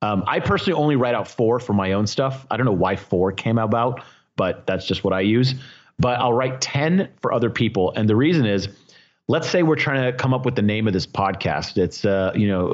Um, 0.00 0.24
I 0.26 0.40
personally 0.40 0.80
only 0.80 0.96
write 0.96 1.14
out 1.14 1.28
four 1.28 1.58
for 1.58 1.72
my 1.72 1.92
own 1.92 2.06
stuff. 2.06 2.46
I 2.50 2.56
don't 2.56 2.66
know 2.66 2.72
why 2.72 2.96
four 2.96 3.32
came 3.32 3.58
about, 3.58 4.02
but 4.36 4.66
that's 4.66 4.86
just 4.86 5.02
what 5.04 5.12
I 5.12 5.20
use. 5.20 5.54
But 5.98 6.20
I'll 6.20 6.32
write 6.32 6.60
10 6.60 7.08
for 7.20 7.32
other 7.32 7.50
people. 7.50 7.92
And 7.96 8.08
the 8.08 8.14
reason 8.14 8.46
is, 8.46 8.68
let's 9.26 9.50
say 9.50 9.64
we're 9.64 9.76
trying 9.76 10.10
to 10.10 10.16
come 10.16 10.32
up 10.32 10.44
with 10.44 10.54
the 10.54 10.62
name 10.62 10.86
of 10.86 10.92
this 10.92 11.06
podcast. 11.06 11.76
It's, 11.76 12.04
uh, 12.04 12.32
you 12.34 12.46
know, 12.46 12.68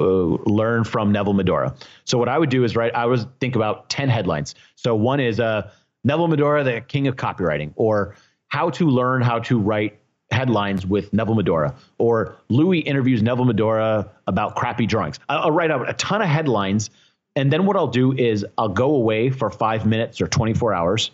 uh, 0.45 0.49
learn 0.49 0.83
from 0.83 1.11
Neville 1.11 1.33
Medhora. 1.33 1.75
So 2.05 2.19
what 2.19 2.29
I 2.29 2.37
would 2.37 2.49
do 2.49 2.63
is 2.63 2.75
write, 2.75 2.93
I 2.93 3.05
would 3.05 3.39
think 3.39 3.55
about 3.55 3.89
10 3.89 4.09
headlines. 4.09 4.53
So 4.75 4.95
one 4.95 5.19
is, 5.19 5.39
uh, 5.39 5.71
Neville 6.03 6.27
Medhora, 6.27 6.63
the 6.63 6.81
king 6.81 7.07
of 7.07 7.15
copywriting, 7.15 7.73
or 7.75 8.15
how 8.47 8.69
to 8.69 8.87
learn 8.87 9.23
how 9.23 9.39
to 9.39 9.59
write 9.59 9.99
headlines 10.31 10.85
with 10.85 11.11
Neville 11.13 11.35
Medhora, 11.35 11.75
or 11.97 12.37
Louis 12.49 12.79
interviews 12.79 13.21
Neville 13.21 13.45
Medhora 13.45 14.09
about 14.27 14.55
crappy 14.55 14.85
drawings. 14.85 15.19
I'll 15.29 15.51
write 15.51 15.71
out 15.71 15.89
a 15.89 15.93
ton 15.93 16.21
of 16.21 16.27
headlines. 16.27 16.89
And 17.35 17.51
then 17.51 17.65
what 17.65 17.75
I'll 17.75 17.87
do 17.87 18.13
is 18.13 18.45
I'll 18.57 18.69
go 18.69 18.95
away 18.95 19.29
for 19.29 19.49
five 19.49 19.85
minutes 19.85 20.21
or 20.21 20.27
24 20.27 20.73
hours 20.73 21.11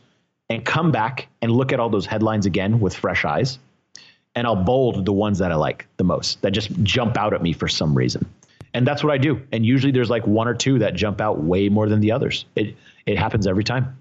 and 0.49 0.63
come 0.63 0.91
back 0.91 1.27
and 1.41 1.51
look 1.51 1.73
at 1.73 1.79
all 1.79 1.89
those 1.89 2.05
headlines 2.05 2.45
again 2.45 2.79
with 2.79 2.95
fresh 2.95 3.25
eyes. 3.25 3.57
And 4.35 4.45
I'll 4.45 4.63
bold 4.63 5.05
the 5.05 5.13
ones 5.13 5.39
that 5.39 5.51
I 5.51 5.55
like 5.55 5.87
the 5.97 6.03
most, 6.03 6.41
that 6.41 6.51
just 6.51 6.71
jump 6.83 7.17
out 7.17 7.33
at 7.33 7.41
me 7.41 7.53
for 7.53 7.67
some 7.67 7.95
reason. 7.95 8.29
And 8.73 8.87
that's 8.87 9.03
what 9.03 9.11
I 9.11 9.17
do. 9.17 9.41
And 9.51 9.65
usually 9.65 9.91
there's 9.91 10.09
like 10.09 10.25
one 10.25 10.47
or 10.47 10.53
two 10.53 10.79
that 10.79 10.93
jump 10.93 11.19
out 11.19 11.41
way 11.43 11.67
more 11.69 11.89
than 11.89 11.99
the 11.99 12.11
others. 12.11 12.45
It, 12.55 12.75
it 13.05 13.17
happens 13.17 13.47
every 13.47 13.63
time. 13.63 13.97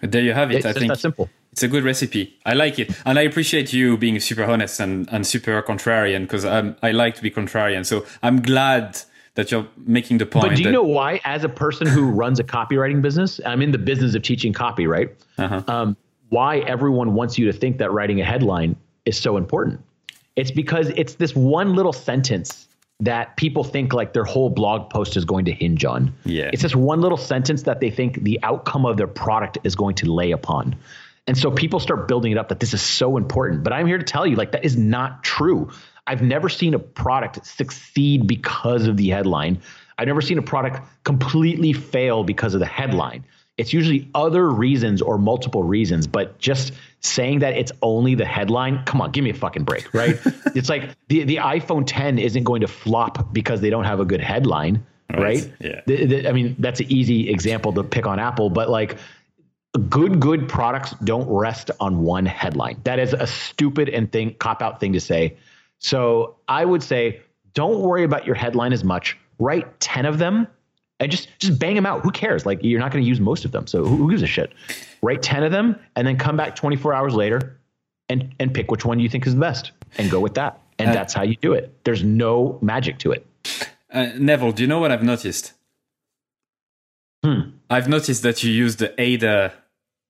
There 0.00 0.22
you 0.22 0.32
have 0.32 0.50
it. 0.50 0.56
It's 0.56 0.66
I 0.66 0.72
think 0.72 0.88
that 0.88 0.98
simple. 0.98 1.28
it's 1.52 1.62
a 1.62 1.68
good 1.68 1.84
recipe. 1.84 2.38
I 2.44 2.54
like 2.54 2.78
it, 2.78 2.90
and 3.04 3.18
I 3.18 3.22
appreciate 3.22 3.72
you 3.72 3.96
being 3.96 4.18
super 4.20 4.44
honest 4.44 4.80
and, 4.80 5.08
and 5.12 5.26
super 5.26 5.62
contrarian 5.62 6.22
because 6.22 6.44
um, 6.44 6.76
I 6.82 6.90
like 6.90 7.14
to 7.16 7.22
be 7.22 7.30
contrarian. 7.30 7.86
So 7.86 8.04
I'm 8.22 8.42
glad 8.42 9.00
that 9.34 9.50
you're 9.50 9.66
making 9.76 10.18
the 10.18 10.26
point. 10.26 10.48
But 10.48 10.56
do 10.56 10.62
you 10.62 10.70
know 10.70 10.82
why? 10.82 11.20
As 11.24 11.44
a 11.44 11.48
person 11.48 11.86
who 11.86 12.10
runs 12.10 12.38
a 12.38 12.44
copywriting 12.44 13.00
business, 13.00 13.40
I'm 13.44 13.62
in 13.62 13.72
the 13.72 13.78
business 13.78 14.14
of 14.14 14.22
teaching 14.22 14.52
copy, 14.52 14.86
right? 14.86 15.14
Uh-huh. 15.38 15.62
Um, 15.68 15.96
why 16.28 16.58
everyone 16.58 17.14
wants 17.14 17.38
you 17.38 17.46
to 17.46 17.52
think 17.52 17.78
that 17.78 17.92
writing 17.92 18.20
a 18.20 18.24
headline 18.24 18.76
is 19.04 19.18
so 19.18 19.36
important? 19.36 19.80
It's 20.36 20.50
because 20.50 20.88
it's 20.90 21.14
this 21.14 21.34
one 21.34 21.74
little 21.74 21.92
sentence 21.92 22.66
that 23.00 23.36
people 23.36 23.64
think 23.64 23.92
like 23.92 24.12
their 24.12 24.24
whole 24.24 24.48
blog 24.48 24.88
post 24.88 25.16
is 25.16 25.24
going 25.24 25.44
to 25.46 25.52
hinge 25.52 25.84
on. 25.84 26.14
Yeah. 26.24 26.50
It's 26.52 26.62
this 26.62 26.76
one 26.76 27.00
little 27.00 27.18
sentence 27.18 27.64
that 27.64 27.80
they 27.80 27.90
think 27.90 28.22
the 28.22 28.38
outcome 28.42 28.86
of 28.86 28.96
their 28.96 29.08
product 29.08 29.58
is 29.64 29.74
going 29.74 29.96
to 29.96 30.12
lay 30.12 30.30
upon. 30.30 30.76
And 31.26 31.36
so 31.36 31.50
people 31.50 31.80
start 31.80 32.08
building 32.08 32.32
it 32.32 32.38
up 32.38 32.48
that 32.48 32.60
this 32.60 32.74
is 32.74 32.82
so 32.82 33.16
important. 33.16 33.62
But 33.64 33.72
I'm 33.72 33.86
here 33.86 33.98
to 33.98 34.04
tell 34.04 34.26
you, 34.26 34.36
like, 34.36 34.52
that 34.52 34.64
is 34.64 34.76
not 34.76 35.22
true. 35.22 35.70
I've 36.06 36.22
never 36.22 36.48
seen 36.48 36.74
a 36.74 36.78
product 36.78 37.46
succeed 37.46 38.26
because 38.26 38.86
of 38.86 38.96
the 38.96 39.10
headline. 39.10 39.62
I've 39.98 40.08
never 40.08 40.20
seen 40.20 40.38
a 40.38 40.42
product 40.42 40.80
completely 41.04 41.72
fail 41.72 42.24
because 42.24 42.54
of 42.54 42.60
the 42.60 42.66
headline. 42.66 43.24
It's 43.58 43.72
usually 43.72 44.10
other 44.14 44.48
reasons 44.48 45.02
or 45.02 45.18
multiple 45.18 45.62
reasons, 45.62 46.06
but 46.06 46.38
just 46.38 46.72
saying 47.00 47.40
that 47.40 47.54
it's 47.54 47.70
only 47.82 48.14
the 48.14 48.24
headline, 48.24 48.82
come 48.84 49.00
on, 49.00 49.12
give 49.12 49.22
me 49.22 49.30
a 49.30 49.34
fucking 49.34 49.64
break, 49.64 49.92
right? 49.92 50.18
it's 50.54 50.68
like 50.68 50.90
the, 51.08 51.24
the 51.24 51.36
iPhone 51.36 51.84
10 51.86 52.18
isn't 52.18 52.44
going 52.44 52.62
to 52.62 52.68
flop 52.68 53.32
because 53.32 53.60
they 53.60 53.70
don't 53.70 53.84
have 53.84 54.00
a 54.00 54.04
good 54.04 54.20
headline, 54.22 54.84
Right. 55.10 55.20
right? 55.22 55.52
Yeah. 55.60 55.80
The- 55.86 56.06
the- 56.06 56.28
I 56.28 56.32
mean, 56.32 56.56
that's 56.58 56.80
an 56.80 56.90
easy 56.90 57.28
example 57.28 57.74
to 57.74 57.84
pick 57.84 58.06
on 58.06 58.18
Apple, 58.18 58.48
but 58.48 58.70
like 58.70 58.96
good, 59.88 60.18
good 60.20 60.48
products 60.48 60.94
don't 61.04 61.28
rest 61.28 61.70
on 61.80 62.02
one 62.02 62.26
headline. 62.26 62.80
That 62.84 62.98
is 62.98 63.12
a 63.12 63.26
stupid 63.26 63.88
and 63.90 64.10
thing 64.10 64.34
cop 64.38 64.62
out 64.62 64.80
thing 64.80 64.94
to 64.94 65.00
say. 65.00 65.36
So 65.82 66.36
I 66.48 66.64
would 66.64 66.82
say, 66.82 67.20
don't 67.54 67.80
worry 67.80 68.04
about 68.04 68.24
your 68.26 68.34
headline 68.34 68.72
as 68.72 68.84
much. 68.84 69.18
Write 69.38 69.80
10 69.80 70.06
of 70.06 70.18
them 70.18 70.46
and 71.00 71.10
just 71.10 71.28
just 71.38 71.58
bang 71.58 71.74
them 71.74 71.84
out. 71.84 72.02
Who 72.02 72.10
cares? 72.10 72.46
Like 72.46 72.60
you're 72.62 72.78
not 72.80 72.92
going 72.92 73.02
to 73.02 73.08
use 73.08 73.20
most 73.20 73.44
of 73.44 73.50
them. 73.52 73.66
So 73.66 73.84
who, 73.84 73.96
who 73.96 74.10
gives 74.10 74.22
a 74.22 74.26
shit? 74.26 74.52
Write 75.02 75.22
10 75.22 75.42
of 75.42 75.50
them 75.52 75.76
and 75.96 76.06
then 76.06 76.16
come 76.16 76.36
back 76.36 76.54
24 76.54 76.94
hours 76.94 77.14
later 77.14 77.58
and 78.08 78.34
and 78.38 78.54
pick 78.54 78.70
which 78.70 78.84
one 78.84 79.00
you 79.00 79.08
think 79.08 79.26
is 79.26 79.34
the 79.34 79.40
best 79.40 79.72
and 79.98 80.10
go 80.10 80.20
with 80.20 80.34
that. 80.34 80.60
And 80.78 80.90
Uh, 80.90 80.94
that's 80.94 81.12
how 81.12 81.22
you 81.22 81.36
do 81.36 81.52
it. 81.52 81.84
There's 81.84 82.04
no 82.04 82.58
magic 82.62 82.98
to 83.00 83.12
it. 83.12 83.26
Uh, 83.92 84.10
Neville, 84.18 84.52
do 84.52 84.62
you 84.62 84.68
know 84.68 84.78
what 84.80 84.90
I've 84.90 85.02
noticed? 85.02 85.52
Hmm. 87.24 87.40
I've 87.68 87.88
noticed 87.88 88.22
that 88.22 88.42
you 88.42 88.50
use 88.50 88.76
the 88.76 88.98
AIDA 89.00 89.52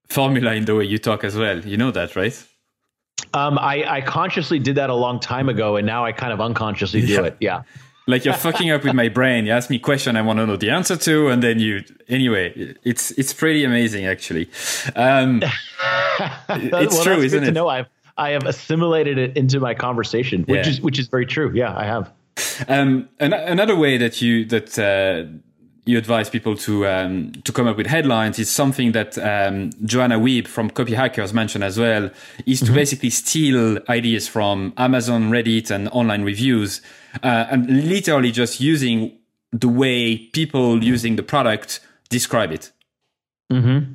formula 0.08 0.54
in 0.54 0.64
the 0.64 0.74
way 0.76 0.84
you 0.84 0.98
talk 0.98 1.24
as 1.24 1.36
well. 1.36 1.58
You 1.64 1.76
know 1.76 1.90
that, 1.90 2.14
right? 2.16 2.46
Um, 3.34 3.58
I, 3.58 3.84
I 3.88 4.00
consciously 4.02 4.58
did 4.58 4.74
that 4.76 4.90
a 4.90 4.94
long 4.94 5.18
time 5.20 5.48
ago, 5.48 5.76
and 5.76 5.86
now 5.86 6.04
I 6.04 6.12
kind 6.12 6.32
of 6.32 6.40
unconsciously 6.40 7.00
do 7.00 7.12
Yeah. 7.14 7.22
it. 7.22 7.36
Yeah. 7.40 7.62
Like 8.08 8.24
you're 8.24 8.34
fucking 8.34 8.70
up 8.72 8.82
with 8.82 8.94
my 8.94 9.08
brain. 9.08 9.46
You 9.46 9.52
ask 9.52 9.70
me 9.70 9.76
a 9.76 9.78
question 9.78 10.16
I 10.16 10.22
want 10.22 10.38
to 10.40 10.46
know 10.46 10.56
the 10.56 10.70
answer 10.70 10.96
to, 10.96 11.28
and 11.28 11.40
then 11.42 11.60
you 11.60 11.82
anyway. 12.08 12.74
It's 12.82 13.12
it's 13.12 13.32
pretty 13.32 13.62
amazing 13.64 14.06
actually. 14.06 14.50
Um, 14.96 15.40
it's 16.48 16.94
well, 16.96 17.04
true, 17.04 17.22
isn't 17.22 17.38
good 17.40 17.42
it? 17.44 17.46
To 17.46 17.52
know 17.52 17.68
I've 17.68 17.86
I 18.18 18.30
have 18.30 18.42
assimilated 18.44 19.18
it 19.18 19.36
into 19.36 19.60
my 19.60 19.74
conversation, 19.74 20.42
which 20.42 20.66
Yeah. 20.66 20.70
is 20.72 20.80
which 20.80 20.98
is 20.98 21.06
very 21.08 21.26
true. 21.26 21.52
Yeah, 21.54 21.76
I 21.76 21.84
have. 21.84 22.10
Um, 22.68 23.08
an- 23.20 23.32
another 23.34 23.76
way 23.76 23.96
that 23.98 24.20
you 24.20 24.44
that 24.46 24.76
uh, 24.78 25.30
you 25.84 25.98
advise 25.98 26.30
people 26.30 26.56
to 26.56 26.86
um, 26.86 27.32
to 27.44 27.52
come 27.52 27.66
up 27.66 27.76
with 27.76 27.86
headlines 27.86 28.38
is 28.38 28.50
something 28.50 28.92
that 28.92 29.18
um, 29.18 29.70
Joanna 29.84 30.18
Wiebe 30.18 30.46
from 30.46 30.70
Copyhackers 30.70 31.32
mentioned 31.32 31.64
as 31.64 31.78
well. 31.78 32.10
Is 32.46 32.60
to 32.60 32.72
basically 32.72 33.10
steal 33.10 33.78
ideas 33.88 34.28
from 34.28 34.72
Amazon, 34.76 35.30
Reddit, 35.30 35.70
and 35.70 35.88
online 35.88 36.22
reviews, 36.22 36.82
uh, 37.22 37.46
and 37.50 37.88
literally 37.88 38.30
just 38.30 38.60
using 38.60 39.18
the 39.50 39.68
way 39.68 40.16
people 40.16 40.82
using 40.84 41.16
the 41.16 41.22
product 41.22 41.80
describe 42.10 42.52
it. 42.52 42.70
Mm-hmm. 43.52 43.92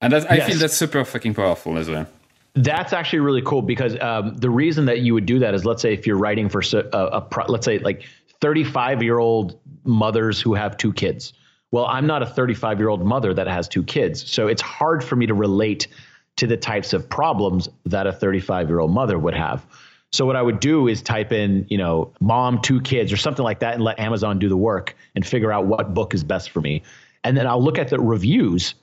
And 0.00 0.12
that, 0.12 0.30
I 0.30 0.36
Yes. 0.36 0.48
feel 0.48 0.58
that's 0.58 0.76
super 0.76 1.04
fucking 1.04 1.34
powerful 1.34 1.76
as 1.76 1.88
well. 1.88 2.06
That's 2.54 2.92
actually 2.92 3.18
really 3.18 3.42
cool 3.42 3.62
because 3.62 4.00
um, 4.00 4.34
the 4.36 4.48
reason 4.48 4.86
that 4.86 5.00
you 5.00 5.12
would 5.12 5.26
do 5.26 5.38
that 5.40 5.54
is, 5.54 5.64
let's 5.66 5.82
say, 5.82 5.92
if 5.92 6.06
you're 6.06 6.16
writing 6.16 6.48
for 6.48 6.62
a, 6.72 6.98
a 6.98 7.20
pro, 7.20 7.44
let's 7.46 7.66
say 7.66 7.78
like 7.78 8.04
35 8.40 9.02
year 9.02 9.18
old 9.18 9.58
mothers 9.84 10.40
who 10.40 10.54
have 10.54 10.76
two 10.76 10.92
kids. 10.92 11.32
Well, 11.70 11.86
I'm 11.86 12.06
not 12.06 12.22
a 12.22 12.26
35 12.26 12.78
year 12.78 12.88
old 12.88 13.04
mother 13.04 13.34
that 13.34 13.46
has 13.46 13.68
two 13.68 13.82
kids, 13.82 14.30
so 14.30 14.46
it's 14.46 14.62
hard 14.62 15.02
for 15.02 15.16
me 15.16 15.26
to 15.26 15.34
relate 15.34 15.88
to 16.36 16.46
the 16.46 16.56
types 16.56 16.92
of 16.92 17.08
problems 17.08 17.68
that 17.86 18.06
a 18.06 18.12
35 18.12 18.68
year 18.68 18.80
old 18.80 18.90
mother 18.90 19.18
would 19.18 19.34
have. 19.34 19.66
So 20.12 20.24
what 20.24 20.36
I 20.36 20.42
would 20.42 20.60
do 20.60 20.86
is 20.86 21.02
type 21.02 21.32
in, 21.32 21.66
you 21.68 21.78
know, 21.78 22.12
mom, 22.20 22.60
two 22.62 22.80
kids, 22.80 23.12
or 23.12 23.16
something 23.16 23.44
like 23.44 23.60
that, 23.60 23.74
and 23.74 23.82
let 23.82 23.98
Amazon 23.98 24.38
do 24.38 24.48
the 24.48 24.56
work 24.56 24.96
and 25.14 25.26
figure 25.26 25.52
out 25.52 25.66
what 25.66 25.94
book 25.94 26.14
is 26.14 26.22
best 26.22 26.50
for 26.50 26.60
me. 26.60 26.82
And 27.24 27.36
then 27.36 27.46
I'll 27.46 27.62
look 27.62 27.78
at 27.78 27.88
the 27.88 27.98
reviews 27.98 28.74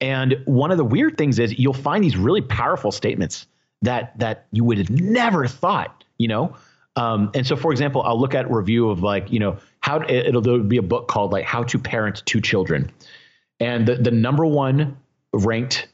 and 0.00 0.42
one 0.44 0.70
of 0.70 0.76
the 0.76 0.84
weird 0.84 1.16
things 1.16 1.38
is 1.38 1.58
you'll 1.58 1.72
find 1.72 2.04
these 2.04 2.16
really 2.16 2.42
powerful 2.42 2.92
statements 2.92 3.46
that 3.82 4.18
that 4.18 4.46
you 4.52 4.64
would 4.64 4.78
have 4.78 4.90
never 4.90 5.46
thought, 5.46 6.04
you 6.18 6.28
know. 6.28 6.56
Um, 6.96 7.30
and 7.34 7.46
so, 7.46 7.56
for 7.56 7.72
example, 7.72 8.02
I'll 8.02 8.18
look 8.18 8.34
at 8.34 8.46
a 8.46 8.48
review 8.48 8.88
of 8.90 9.02
like, 9.02 9.30
you 9.30 9.38
know, 9.38 9.58
how 9.80 10.02
it'll 10.08 10.40
there'll 10.40 10.62
be 10.62 10.78
a 10.78 10.82
book 10.82 11.08
called 11.08 11.30
like 11.30 11.44
How 11.44 11.62
to 11.64 11.78
Parent 11.78 12.22
Two 12.24 12.40
Children, 12.40 12.90
and 13.60 13.86
the 13.86 13.96
the 13.96 14.10
number 14.10 14.46
one 14.46 14.96
ranked 15.32 15.88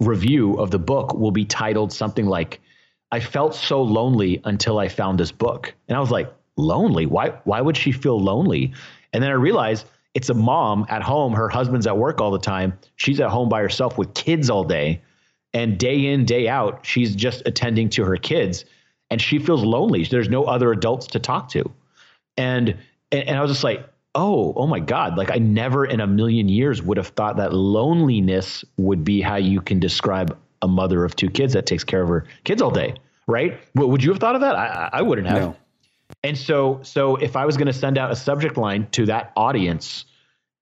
review 0.00 0.54
of 0.54 0.70
the 0.70 0.78
book 0.78 1.14
will 1.14 1.30
be 1.30 1.44
titled 1.44 1.92
something 1.92 2.26
like, 2.26 2.60
"I 3.12 3.20
felt 3.20 3.54
so 3.54 3.82
lonely 3.82 4.40
until 4.44 4.78
I 4.78 4.88
found 4.88 5.20
this 5.20 5.30
book," 5.30 5.74
and 5.88 5.96
I 5.96 6.00
was 6.00 6.10
like, 6.10 6.32
"Lonely? 6.56 7.04
Why? 7.04 7.34
Why 7.44 7.60
would 7.60 7.76
she 7.76 7.92
feel 7.92 8.18
lonely?" 8.18 8.72
And 9.12 9.22
then 9.22 9.30
I 9.30 9.34
realized 9.34 9.86
it's 10.14 10.30
a 10.30 10.34
mom 10.34 10.86
at 10.88 11.02
home. 11.02 11.34
Her 11.34 11.50
husband's 11.50 11.86
at 11.86 11.98
work 11.98 12.22
all 12.22 12.30
the 12.30 12.38
time. 12.38 12.78
She's 12.96 13.20
at 13.20 13.28
home 13.28 13.50
by 13.50 13.60
herself 13.60 13.98
with 13.98 14.14
kids 14.14 14.48
all 14.48 14.64
day. 14.64 15.02
And 15.52 15.78
day 15.78 16.06
in, 16.06 16.24
day 16.24 16.48
out, 16.48 16.84
she's 16.84 17.14
just 17.14 17.42
attending 17.46 17.88
to 17.90 18.04
her 18.04 18.16
kids 18.16 18.64
and 19.10 19.20
she 19.20 19.38
feels 19.38 19.62
lonely. 19.62 20.04
There's 20.04 20.28
no 20.28 20.44
other 20.44 20.72
adults 20.72 21.08
to 21.08 21.18
talk 21.18 21.50
to. 21.50 21.70
And, 22.36 22.76
and, 23.12 23.30
I 23.30 23.40
was 23.40 23.50
just 23.50 23.64
like, 23.64 23.88
oh, 24.14 24.52
oh 24.56 24.66
my 24.66 24.80
God. 24.80 25.16
Like 25.16 25.30
I 25.30 25.36
never 25.36 25.84
in 25.84 26.00
a 26.00 26.06
million 26.06 26.48
years 26.48 26.82
would 26.82 26.96
have 26.96 27.08
thought 27.08 27.36
that 27.36 27.52
loneliness 27.52 28.64
would 28.76 29.04
be 29.04 29.20
how 29.20 29.36
you 29.36 29.60
can 29.60 29.80
describe 29.80 30.36
a 30.62 30.68
mother 30.68 31.04
of 31.04 31.14
two 31.16 31.30
kids 31.30 31.52
that 31.52 31.66
takes 31.66 31.84
care 31.84 32.02
of 32.02 32.08
her 32.08 32.26
kids 32.44 32.60
all 32.62 32.70
day. 32.70 32.94
Right. 33.26 33.58
Well, 33.74 33.90
would 33.90 34.02
you 34.02 34.10
have 34.10 34.20
thought 34.20 34.34
of 34.34 34.40
that? 34.42 34.54
I, 34.54 34.66
I 34.66 34.90
I 34.98 35.02
wouldn't 35.02 35.28
have. 35.28 35.40
No. 35.40 35.56
And 36.22 36.36
so, 36.36 36.80
so 36.82 37.16
if 37.16 37.36
I 37.36 37.44
was 37.46 37.56
going 37.56 37.66
to 37.66 37.72
send 37.72 37.98
out 37.98 38.10
a 38.10 38.16
subject 38.16 38.56
line 38.56 38.88
to 38.92 39.06
that 39.06 39.32
audience, 39.36 40.04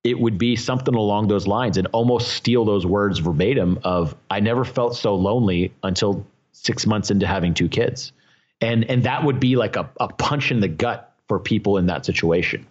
it 0.03 0.18
would 0.18 0.38
be 0.38 0.57
something 0.57 0.95
along 0.95 1.28
those 1.28 1.47
lines 1.47 1.76
and 1.76 1.86
almost 1.88 2.32
steal 2.32 2.64
those 2.64 2.86
words 2.86 3.18
verbatim 3.18 3.78
of 3.84 4.14
I 4.30 4.40
never 4.40 4.64
felt 4.64 4.97
so 4.97 5.14
lonely 5.14 5.74
until 5.82 6.26
six 6.53 6.86
months 6.86 7.11
into 7.11 7.26
having 7.26 7.55
two 7.55 7.68
kids. 7.68 8.12
And 8.61 8.84
and 8.90 9.05
that 9.05 9.24
would 9.24 9.40
be 9.40 9.57
like 9.57 9.76
a, 9.76 9.88
a 10.00 10.09
punch 10.09 10.50
in 10.50 10.61
the 10.61 10.68
gut 10.68 11.12
for 11.28 11.38
people 11.38 11.76
in 11.78 11.86
that 11.86 12.07
situation. 12.07 12.66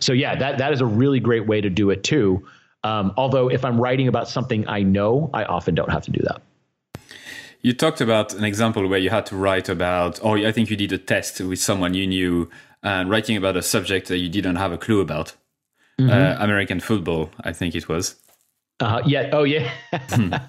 So 0.00 0.12
yeah, 0.12 0.36
that 0.36 0.58
that 0.58 0.72
is 0.72 0.80
a 0.80 0.86
really 0.86 1.20
great 1.20 1.46
way 1.46 1.60
to 1.60 1.70
do 1.70 1.90
it 1.90 2.04
too. 2.04 2.46
Um, 2.82 3.12
although 3.16 3.48
if 3.48 3.64
I'm 3.64 3.80
writing 3.80 4.08
about 4.08 4.28
something 4.28 4.68
I 4.68 4.82
know, 4.82 5.30
I 5.32 5.44
often 5.44 5.74
don't 5.74 5.90
have 5.90 6.04
to 6.04 6.10
do 6.10 6.20
that. 6.24 6.42
You 7.62 7.72
talked 7.72 8.02
about 8.02 8.34
an 8.34 8.44
example 8.44 8.86
where 8.86 8.98
you 8.98 9.08
had 9.08 9.24
to 9.26 9.36
write 9.36 9.70
about, 9.70 10.22
or 10.22 10.36
I 10.36 10.52
think 10.52 10.68
you 10.68 10.76
did 10.76 10.92
a 10.92 10.98
test 10.98 11.40
with 11.40 11.58
someone 11.58 11.94
you 11.94 12.06
knew 12.06 12.50
and 12.82 13.08
writing 13.08 13.38
about 13.38 13.56
a 13.56 13.62
subject 13.62 14.08
that 14.08 14.18
you 14.18 14.28
didn't 14.28 14.56
have 14.56 14.70
a 14.70 14.76
clue 14.76 15.00
about. 15.00 15.34
Mm-hmm. 15.98 16.10
Uh, 16.10 16.44
American 16.44 16.80
football, 16.80 17.30
I 17.42 17.54
think 17.54 17.74
it 17.74 17.88
was. 17.88 18.16
Uh, 18.80 19.00
yeah. 19.06 19.30
Oh, 19.32 19.44
yeah. 19.44 19.70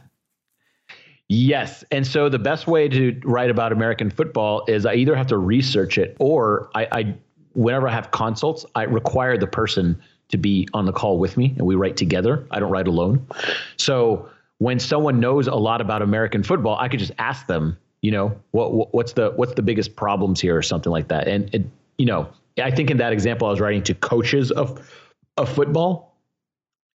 Yes. 1.27 1.83
And 1.91 2.05
so 2.05 2.29
the 2.29 2.39
best 2.39 2.67
way 2.67 2.87
to 2.87 3.19
write 3.23 3.49
about 3.49 3.71
American 3.71 4.11
football 4.11 4.63
is 4.67 4.85
I 4.85 4.93
either 4.93 5.15
have 5.15 5.27
to 5.27 5.37
research 5.37 5.97
it 5.97 6.15
or 6.19 6.69
I, 6.75 6.87
I 6.91 7.15
whenever 7.53 7.87
I 7.87 7.91
have 7.91 8.11
consults, 8.11 8.65
I 8.75 8.83
require 8.83 9.37
the 9.37 9.47
person 9.47 9.99
to 10.29 10.37
be 10.37 10.67
on 10.73 10.85
the 10.85 10.91
call 10.91 11.17
with 11.17 11.37
me 11.37 11.53
and 11.57 11.65
we 11.65 11.75
write 11.75 11.97
together. 11.97 12.45
I 12.51 12.59
don't 12.59 12.71
write 12.71 12.87
alone. 12.87 13.25
So 13.77 14.29
when 14.59 14.79
someone 14.79 15.19
knows 15.19 15.47
a 15.47 15.55
lot 15.55 15.81
about 15.81 16.01
American 16.01 16.43
football, 16.43 16.77
I 16.79 16.87
could 16.87 16.99
just 16.99 17.11
ask 17.17 17.47
them, 17.47 17.77
you 18.01 18.11
know, 18.11 18.39
what, 18.51 18.93
what's 18.93 19.13
the 19.13 19.31
what's 19.35 19.53
the 19.55 19.61
biggest 19.61 19.95
problems 19.95 20.39
here 20.39 20.55
or 20.55 20.61
something 20.61 20.91
like 20.91 21.07
that. 21.07 21.27
And 21.27 21.53
it, 21.53 21.65
you 21.97 22.05
know, 22.05 22.29
I 22.61 22.71
think 22.71 22.91
in 22.91 22.97
that 22.97 23.13
example 23.13 23.47
I 23.47 23.51
was 23.51 23.59
writing 23.59 23.83
to 23.83 23.95
coaches 23.95 24.51
of 24.51 24.79
of 25.37 25.49
football. 25.49 26.15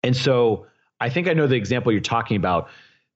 And 0.03 0.17
so 0.17 0.67
I 1.01 1.09
think 1.09 1.29
I 1.29 1.33
know 1.33 1.47
the 1.47 1.57
example 1.57 1.93
you're 1.93 2.01
talking 2.01 2.37
about 2.37 2.69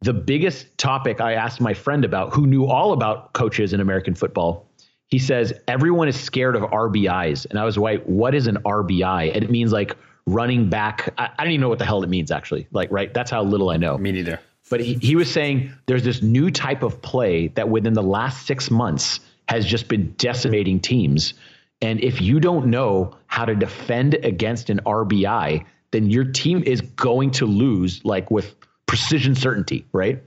the 0.05 0.13
biggest 0.13 0.77
topic 0.79 1.21
I 1.21 1.35
asked 1.35 1.61
my 1.61 1.75
friend 1.75 2.05
about, 2.05 2.33
who 2.33 2.47
knew 2.47 2.67
all 2.67 2.93
about 2.93 3.33
coaches 3.33 3.73
in 3.73 3.81
American 3.81 4.15
football, 4.15 4.69
he 5.09 5.19
says 5.19 5.53
everyone 5.69 6.09
is 6.09 6.19
scared 6.19 6.57
of 6.57 6.63
RBIs, 6.63 7.47
and 7.47 7.59
I 7.59 7.65
was 7.65 7.77
like, 7.77 8.05
"What 8.05 8.35
is 8.35 8.47
an 8.47 8.59
RBI?" 8.65 9.35
And 9.35 9.45
it 9.45 9.51
means 9.51 9.73
like 9.73 9.97
running 10.27 10.69
back. 10.69 11.13
I, 11.19 11.31
I 11.39 11.45
don't 11.45 11.53
even 11.53 11.61
know 11.61 11.69
what 11.69 11.79
the 11.79 11.85
hell 11.85 12.03
it 12.03 12.09
means 12.09 12.31
actually. 12.31 12.67
Like, 12.73 12.91
right? 12.91 13.13
That's 13.13 13.31
how 13.31 13.43
little 13.43 13.71
I 13.71 13.77
know. 13.77 13.99
Me 13.99 14.13
neither. 14.13 14.41
But 14.71 14.81
he, 14.81 14.95
he 14.95 15.15
was 15.15 15.31
saying 15.31 15.73
there's 15.87 16.05
this 16.05 16.23
new 16.23 16.51
type 16.51 16.83
of 16.83 17.01
play 17.03 17.49
that 17.49 17.69
within 17.69 17.93
the 17.93 18.03
last 18.03 18.47
six 18.47 18.71
months 18.71 19.21
has 19.49 19.67
just 19.67 19.89
been 19.89 20.15
decimating 20.17 20.81
teams. 20.81 21.35
And 21.83 22.01
if 22.03 22.21
you 22.21 22.41
don't 22.41 22.67
know 22.67 23.15
how 23.27 23.45
to 23.45 23.55
defend 23.55 24.15
against 24.15 24.71
an 24.71 24.81
RBI, 24.87 25.67
then 25.91 26.09
your 26.09 26.25
team 26.25 26.63
is 26.65 26.81
going 26.81 27.31
to 27.33 27.47
lose 27.47 28.03
like 28.05 28.31
with 28.31 28.55
precision 28.95 29.35
certainty, 29.35 29.85
right? 29.93 30.23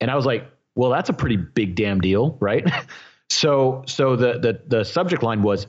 And 0.00 0.10
I 0.10 0.16
was 0.16 0.24
like, 0.24 0.50
well, 0.74 0.88
that's 0.88 1.10
a 1.10 1.12
pretty 1.12 1.36
big 1.36 1.74
damn 1.74 2.00
deal, 2.00 2.38
right? 2.40 2.66
so 3.30 3.82
so 3.86 4.16
the 4.16 4.38
the 4.38 4.62
the 4.66 4.84
subject 4.84 5.22
line 5.22 5.42
was 5.42 5.66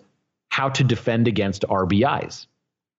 how 0.47 0.69
to 0.69 0.83
defend 0.85 1.27
against 1.27 1.63
RBIs. 1.63 2.47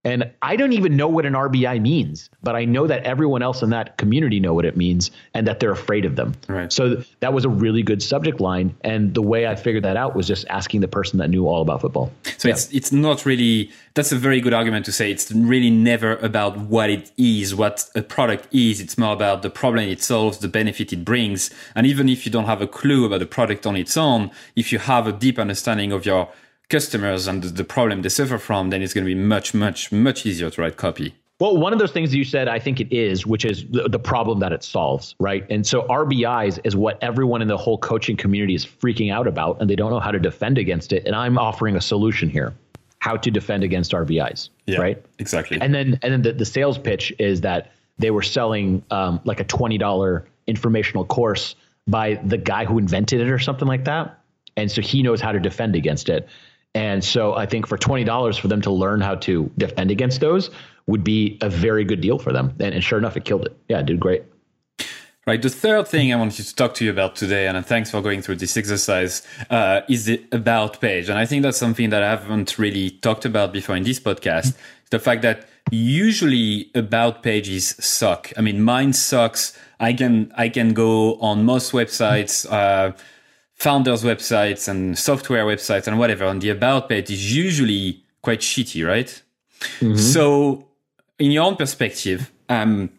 And 0.03 0.31
I 0.41 0.55
don't 0.55 0.73
even 0.73 0.95
know 0.95 1.07
what 1.07 1.27
an 1.27 1.33
RBI 1.33 1.79
means, 1.79 2.29
but 2.41 2.55
I 2.55 2.65
know 2.65 2.87
that 2.87 3.03
everyone 3.03 3.43
else 3.43 3.61
in 3.61 3.69
that 3.69 3.97
community 3.97 4.39
know 4.39 4.53
what 4.53 4.65
it 4.65 4.75
means 4.75 5.11
and 5.35 5.47
that 5.47 5.59
they're 5.59 5.71
afraid 5.71 6.05
of 6.05 6.15
them. 6.15 6.33
Right. 6.47 6.73
So 6.73 7.03
that 7.19 7.33
was 7.33 7.45
a 7.45 7.49
really 7.49 7.83
good 7.83 8.01
subject 8.01 8.39
line. 8.39 8.75
And 8.81 9.13
the 9.13 9.21
way 9.21 9.45
I 9.45 9.55
figured 9.55 9.83
that 9.83 9.97
out 9.97 10.15
was 10.15 10.27
just 10.27 10.47
asking 10.49 10.81
the 10.81 10.87
person 10.87 11.19
that 11.19 11.29
knew 11.29 11.47
all 11.47 11.61
about 11.61 11.81
football. 11.81 12.11
So 12.37 12.47
yeah. 12.47 12.55
it's 12.55 12.71
it's 12.71 12.91
not 12.91 13.25
really 13.27 13.69
that's 13.93 14.11
a 14.11 14.15
very 14.15 14.41
good 14.41 14.53
argument 14.53 14.85
to 14.85 14.91
say 14.91 15.11
it's 15.11 15.31
really 15.31 15.69
never 15.69 16.15
about 16.17 16.57
what 16.57 16.89
it 16.89 17.11
is, 17.17 17.53
what 17.53 17.87
a 17.93 18.01
product 18.01 18.47
is. 18.51 18.81
It's 18.81 18.97
more 18.97 19.13
about 19.13 19.43
the 19.43 19.51
problem 19.51 19.87
it 19.87 20.01
solves, 20.01 20.39
the 20.39 20.47
benefit 20.47 20.91
it 20.91 21.05
brings. 21.05 21.51
And 21.75 21.85
even 21.85 22.09
if 22.09 22.25
you 22.25 22.31
don't 22.31 22.45
have 22.45 22.61
a 22.61 22.67
clue 22.67 23.05
about 23.05 23.19
the 23.19 23.27
product 23.27 23.67
on 23.67 23.75
its 23.75 23.95
own, 23.97 24.31
if 24.55 24.71
you 24.71 24.79
have 24.79 25.05
a 25.05 25.11
deep 25.11 25.37
understanding 25.37 25.91
of 25.91 26.07
your 26.07 26.29
customers 26.71 27.27
and 27.27 27.43
the 27.43 27.63
problem 27.63 28.01
they 28.01 28.09
suffer 28.09 28.37
from, 28.37 28.69
then 28.69 28.81
it's 28.81 28.93
going 28.93 29.05
to 29.05 29.13
be 29.13 29.21
much, 29.21 29.53
much, 29.53 29.91
much 29.91 30.25
easier 30.25 30.49
to 30.49 30.61
write 30.61 30.77
copy. 30.77 31.13
Well, 31.41 31.57
one 31.57 31.73
of 31.73 31.79
those 31.79 31.91
things 31.91 32.13
you 32.13 32.23
said, 32.23 32.47
I 32.47 32.59
think 32.59 32.79
it 32.79 32.95
is, 32.95 33.25
which 33.25 33.45
is 33.45 33.65
the, 33.67 33.89
the, 33.89 33.97
problem 33.97 34.41
that 34.41 34.53
it 34.53 34.63
solves, 34.63 35.15
right? 35.19 35.43
And 35.49 35.65
so 35.65 35.81
RBIs 35.87 36.59
is 36.63 36.75
what 36.75 36.99
everyone 37.01 37.41
in 37.41 37.47
the 37.47 37.57
whole 37.57 37.79
coaching 37.79 38.15
community 38.15 38.53
is 38.53 38.63
freaking 38.63 39.11
out 39.11 39.25
about, 39.25 39.59
and 39.59 39.67
they 39.67 39.75
don't 39.75 39.89
know 39.89 39.99
how 39.99 40.11
to 40.11 40.19
defend 40.19 40.59
against 40.59 40.93
it. 40.93 41.07
And 41.07 41.15
I'm 41.15 41.39
offering 41.39 41.75
a 41.75 41.81
solution 41.81 42.29
here: 42.29 42.53
how 42.99 43.17
to 43.17 43.31
defend 43.31 43.63
against 43.63 43.91
RBIs, 43.91 44.49
yeah, 44.67 44.77
right? 44.77 45.03
Exactly. 45.17 45.57
And 45.59 45.73
then, 45.73 45.97
and 46.03 46.13
then 46.13 46.21
the, 46.21 46.33
the 46.33 46.45
sales 46.45 46.77
pitch 46.77 47.11
is 47.17 47.41
that 47.41 47.71
they 47.97 48.11
were 48.11 48.21
selling 48.21 48.83
um, 48.91 49.19
like 49.25 49.39
a 49.39 49.45
twenty 49.45 49.79
dollar 49.79 50.27
informational 50.45 51.05
course 51.05 51.55
by 51.87 52.21
the 52.23 52.37
guy 52.37 52.65
who 52.65 52.77
invented 52.77 53.19
it 53.19 53.31
or 53.31 53.39
something 53.39 53.67
like 53.67 53.85
that, 53.85 54.19
and 54.57 54.69
so 54.69 54.79
he 54.83 55.01
knows 55.01 55.19
how 55.19 55.31
to 55.31 55.39
defend 55.39 55.75
against 55.75 56.07
it. 56.07 56.29
And 56.73 57.03
so 57.03 57.33
I 57.33 57.45
think 57.45 57.67
for 57.67 57.77
$20 57.77 58.39
for 58.39 58.47
them 58.47 58.61
to 58.61 58.71
learn 58.71 59.01
how 59.01 59.15
to 59.15 59.51
defend 59.57 59.91
against 59.91 60.21
those 60.21 60.49
would 60.87 61.03
be 61.03 61.37
a 61.41 61.49
very 61.49 61.83
good 61.83 62.01
deal 62.01 62.17
for 62.17 62.31
them. 62.31 62.55
And, 62.59 62.73
and 62.73 62.83
sure 62.83 62.97
enough, 62.97 63.17
it 63.17 63.25
killed 63.25 63.45
it. 63.45 63.57
Yeah, 63.67 63.79
it 63.79 63.85
did 63.85 63.99
great. 63.99 64.23
Right. 65.27 65.39
The 65.39 65.49
third 65.49 65.87
thing 65.87 66.11
I 66.11 66.15
wanted 66.15 66.43
to 66.43 66.55
talk 66.55 66.73
to 66.75 66.85
you 66.85 66.89
about 66.89 67.15
today, 67.15 67.45
and 67.45 67.63
thanks 67.63 67.91
for 67.91 68.01
going 68.01 68.23
through 68.23 68.37
this 68.37 68.57
exercise, 68.57 69.21
uh, 69.51 69.81
is 69.87 70.05
the 70.05 70.25
about 70.31 70.81
page. 70.81 71.09
And 71.09 71.19
I 71.19 71.27
think 71.27 71.43
that's 71.43 71.59
something 71.59 71.91
that 71.91 72.01
I 72.01 72.09
haven't 72.09 72.57
really 72.57 72.89
talked 72.89 73.25
about 73.25 73.53
before 73.53 73.75
in 73.75 73.83
this 73.83 73.99
podcast. 73.99 74.55
The 74.89 74.97
fact 74.97 75.21
that 75.21 75.47
usually 75.69 76.71
about 76.73 77.21
pages 77.21 77.75
suck. 77.79 78.33
I 78.35 78.41
mean, 78.41 78.63
mine 78.63 78.93
sucks. 78.93 79.55
I 79.79 79.93
can 79.93 80.31
I 80.35 80.49
can 80.49 80.73
go 80.73 81.15
on 81.19 81.45
most 81.45 81.71
websites. 81.71 82.51
Uh, 82.51 82.93
founders' 83.61 84.03
websites 84.03 84.67
and 84.67 84.97
software 84.97 85.45
websites 85.45 85.85
and 85.87 85.99
whatever, 85.99 86.25
and 86.25 86.41
the 86.41 86.49
about 86.49 86.89
page 86.89 87.11
is 87.11 87.35
usually 87.35 88.03
quite 88.23 88.39
shitty, 88.39 88.87
right? 88.87 89.21
Mm-hmm. 89.79 89.97
So, 89.97 90.67
in 91.19 91.29
your 91.29 91.43
own 91.45 91.55
perspective, 91.55 92.31
um, 92.49 92.89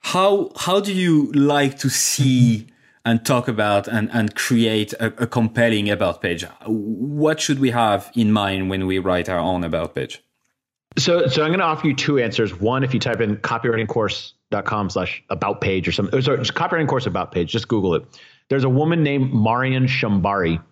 how 0.00 0.50
how 0.56 0.80
do 0.80 0.92
you 0.92 1.30
like 1.32 1.78
to 1.80 1.90
see 1.90 2.66
and 3.04 3.24
talk 3.24 3.46
about 3.46 3.88
and, 3.88 4.10
and 4.12 4.34
create 4.34 4.94
a, 4.94 5.06
a 5.22 5.26
compelling 5.26 5.90
about 5.90 6.22
page? 6.22 6.44
What 6.66 7.38
should 7.38 7.58
we 7.60 7.70
have 7.70 8.10
in 8.14 8.32
mind 8.32 8.70
when 8.70 8.86
we 8.86 8.98
write 8.98 9.28
our 9.28 9.38
own 9.38 9.64
about 9.64 9.94
page? 9.94 10.22
So, 10.98 11.26
so 11.26 11.42
I'm 11.42 11.50
going 11.50 11.60
to 11.60 11.66
offer 11.66 11.86
you 11.86 11.94
two 11.94 12.18
answers. 12.18 12.58
One, 12.58 12.82
if 12.82 12.94
you 12.94 13.00
type 13.00 13.20
in 13.20 13.36
kopywritingkourse.com 13.36 14.90
slash 14.90 15.22
about 15.28 15.60
page 15.60 15.86
or 15.86 15.92
something, 15.92 16.22
sorry, 16.22 16.38
just 16.38 16.54
Kopywriting 16.54 16.88
Kourse 16.88 17.06
about 17.06 17.32
page, 17.32 17.52
just 17.52 17.68
Google 17.68 17.94
it. 17.96 18.04
There's 18.48 18.64
a 18.64 18.68
woman 18.68 19.02
named 19.02 19.32
Marian 19.32 19.86
Schembari 19.86 20.62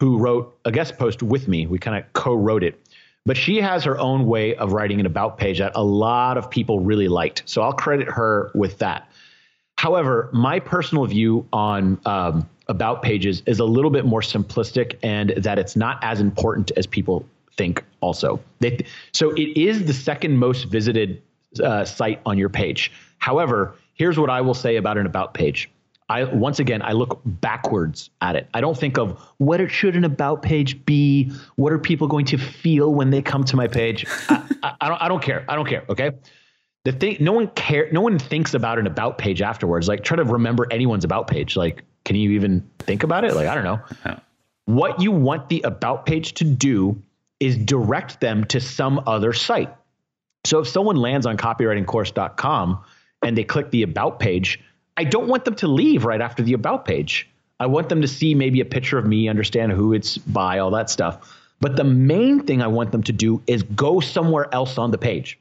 who 0.00 0.18
wrote 0.18 0.58
a 0.64 0.72
guest 0.72 0.98
post 0.98 1.22
with 1.22 1.48
me. 1.48 1.66
We 1.66 1.78
kind 1.78 1.96
of 1.96 2.12
co-wrote 2.12 2.62
it. 2.62 2.80
But 3.24 3.36
she 3.36 3.60
has 3.60 3.82
her 3.84 3.98
own 3.98 4.26
way 4.26 4.54
of 4.54 4.72
writing 4.72 5.00
an 5.00 5.06
about 5.06 5.36
page 5.36 5.58
that 5.58 5.72
a 5.74 5.82
lot 5.82 6.38
of 6.38 6.48
people 6.48 6.80
really 6.80 7.08
liked. 7.08 7.42
So 7.46 7.62
I'll 7.62 7.72
credit 7.72 8.08
her 8.08 8.52
with 8.54 8.78
that. 8.78 9.10
However, 9.78 10.30
my 10.32 10.60
personal 10.60 11.04
view 11.06 11.46
on 11.52 12.00
um, 12.06 12.48
about 12.68 13.02
pages 13.02 13.42
is 13.46 13.58
a 13.58 13.64
little 13.64 13.90
bit 13.90 14.04
more 14.04 14.20
simplistic 14.20 14.96
and 15.02 15.30
that 15.30 15.58
it's 15.58 15.76
not 15.76 15.98
as 16.02 16.20
important 16.20 16.70
as 16.76 16.86
people 16.86 17.26
think 17.56 17.82
also. 18.00 18.40
They, 18.60 18.86
so 19.12 19.30
it 19.32 19.56
is 19.56 19.84
the 19.86 19.92
second 19.92 20.38
most 20.38 20.64
visited 20.64 21.20
uh, 21.62 21.84
site 21.84 22.20
on 22.24 22.38
your 22.38 22.48
page. 22.48 22.92
However, 23.18 23.74
here's 23.94 24.18
what 24.18 24.30
I 24.30 24.40
will 24.40 24.54
say 24.54 24.76
about 24.76 24.98
an 24.98 25.06
about 25.06 25.34
page. 25.34 25.68
I 26.08 26.24
once 26.24 26.60
again 26.60 26.82
I 26.82 26.92
look 26.92 27.20
backwards 27.24 28.10
at 28.20 28.36
it. 28.36 28.48
I 28.54 28.60
don't 28.60 28.76
think 28.76 28.96
of 28.96 29.20
what 29.38 29.60
it 29.60 29.70
should 29.70 29.96
an 29.96 30.04
about 30.04 30.42
page 30.42 30.84
be. 30.84 31.32
What 31.56 31.72
are 31.72 31.78
people 31.78 32.06
going 32.06 32.26
to 32.26 32.38
feel 32.38 32.94
when 32.94 33.10
they 33.10 33.22
come 33.22 33.44
to 33.44 33.56
my 33.56 33.66
page? 33.66 34.06
I, 34.28 34.42
I, 34.62 34.74
I, 34.80 34.88
don't. 34.88 35.02
I 35.02 35.08
don't 35.08 35.22
care. 35.22 35.44
I 35.48 35.56
don't 35.56 35.66
care. 35.66 35.84
Okay. 35.88 36.12
The 36.84 36.92
thing. 36.92 37.16
No 37.20 37.32
one 37.32 37.48
care. 37.48 37.88
No 37.90 38.00
one 38.00 38.18
thinks 38.18 38.54
about 38.54 38.78
an 38.78 38.86
about 38.86 39.18
page 39.18 39.42
afterwards. 39.42 39.88
Like 39.88 40.04
try 40.04 40.16
to 40.16 40.24
remember 40.24 40.66
anyone's 40.70 41.04
about 41.04 41.26
page. 41.26 41.56
Like 41.56 41.82
can 42.04 42.14
you 42.14 42.30
even 42.32 42.70
think 42.78 43.02
about 43.02 43.24
it? 43.24 43.34
Like 43.34 43.48
I 43.48 43.54
don't 43.54 43.64
know. 43.64 44.16
What 44.66 45.00
you 45.00 45.10
want 45.12 45.48
the 45.48 45.62
about 45.62 46.06
page 46.06 46.34
to 46.34 46.44
do 46.44 47.02
is 47.40 47.56
direct 47.56 48.20
them 48.20 48.44
to 48.44 48.60
some 48.60 49.02
other 49.06 49.32
site. 49.32 49.74
So 50.44 50.60
if 50.60 50.68
someone 50.68 50.96
lands 50.96 51.26
on 51.26 51.36
kopywritingkourse.com 51.36 52.84
and 53.22 53.36
they 53.36 53.44
click 53.44 53.70
the 53.70 53.82
about 53.82 54.20
page 54.20 54.60
I 54.96 55.04
don't 55.04 55.28
want 55.28 55.44
them 55.44 55.54
to 55.56 55.68
leave 55.68 56.04
right 56.04 56.20
after 56.20 56.42
the 56.42 56.54
about 56.54 56.84
page. 56.84 57.28
I 57.58 57.66
want 57.66 57.88
them 57.88 58.02
to 58.02 58.08
see 58.08 58.34
maybe 58.34 58.60
a 58.60 58.64
picture 58.64 58.98
of 58.98 59.06
me, 59.06 59.28
understand 59.28 59.72
who 59.72 59.92
it's 59.92 60.18
by, 60.18 60.58
all 60.58 60.70
that 60.72 60.90
stuff. 60.90 61.34
But 61.60 61.76
the 61.76 61.84
main 61.84 62.40
thing 62.40 62.62
I 62.62 62.66
want 62.66 62.92
them 62.92 63.02
to 63.04 63.12
do 63.12 63.42
is 63.46 63.62
go 63.62 64.00
somewhere 64.00 64.52
else 64.52 64.76
on 64.76 64.90
the 64.90 64.98
page 64.98 65.38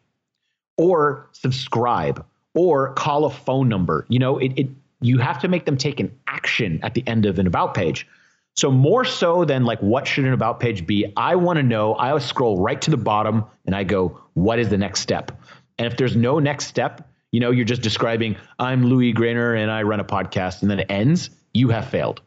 or 0.78 1.28
subscribe 1.34 2.26
or 2.54 2.94
call 2.94 3.26
a 3.26 3.30
phone 3.30 3.68
number. 3.68 4.06
You 4.08 4.20
know, 4.20 4.38
it, 4.38 4.54
it 4.58 4.68
you 5.02 5.18
have 5.18 5.40
to 5.42 5.48
make 5.48 5.66
them 5.66 5.78
take 5.78 6.00
an 6.00 6.18
action 6.28 6.80
at 6.84 6.94
the 6.94 7.04
end 7.06 7.26
of 7.26 7.38
an 7.38 7.48
about 7.48 7.74
page. 7.74 8.08
So 8.56 8.72
more 8.72 9.04
so 9.04 9.44
than 9.44 9.66
like 9.66 9.80
what 9.80 10.08
should 10.08 10.24
an 10.24 10.32
about 10.32 10.62
page 10.62 10.88
be, 10.88 11.12
I 11.18 11.36
want 11.36 11.58
to 11.58 11.64
know. 11.64 11.96
I 11.96 12.18
scroll 12.20 12.62
right 12.62 12.82
to 12.82 12.92
the 12.92 12.98
bottom 12.98 13.44
and 13.66 13.76
I 13.76 13.84
go, 13.84 14.22
what 14.34 14.60
is 14.60 14.70
the 14.70 14.78
next 14.78 15.02
step? 15.02 15.32
And 15.78 15.86
if 15.86 15.98
there's 15.98 16.16
no 16.16 16.40
next 16.40 16.68
step, 16.68 17.10
you 17.36 17.42
know, 17.42 17.52
you're 17.52 17.66
just 17.66 17.82
describing, 17.82 18.38
I'm 18.60 18.86
Louis 18.86 19.12
Grenier 19.12 19.56
and 19.56 19.70
I 19.70 19.84
run 19.84 20.00
a 20.00 20.06
podcast, 20.06 20.62
and 20.62 20.72
then 20.72 20.80
it 20.80 20.86
ends, 20.90 21.32
you 21.54 21.68
have 21.68 21.86
failed. 21.86 22.22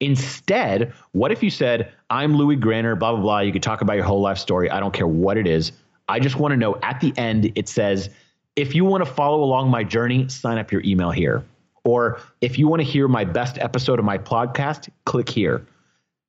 Instead, 0.00 0.92
what 1.12 1.30
if 1.30 1.44
you 1.44 1.48
said, 1.48 1.92
I'm 2.10 2.34
Louis 2.34 2.56
Grenier, 2.56 2.96
blah, 2.96 3.12
blah, 3.12 3.20
blah. 3.20 3.38
You 3.38 3.52
could 3.52 3.62
talk 3.62 3.82
about 3.82 3.92
your 3.92 4.04
whole 4.04 4.20
life 4.20 4.36
story. 4.36 4.68
I 4.68 4.80
don't 4.80 4.92
care 4.92 5.06
what 5.06 5.36
it 5.36 5.46
is. 5.46 5.70
I 6.08 6.18
just 6.18 6.40
want 6.40 6.50
to 6.50 6.56
know 6.56 6.76
at 6.82 7.00
the 7.00 7.16
end, 7.16 7.52
it 7.54 7.68
says, 7.68 8.10
if 8.56 8.74
you 8.74 8.84
want 8.84 9.04
to 9.04 9.08
follow 9.08 9.44
along 9.44 9.70
my 9.70 9.84
journey, 9.84 10.28
sign 10.28 10.58
up 10.58 10.72
your 10.72 10.82
email 10.84 11.12
here. 11.12 11.44
Or 11.84 12.20
if 12.40 12.58
you 12.58 12.66
want 12.66 12.82
to 12.82 12.88
hear 12.88 13.06
my 13.06 13.24
best 13.24 13.58
episode 13.58 14.00
of 14.00 14.04
my 14.04 14.18
podcast, 14.18 14.88
click 15.04 15.28
here. 15.28 15.64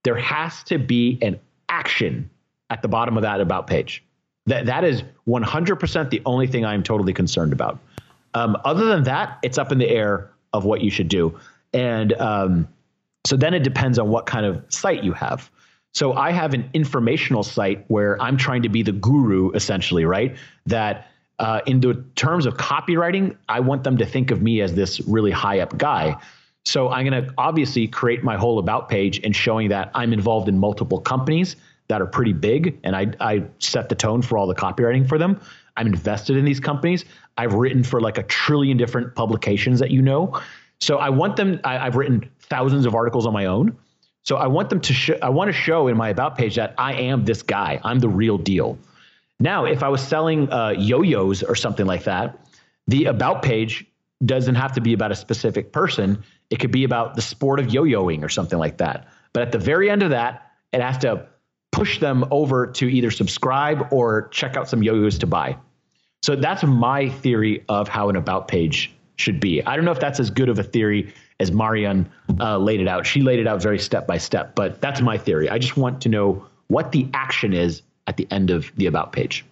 There 0.03 0.17
has 0.17 0.61
to 0.65 0.77
be 0.77 1.17
an 1.23 1.39
action 1.67 2.29
at 2.69 2.83
the 2.83 2.89
bottom 2.89 3.17
of 3.17 3.23
that 3.23 3.41
about 3.41 3.65
page. 3.65 4.03
That 4.45 4.67
that 4.67 4.83
is 4.83 5.01
100% 5.27 6.09
the 6.11 6.21
only 6.27 6.45
thing 6.45 6.63
I'm 6.63 6.83
totally 6.83 7.13
concerned 7.13 7.53
about. 7.53 7.79
Um, 8.33 8.57
other 8.63 8.85
than 8.85 9.03
that, 9.03 9.39
it's 9.43 9.57
up 9.57 9.71
in 9.71 9.77
the 9.77 9.89
air 9.89 10.31
of 10.53 10.65
what 10.65 10.81
you 10.81 10.91
should 10.91 11.07
do. 11.07 11.39
And 11.73 12.13
um, 12.13 12.67
so 13.25 13.35
then 13.35 13.53
it 13.53 13.63
depends 13.63 13.99
on 13.99 14.09
what 14.09 14.25
kind 14.25 14.45
of 14.45 14.63
site 14.69 15.03
you 15.03 15.13
have. 15.13 15.49
So 15.93 16.13
I 16.13 16.31
have 16.31 16.53
an 16.53 16.69
informational 16.73 17.43
site 17.43 17.85
where 17.87 18.21
I'm 18.21 18.37
trying 18.37 18.63
to 18.63 18.69
be 18.69 18.83
the 18.83 18.91
guru, 18.91 19.51
essentially, 19.51 20.05
right? 20.05 20.37
That 20.67 21.07
uh, 21.39 21.61
in 21.65 21.79
the 21.79 22.03
terms 22.15 22.45
of 22.45 22.57
copywriting, 22.57 23.35
I 23.47 23.61
want 23.61 23.83
them 23.83 23.97
to 23.97 24.05
think 24.05 24.31
of 24.31 24.41
me 24.41 24.61
as 24.61 24.75
this 24.75 24.99
really 25.01 25.31
high 25.31 25.59
up 25.59 25.77
guy. 25.77 26.17
So 26.65 26.89
I'm 26.89 27.05
going 27.07 27.25
to 27.25 27.33
obviously 27.37 27.87
create 27.87 28.23
my 28.23 28.37
whole 28.37 28.59
about 28.59 28.89
page 28.89 29.19
and 29.23 29.35
showing 29.35 29.69
that 29.69 29.89
I'm 29.95 30.13
involved 30.13 30.49
in 30.49 30.59
multiple 30.59 30.99
companies 30.99 31.55
that 31.89 32.01
are 32.01 32.07
pretty 32.07 32.33
big, 32.33 32.79
and 32.83 32.95
I 32.95 33.07
I 33.19 33.43
set 33.59 33.89
the 33.89 33.95
tone 33.95 34.21
for 34.21 34.37
all 34.37 34.47
the 34.47 34.55
copywriting 34.55 35.07
for 35.07 35.17
them. 35.17 35.41
I'm 35.75 35.87
invested 35.87 36.37
in 36.37 36.45
these 36.45 36.59
companies. 36.59 37.05
I've 37.37 37.53
written 37.53 37.83
for 37.83 37.99
like 37.99 38.17
a 38.17 38.23
trillion 38.23 38.77
different 38.77 39.15
publications 39.15 39.79
that 39.79 39.91
you 39.91 40.01
know. 40.01 40.39
So 40.79 40.97
I 40.97 41.09
want 41.09 41.35
them. 41.35 41.59
I, 41.63 41.85
have 41.85 41.95
written 41.95 42.29
thousands 42.39 42.85
of 42.85 42.95
articles 42.95 43.25
on 43.25 43.33
my 43.33 43.45
own. 43.45 43.77
So 44.23 44.37
I 44.37 44.47
want 44.47 44.69
them 44.69 44.81
to. 44.81 44.93
Sh- 44.93 45.19
I 45.21 45.29
want 45.29 45.49
to 45.49 45.53
show 45.53 45.87
in 45.87 45.97
my 45.97 46.09
about 46.09 46.37
page 46.37 46.55
that 46.55 46.75
I 46.77 46.93
am 46.93 47.25
this 47.25 47.41
guy. 47.41 47.79
I'm 47.83 47.99
the 47.99 48.09
real 48.09 48.37
deal. 48.37 48.77
Now, 49.39 49.65
if 49.65 49.83
I 49.83 49.89
was 49.89 50.01
selling 50.01 50.51
uh, 50.51 50.75
yo-yos 50.77 51.43
or 51.43 51.55
something 51.55 51.85
like 51.85 52.03
that, 52.03 52.37
the 52.87 53.05
about 53.05 53.41
page 53.41 53.85
doesn't 54.25 54.55
have 54.55 54.73
to 54.73 54.81
be 54.81 54.93
about 54.93 55.11
a 55.11 55.15
specific 55.15 55.71
person. 55.71 56.23
It 56.49 56.59
could 56.59 56.71
be 56.71 56.83
about 56.83 57.15
the 57.15 57.21
sport 57.21 57.59
of 57.59 57.73
yo-yoing 57.73 58.23
or 58.23 58.29
something 58.29 58.59
like 58.59 58.77
that. 58.77 59.07
But 59.31 59.43
at 59.43 59.51
the 59.53 59.59
very 59.59 59.89
end 59.89 60.03
of 60.03 60.09
that, 60.09 60.51
it 60.73 60.81
has 60.81 60.97
to 60.99 61.27
push 61.79 61.97
them 62.01 62.25
over 62.29 62.67
to 62.67 62.89
either 62.89 63.09
subscribe 63.09 63.87
or 63.91 64.27
check 64.31 64.57
out 64.57 64.67
some 64.67 64.83
yo-yos 64.83 65.17
to 65.17 65.25
buy. 65.25 65.55
So 66.21 66.35
that's 66.35 66.61
my 66.63 67.07
theory 67.07 67.63
of 67.69 67.87
how 67.87 68.09
an 68.09 68.17
about 68.17 68.49
page 68.49 68.91
should 69.15 69.39
be. 69.39 69.63
I 69.65 69.77
don't 69.77 69.85
know 69.85 69.91
if 69.91 69.99
that's 70.01 70.19
as 70.19 70.29
good 70.29 70.49
of 70.49 70.59
a 70.59 70.63
theory 70.63 71.13
as 71.39 71.53
Marian 71.53 72.11
uh, 72.37 72.57
laid 72.57 72.81
it 72.81 72.89
out. 72.89 73.05
She 73.05 73.21
laid 73.21 73.39
it 73.39 73.47
out 73.47 73.61
very 73.61 73.79
step 73.79 74.05
by 74.07 74.17
step, 74.17 74.55
but 74.55 74.81
that's 74.81 74.99
my 74.99 75.17
theory. 75.17 75.49
I 75.49 75.57
just 75.57 75.77
want 75.77 76.01
to 76.01 76.09
know 76.09 76.45
what 76.67 76.91
the 76.91 77.07
action 77.13 77.53
is 77.53 77.81
at 78.07 78.17
the 78.17 78.27
end 78.29 78.49
of 78.49 78.69
the 78.75 78.85
about 78.85 79.13
page. 79.13 79.45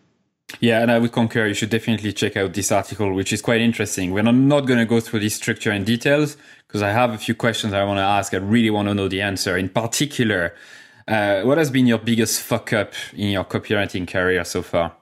Yeah, 0.60 0.82
and 0.82 0.92
I 0.92 1.00
would 1.00 1.14
concur. 1.14 1.48
You 1.48 1.54
should 1.54 1.70
definitely 1.70 2.12
check 2.12 2.36
out 2.36 2.54
this 2.54 2.74
article, 2.74 3.14
which 3.14 3.32
is 3.32 3.42
quite 3.42 3.62
interesting. 3.62 4.12
We're 4.12 4.24
not 4.24 4.66
going 4.66 4.80
to 4.80 4.86
go 4.86 5.00
through 5.00 5.22
this 5.22 5.36
structure 5.36 5.72
in 5.72 5.86
details 5.86 6.36
because 6.68 6.82
I 6.82 6.92
have 6.92 7.14
a 7.14 7.18
few 7.18 7.36
questions 7.36 7.72
I 7.72 7.86
want 7.86 8.00
to 8.00 8.04
ask. 8.04 8.34
I 8.34 8.38
really 8.38 8.70
want 8.70 8.90
to 8.90 8.94
know 8.94 9.08
the 9.08 9.22
answer. 9.22 9.58
In 9.58 9.70
particular, 9.70 10.54
uh, 11.08 11.42
what 11.44 11.58
has 11.58 11.72
been 11.72 11.88
your 11.88 12.00
biggest 12.00 12.42
fuck 12.42 12.74
up 12.74 12.94
in 13.14 13.30
your 13.30 13.46
copywriting 13.46 14.08
career 14.08 14.44
so 14.44 14.62
far? 14.62 14.94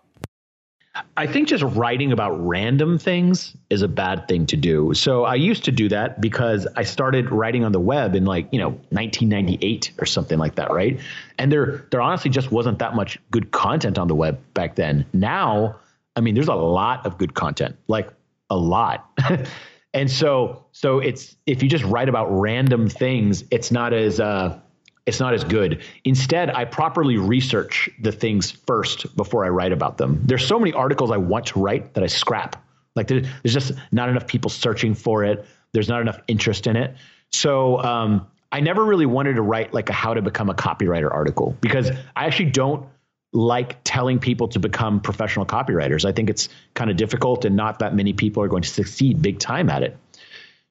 I 1.18 1.28
think 1.28 1.50
just 1.50 1.64
writing 1.64 2.12
about 2.14 2.32
random 2.46 2.98
things 2.98 3.56
is 3.70 3.82
a 3.82 3.88
bad 3.88 4.28
thing 4.28 4.46
to 4.48 4.56
do. 4.56 4.94
So 4.94 5.26
I 5.26 5.36
used 5.36 5.66
to 5.66 5.72
do 5.72 5.90
that 5.90 6.22
because 6.22 6.68
I 6.78 6.84
started 6.84 7.32
writing 7.32 7.66
on 7.66 7.74
the 7.74 7.80
web 7.80 8.16
in 8.16 8.24
like, 8.24 8.48
you 8.52 8.60
know, 8.60 8.70
1998 8.90 9.92
or 10.00 10.06
something 10.06 10.40
like 10.40 10.56
that, 10.56 10.72
right? 10.72 11.00
And 11.38 11.52
there 11.52 11.86
there 11.92 12.02
honestly 12.02 12.32
just 12.32 12.52
wasn't 12.52 12.80
that 12.80 12.96
much 12.96 13.20
good 13.32 13.52
content 13.52 13.98
on 13.98 14.08
the 14.08 14.16
web 14.16 14.40
back 14.54 14.76
then. 14.76 15.06
Now, 15.12 15.78
I 16.16 16.22
mean, 16.22 16.34
there's 16.34 16.48
a 16.48 16.56
lot 16.56 17.06
of 17.06 17.18
good 17.18 17.34
content, 17.34 17.76
like 17.88 18.10
a 18.50 18.56
lot. 18.56 19.10
and 19.94 20.10
so 20.10 20.66
so 20.72 21.00
it's 21.00 21.36
if 21.46 21.62
you 21.62 21.68
just 21.68 21.84
write 21.84 22.08
about 22.08 22.28
random 22.28 22.88
things, 22.88 23.44
it's 23.52 23.70
not 23.70 23.92
as 23.92 24.22
uh 24.22 24.58
it's 25.06 25.20
not 25.20 25.34
as 25.34 25.44
good. 25.44 25.84
Instead, 26.04 26.50
I 26.50 26.66
properly 26.66 27.18
research 27.18 27.90
the 28.00 28.12
things 28.12 28.52
first 28.52 29.16
before 29.16 29.46
I 29.46 29.50
write 29.50 29.72
about 29.72 29.98
them. 29.98 30.20
There's 30.24 30.46
so 30.46 30.58
many 30.58 30.74
articles 30.74 31.12
I 31.12 31.18
want 31.18 31.48
to 31.48 31.60
write 31.60 31.94
that 31.94 32.04
I 32.04 32.08
scrap. 32.08 32.62
Like 32.96 33.08
there's 33.08 33.28
just 33.44 33.74
not 33.92 34.10
enough 34.10 34.26
people 34.26 34.50
searching 34.50 34.94
for 34.94 35.24
it. 35.24 35.46
There's 35.74 35.90
not 35.90 36.02
enough 36.02 36.20
interest 36.28 36.66
in 36.66 36.76
it. 36.76 36.96
So 37.32 37.80
um, 37.84 38.28
I 38.52 38.62
never 38.62 38.84
really 38.84 39.06
wanted 39.06 39.34
to 39.34 39.42
write 39.42 39.74
like 39.74 39.90
a 39.90 39.94
how 39.94 40.14
to 40.14 40.22
become 40.22 40.50
a 40.50 40.54
copywriter 40.54 41.12
article 41.12 41.56
because 41.62 41.92
I 42.16 42.26
actually 42.26 42.52
don't 42.52 42.88
like 43.34 43.78
telling 43.84 44.18
people 44.18 44.48
to 44.48 44.60
become 44.60 45.02
professional 45.02 45.46
copywriters. 45.46 46.06
I 46.06 46.14
think 46.14 46.30
it's 46.30 46.48
kind 46.74 46.90
of 46.90 46.96
difficult 46.96 47.44
and 47.44 47.56
not 47.56 47.80
that 47.80 47.94
many 47.94 48.14
people 48.14 48.42
are 48.42 48.48
going 48.48 48.64
to 48.64 48.70
succeed 48.70 49.22
big 49.22 49.40
time 49.40 49.70
at 49.70 49.84
it. 49.84 49.98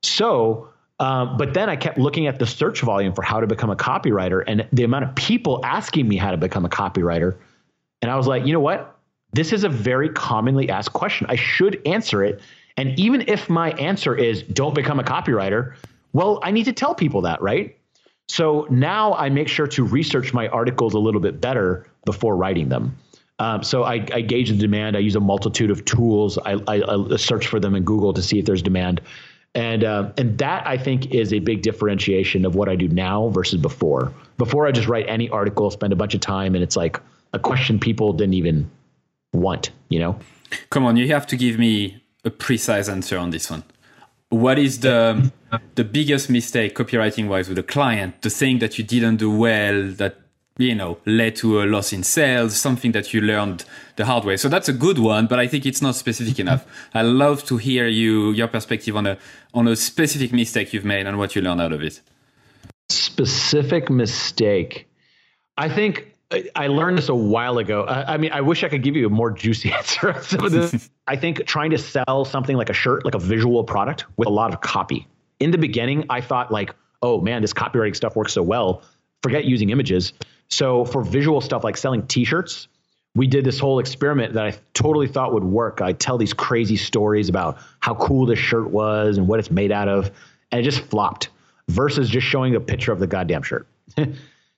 So 0.03 0.71
um, 1.01 1.37
but 1.37 1.55
then 1.55 1.69
I 1.69 1.77
kept 1.77 1.99
looking 1.99 2.27
at 2.27 2.39
the 2.39 2.47
search 2.47 2.81
volume 2.81 3.15
for 3.15 3.23
how 3.23 3.41
to 3.41 3.47
become 3.47 3.71
a 3.71 3.77
copywriter 3.77 4.45
and 4.47 4.67
the 4.73 4.85
amount 4.85 5.05
of 5.05 5.15
people 5.15 5.61
asking 5.65 6.07
me 6.07 6.17
how 6.17 6.31
to 6.31 6.37
become 6.37 6.65
a 6.65 6.69
copywriter. 6.69 7.37
And 8.01 8.11
I 8.11 8.17
was 8.17 8.27
like, 8.27 8.47
you 8.47 8.53
know 8.53 8.61
what? 8.61 8.97
This 9.33 9.53
is 9.53 9.65
a 9.65 9.69
very 9.69 10.09
commonly 10.09 10.71
asked 10.71 10.93
question. 10.93 11.27
I 11.29 11.37
should 11.37 11.83
answer 11.87 12.23
it. 12.23 12.41
And 12.77 12.99
even 12.99 13.25
if 13.29 13.51
my 13.51 13.73
answer 13.73 14.15
is 14.15 14.43
don't 14.43 14.75
become 14.75 15.01
a 15.01 15.03
copywriter, 15.03 15.75
well, 16.13 16.39
I 16.43 16.53
need 16.53 16.65
to 16.65 16.73
tell 16.73 16.95
people 16.95 17.23
that, 17.23 17.43
right? 17.43 17.77
So 18.29 18.67
now 18.71 19.15
I 19.15 19.29
make 19.31 19.49
sure 19.49 19.67
to 19.67 19.85
research 19.85 20.33
my 20.33 20.49
articles 20.49 20.95
a 20.95 20.99
little 20.99 21.21
bit 21.21 21.41
better 21.41 21.87
before 22.05 22.37
writing 22.37 22.69
them. 22.69 22.97
Um, 23.41 23.65
so 23.65 23.83
I, 23.83 23.95
I, 24.13 24.21
gauge 24.21 24.49
the 24.49 24.57
demand. 24.57 24.97
I 24.97 25.01
use 25.01 25.17
a 25.17 25.21
multitude 25.21 25.71
of 25.71 25.85
tools. 25.85 26.39
I, 26.39 26.53
I, 26.69 26.83
I 27.13 27.17
search 27.17 27.49
for 27.49 27.59
them 27.59 27.75
in 27.75 27.83
Google 27.83 28.13
to 28.13 28.23
see 28.23 28.39
if 28.39 28.45
there's 28.45 28.63
demand 28.63 29.01
and 29.55 29.85
uh, 29.85 30.11
and 30.19 30.37
that 30.39 30.67
I 30.67 30.77
think 30.77 31.15
is 31.15 31.33
a 31.33 31.39
big 31.39 31.63
differentiation 31.63 32.45
of 32.45 32.55
what 32.55 32.69
I 32.69 32.77
do 32.77 32.89
now 32.89 33.29
versus 33.29 33.61
before. 33.61 34.13
Before 34.37 34.67
I 34.67 34.73
just 34.73 34.89
write 34.89 35.07
any 35.09 35.29
article, 35.31 35.71
spend 35.71 35.93
a 35.93 35.97
bunch 35.97 36.15
of 36.15 36.21
time, 36.21 36.55
and 36.55 36.65
it's 36.65 36.77
like 36.77 37.01
a 37.33 37.39
question 37.39 37.79
people 37.79 38.13
didn't 38.13 38.35
even 38.35 38.71
want. 39.33 39.71
You 39.89 40.01
know. 40.01 40.19
Come 40.71 40.85
on, 40.85 40.97
you 40.97 41.09
have 41.09 41.27
to 41.29 41.37
give 41.37 41.59
me 41.59 42.03
a 42.25 42.31
precise 42.31 42.89
answer 42.89 43.19
on 43.19 43.31
this 43.31 43.51
one. 43.51 43.65
What 44.31 44.59
is 44.59 44.81
the 44.81 45.31
the 45.77 45.85
biggest 45.85 46.29
mistake 46.29 46.75
copywriting 46.75 47.29
wise 47.29 47.49
with 47.49 47.59
a 47.59 47.63
client? 47.63 48.23
The 48.23 48.31
thing 48.31 48.59
that 48.59 48.77
you 48.79 48.85
didn't 48.85 49.17
do 49.19 49.31
well 49.31 49.93
that 49.93 50.24
you 50.59 50.75
know, 50.75 50.99
led 51.05 51.35
to 51.37 51.63
a 51.63 51.65
loss 51.65 51.93
in 51.93 52.03
sales, 52.03 52.57
something 52.57 52.93
that 52.93 53.13
you 53.13 53.21
learned 53.21 53.65
the 53.97 54.05
hard 54.05 54.25
way. 54.25 54.37
So 54.37 54.49
that's 54.49 54.69
a 54.69 54.73
good 54.73 54.99
one, 54.99 55.27
but 55.27 55.41
I 55.41 55.49
think 55.49 55.67
it's 55.67 55.83
not 55.83 55.97
specific 55.97 56.39
enough. 56.39 56.65
Mm-hmm. 56.65 56.99
I 56.99 57.03
love 57.03 57.45
to 57.47 57.57
hear 57.57 57.89
you, 57.89 58.31
your 58.31 58.47
perspective 58.47 58.97
on 58.97 59.07
a, 59.07 59.19
on 59.53 59.67
a 59.67 59.75
specific 59.75 60.33
mistake 60.33 60.73
you've 60.73 60.85
made 60.85 61.07
and 61.07 61.19
what 61.19 61.35
you 61.35 61.43
learned 61.43 61.61
out 61.61 61.73
of 61.73 61.83
it. 61.83 62.01
Specific 62.89 63.91
mistake. 63.91 64.89
I 65.57 65.69
think 65.69 66.15
I 66.55 66.69
learned 66.69 66.99
this 66.99 67.09
a 67.09 67.15
while 67.15 67.59
ago. 67.59 67.83
I, 67.83 68.15
I 68.15 68.17
mean, 68.17 68.31
I 68.33 68.41
wish 68.41 68.63
I 68.63 68.69
could 68.69 68.83
give 68.83 68.95
you 68.95 69.07
a 69.07 69.11
more 69.11 69.33
juicy 69.33 69.73
answer 69.79 70.13
on 70.13 70.23
some 70.23 70.45
of 70.45 70.53
this. 70.53 70.89
I 71.07 71.17
think 71.17 71.47
trying 71.47 71.71
to 71.71 71.79
sell 71.79 72.25
something 72.25 72.57
like 72.57 72.71
a 72.71 72.75
shirt, 72.75 73.05
like 73.05 73.15
a 73.15 73.19
visual 73.19 73.65
product 73.65 74.05
with 74.17 74.29
a 74.29 74.33
lot 74.33 74.55
of 74.55 74.61
copy. 74.61 75.09
In 75.41 75.51
the 75.51 75.59
beginning, 75.59 76.05
I 76.11 76.21
thought 76.21 76.53
like, 76.53 76.75
oh 77.03 77.21
man, 77.21 77.43
this 77.43 77.53
copywriting 77.53 77.97
stuff 77.97 78.15
works 78.15 78.33
so 78.33 78.43
well. 78.43 78.83
Forget 79.23 79.45
using 79.45 79.71
images 79.71 80.13
so 80.55 80.85
for 80.85 81.03
visual 81.03 81.41
stuff 81.41 81.65
like 81.65 81.77
selling 81.77 82.07
T-shirts, 82.07 82.69
we 83.17 83.27
did 83.27 83.45
this 83.45 83.59
whole 83.59 83.81
experiment 83.81 84.35
that 84.35 84.47
I 84.47 84.57
totally 84.73 85.09
thought 85.09 85.33
would 85.33 85.45
work. 85.45 85.81
I 85.81 85.93
tell 85.93 86.17
these 86.17 86.33
crazy 86.33 86.77
stories 86.77 87.29
about 87.29 87.59
how 87.81 87.95
cool 87.95 88.27
this 88.27 88.39
shirt 88.39 88.71
was 88.71 89.19
and 89.19 89.27
what 89.27 89.41
it's 89.41 89.51
made 89.51 89.73
out 89.73 89.89
of, 89.89 90.11
and 90.53 90.61
it 90.61 90.65
just 90.65 90.81
flopped. 90.81 91.31
Versus 91.69 92.11
just 92.11 92.27
showing 92.27 92.55
a 92.55 92.61
picture 92.61 92.93
of 92.93 92.99
the 92.99 93.07
goddamn 93.07 93.43
shirt. 93.43 93.67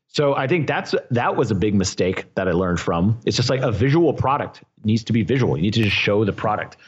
so 0.08 0.34
I 0.34 0.48
think 0.48 0.66
that's 0.66 0.92
that 1.12 1.36
was 1.36 1.52
a 1.52 1.54
big 1.54 1.72
mistake 1.72 2.26
that 2.34 2.48
I 2.48 2.50
learned 2.50 2.80
from. 2.80 3.20
It's 3.24 3.36
just 3.36 3.48
like 3.48 3.60
a 3.60 3.70
visual 3.70 4.12
product 4.12 4.64
needs 4.84 5.04
to 5.04 5.12
be 5.12 5.22
visual. 5.22 5.56
You 5.56 5.62
need 5.62 5.74
to 5.74 5.84
just 5.84 5.94
show 5.94 6.24
the 6.24 6.32
product 6.32 6.78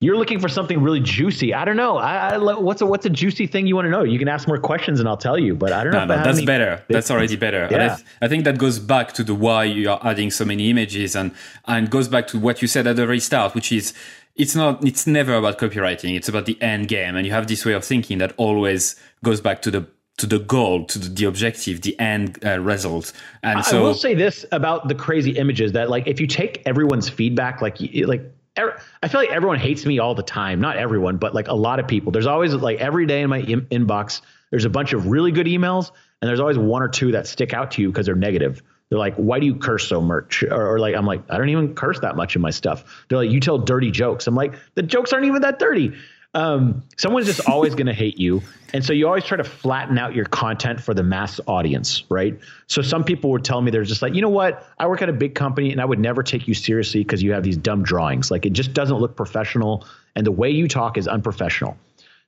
you're 0.00 0.16
looking 0.16 0.38
for 0.38 0.48
something 0.48 0.82
really 0.82 1.00
juicy. 1.00 1.54
I 1.54 1.64
don't 1.64 1.76
know. 1.76 1.96
I, 1.96 2.34
I, 2.34 2.36
what's 2.38 2.82
a 2.82 2.86
what's 2.86 3.06
a 3.06 3.10
juicy 3.10 3.46
thing 3.46 3.66
you 3.66 3.74
want 3.74 3.86
to 3.86 3.90
know? 3.90 4.02
You 4.02 4.18
can 4.18 4.28
ask 4.28 4.46
more 4.46 4.58
questions 4.58 5.00
and 5.00 5.08
I'll 5.08 5.16
tell 5.16 5.38
you. 5.38 5.54
But 5.54 5.72
I 5.72 5.84
don't 5.84 5.92
know. 5.92 6.04
No, 6.04 6.16
no, 6.16 6.22
that's 6.22 6.44
better. 6.44 6.84
That's 6.88 7.10
already 7.10 7.36
better. 7.36 7.66
Yeah. 7.70 7.96
I, 8.20 8.26
I, 8.26 8.28
think 8.28 8.44
that 8.44 8.58
goes 8.58 8.78
back 8.78 9.14
to 9.14 9.24
the 9.24 9.34
why 9.34 9.64
you 9.64 9.90
are 9.90 10.00
adding 10.02 10.30
so 10.30 10.44
many 10.44 10.68
images 10.68 11.16
and 11.16 11.32
and 11.66 11.90
goes 11.90 12.08
back 12.08 12.26
to 12.28 12.38
what 12.38 12.60
you 12.60 12.68
said 12.68 12.86
at 12.86 12.96
the 12.96 13.06
very 13.06 13.20
start, 13.20 13.54
which 13.54 13.72
is 13.72 13.94
it's 14.34 14.54
not 14.54 14.84
it's 14.84 15.06
never 15.06 15.34
about 15.34 15.58
copywriting. 15.58 16.14
It's 16.14 16.28
about 16.28 16.44
the 16.44 16.60
end 16.60 16.88
game, 16.88 17.16
and 17.16 17.26
you 17.26 17.32
have 17.32 17.46
this 17.46 17.64
way 17.64 17.72
of 17.72 17.82
thinking 17.82 18.18
that 18.18 18.34
always 18.36 18.96
goes 19.24 19.40
back 19.40 19.62
to 19.62 19.70
the 19.70 19.86
to 20.18 20.26
the 20.26 20.38
goal, 20.38 20.84
to 20.86 20.98
the, 20.98 21.08
the 21.08 21.24
objective, 21.24 21.82
the 21.82 21.98
end 21.98 22.38
uh, 22.44 22.58
result. 22.58 23.12
And 23.42 23.64
so 23.64 23.78
I 23.78 23.82
will 23.82 23.94
say 23.94 24.14
this 24.14 24.46
about 24.52 24.88
the 24.88 24.94
crazy 24.94 25.32
images 25.32 25.72
that 25.72 25.88
like 25.88 26.06
if 26.06 26.20
you 26.20 26.26
take 26.26 26.62
everyone's 26.66 27.08
feedback, 27.08 27.62
like 27.62 27.78
like 28.06 28.30
I 28.56 29.08
feel 29.08 29.20
like 29.20 29.30
everyone 29.30 29.58
hates 29.58 29.84
me 29.84 29.98
all 29.98 30.14
the 30.14 30.22
time. 30.22 30.60
Not 30.60 30.76
everyone, 30.76 31.18
but 31.18 31.34
like 31.34 31.48
a 31.48 31.54
lot 31.54 31.78
of 31.78 31.88
people. 31.88 32.12
There's 32.12 32.26
always 32.26 32.54
like 32.54 32.78
every 32.78 33.06
day 33.06 33.22
in 33.22 33.30
my 33.30 33.38
in- 33.38 33.66
inbox, 33.66 34.22
there's 34.50 34.64
a 34.64 34.70
bunch 34.70 34.92
of 34.92 35.06
really 35.08 35.32
good 35.32 35.46
emails, 35.46 35.90
and 36.20 36.28
there's 36.28 36.40
always 36.40 36.58
one 36.58 36.82
or 36.82 36.88
two 36.88 37.12
that 37.12 37.26
stick 37.26 37.52
out 37.52 37.72
to 37.72 37.82
you 37.82 37.88
because 37.88 38.06
they're 38.06 38.14
negative. 38.14 38.62
They're 38.88 38.98
like, 38.98 39.16
why 39.16 39.40
do 39.40 39.46
you 39.46 39.56
curse 39.56 39.88
so 39.88 40.00
much? 40.00 40.44
Or, 40.44 40.74
or, 40.74 40.78
like, 40.78 40.94
I'm 40.94 41.06
like, 41.06 41.24
I 41.28 41.38
don't 41.38 41.48
even 41.48 41.74
curse 41.74 42.00
that 42.00 42.14
much 42.14 42.36
in 42.36 42.42
my 42.42 42.50
stuff. 42.50 43.04
They're 43.08 43.18
like, 43.18 43.30
you 43.30 43.40
tell 43.40 43.58
dirty 43.58 43.90
jokes. 43.90 44.28
I'm 44.28 44.36
like, 44.36 44.54
the 44.74 44.82
jokes 44.82 45.12
aren't 45.12 45.26
even 45.26 45.42
that 45.42 45.58
dirty. 45.58 45.94
Um, 46.36 46.82
someone's 46.98 47.24
just 47.24 47.48
always 47.48 47.74
going 47.74 47.86
to 47.86 47.94
hate 47.94 48.18
you. 48.18 48.42
And 48.74 48.84
so 48.84 48.92
you 48.92 49.06
always 49.06 49.24
try 49.24 49.38
to 49.38 49.44
flatten 49.44 49.96
out 49.96 50.14
your 50.14 50.26
content 50.26 50.82
for 50.82 50.92
the 50.92 51.02
mass 51.02 51.40
audience, 51.46 52.04
right? 52.10 52.38
So 52.66 52.82
some 52.82 53.04
people 53.04 53.30
would 53.30 53.42
tell 53.42 53.62
me 53.62 53.70
they're 53.70 53.84
just 53.84 54.02
like, 54.02 54.14
you 54.14 54.20
know 54.20 54.28
what? 54.28 54.66
I 54.78 54.86
work 54.86 55.00
at 55.00 55.08
a 55.08 55.14
big 55.14 55.34
company 55.34 55.72
and 55.72 55.80
I 55.80 55.86
would 55.86 55.98
never 55.98 56.22
take 56.22 56.46
you 56.46 56.52
seriously 56.52 57.02
because 57.02 57.22
you 57.22 57.32
have 57.32 57.42
these 57.42 57.56
dumb 57.56 57.82
drawings. 57.82 58.30
Like 58.30 58.44
it 58.44 58.52
just 58.52 58.74
doesn't 58.74 58.98
look 58.98 59.16
professional. 59.16 59.86
And 60.14 60.26
the 60.26 60.30
way 60.30 60.50
you 60.50 60.68
talk 60.68 60.98
is 60.98 61.08
unprofessional. 61.08 61.78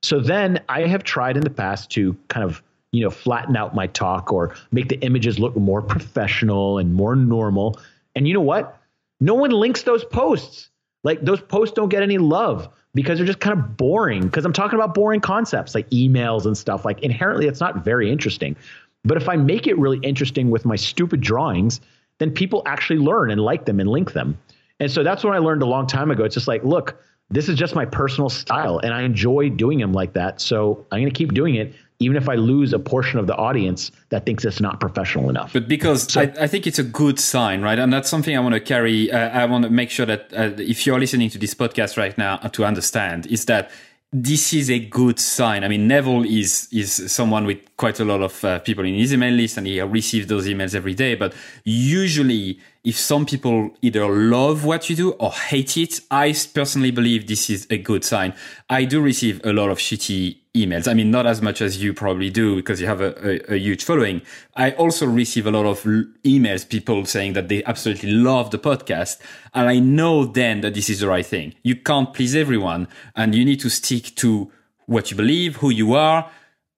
So 0.03 0.21
then 0.21 0.63
I 0.71 0.87
have 0.87 1.05
tried 1.05 1.37
in 1.37 1.45
the 1.45 1.51
past 1.51 1.91
to 1.91 2.17
kind 2.29 2.45
of 2.45 2.63
you 2.93 3.05
know, 3.05 3.11
flatten 3.11 3.59
out 3.59 3.75
my 3.75 3.89
talk 3.89 4.33
or 4.33 4.55
make 4.73 4.89
the 4.89 4.99
images 5.01 5.39
look 5.39 5.55
more 5.55 5.83
professional 5.83 6.79
and 6.79 6.95
more 6.95 7.15
normal. 7.15 7.79
And 8.17 8.27
you 8.27 8.33
know 8.33 8.41
what? 8.41 8.81
No 9.21 9.35
one 9.35 9.51
links 9.51 9.83
those 9.83 10.03
posts. 10.05 10.71
Like 11.05 11.21
those 11.21 11.43
posts 11.43 11.75
don't 11.75 11.91
get 11.91 12.03
any 12.03 12.17
love 12.17 12.71
because 12.99 13.17
they're 13.17 13.27
just 13.29 13.39
kind 13.39 13.57
of 13.57 13.77
boring. 13.77 14.23
Because 14.23 14.45
I'm 14.45 14.53
talking 14.53 14.77
about 14.77 14.93
boring 14.93 15.21
concepts 15.21 15.73
like 15.73 15.89
emails 15.91 16.47
and 16.47 16.59
stuff. 16.59 16.85
Like 16.85 17.01
inherently, 17.01 17.47
it's 17.47 17.61
not 17.61 17.85
very 17.85 18.11
interesting. 18.11 18.57
But 19.05 19.17
if 19.17 19.29
I 19.29 19.37
make 19.37 19.69
it 19.69 19.79
really 19.79 20.01
interesting 20.03 20.51
with 20.51 20.65
my 20.65 20.75
stupid 20.75 21.21
drawings, 21.21 21.81
then 22.19 22.33
people 22.33 22.61
actually 22.67 22.99
learn 22.99 23.31
and 23.31 23.41
like 23.41 23.67
them 23.67 23.79
and 23.79 23.89
link 23.89 24.15
them. 24.15 24.37
And 24.81 24.91
so 24.91 25.05
that's 25.05 25.23
what 25.23 25.33
I 25.33 25.39
learned 25.39 25.63
a 25.63 25.67
long 25.67 25.87
time 25.87 26.11
ago. 26.11 26.25
It's 26.25 26.35
just 26.35 26.49
like, 26.49 26.65
look, 26.65 27.01
this 27.31 27.49
is 27.49 27.57
just 27.57 27.77
my 27.77 27.85
personal 27.85 28.29
style 28.29 28.81
and 28.81 28.93
I 28.93 29.03
enjoy 29.03 29.51
doing 29.51 29.79
them 29.79 29.93
like 29.93 30.15
that. 30.15 30.41
So 30.41 30.85
I'm 30.91 30.99
going 30.99 31.13
to 31.13 31.17
keep 31.17 31.35
doing 31.35 31.55
it 31.55 31.75
even 32.01 32.17
if 32.17 32.29
I 32.29 32.37
lose 32.37 32.73
a 32.73 32.79
portion 32.79 33.19
of 33.19 33.27
the 33.27 33.35
audience 33.35 33.91
that 34.11 34.25
thinks 34.25 34.45
it's 34.45 34.61
not 34.61 34.79
professional 34.79 35.29
enough. 35.31 35.53
But 35.53 35.67
because 35.67 36.13
so, 36.13 36.21
I, 36.21 36.33
I, 36.41 36.47
think 36.47 36.67
it's 36.67 36.79
a 36.79 36.85
good 36.85 37.19
sign, 37.19 37.61
right? 37.61 37.79
And 37.79 37.93
that's 37.93 38.09
something 38.09 38.37
I 38.37 38.41
want 38.41 38.55
to 38.55 38.61
carry. 38.61 39.11
Uh, 39.11 39.19
I 39.19 39.45
want 39.47 39.65
to 39.65 39.71
make 39.71 39.91
sure 39.91 40.07
that 40.07 40.33
uh, 40.33 40.53
if 40.59 40.87
you're 40.87 41.01
listening 41.01 41.29
to 41.31 41.39
this 41.39 41.55
podcast 41.55 41.97
right 41.97 42.17
now 42.17 42.39
uh, 42.43 42.49
to 42.51 42.65
understand 42.65 43.27
is 43.27 43.47
that 43.47 43.71
this 44.13 44.55
is 44.55 44.71
a 44.71 44.79
good 44.79 45.19
sign. 45.19 45.65
I 45.65 45.69
mean, 45.69 45.89
Neville 45.89 46.25
is 46.25 46.69
is 46.73 47.13
someone 47.13 47.45
with 47.45 47.59
quite 47.79 48.01
a 48.01 48.05
lot 48.05 48.21
of 48.21 48.45
uh, 48.45 48.59
people 48.59 48.85
in 48.85 48.95
his 48.95 49.13
email 49.15 49.33
list, 49.33 49.57
and 49.57 49.67
he 49.67 49.81
receives 49.81 50.27
those 50.27 50.47
emails 50.47 50.75
every 50.75 50.95
day. 50.95 51.15
But 51.15 51.33
usually, 51.65 52.59
if 52.85 52.99
some 52.99 53.25
people 53.25 53.71
either 53.81 54.07
love 54.07 54.65
what 54.65 54.91
you 54.91 54.97
do 54.97 55.13
or 55.13 55.31
hate 55.31 55.77
it, 55.77 56.01
I 56.11 56.35
personally 56.53 56.91
believe 56.91 57.29
this 57.29 57.49
is 57.49 57.67
a 57.71 57.79
good 57.79 58.05
sign. 58.05 58.35
I 58.69 58.85
do 58.85 59.01
receive 59.01 59.41
a 59.45 59.53
lot 59.53 59.71
of 59.71 59.79
shitty 59.79 60.37
emails. 60.57 60.89
I 60.89 60.95
mean, 60.95 61.13
not 61.13 61.27
as 61.27 61.41
much 61.41 61.61
as 61.61 61.81
you 61.81 61.95
probably 61.95 62.31
do 62.31 62.57
because 62.57 62.81
you 62.81 62.89
have 62.89 63.01
a, 63.01 63.15
a, 63.25 63.55
a 63.55 63.59
huge 63.59 63.85
following. 63.85 64.23
I 64.57 64.73
also 64.73 65.07
receive 65.07 65.47
a 65.47 65.53
lot 65.53 65.65
of 65.65 65.83
emails, 66.25 66.69
people 66.69 67.05
saying 67.05 67.35
that 67.35 67.49
they 67.49 67.63
absolutely 67.65 68.11
love 68.11 68.51
the 68.51 68.59
podcast. 68.59 69.19
And 69.55 69.69
I 69.69 69.79
know 69.79 70.25
then 70.25 70.63
that 70.63 70.75
this 70.75 70.91
is 70.91 70.99
the 71.01 71.09
right 71.09 71.25
thing. 71.25 71.55
You 71.63 71.77
can't 71.77 72.13
please 72.13 72.35
everyone 72.35 72.89
and 73.15 73.37
you 73.37 73.45
need 73.45 73.61
to 73.61 73.71
stick 73.71 74.17
to 74.17 74.51
what 74.87 75.11
you 75.11 75.17
believe, 75.17 75.57
who 75.57 75.71
you 75.71 75.95
are, 75.95 76.31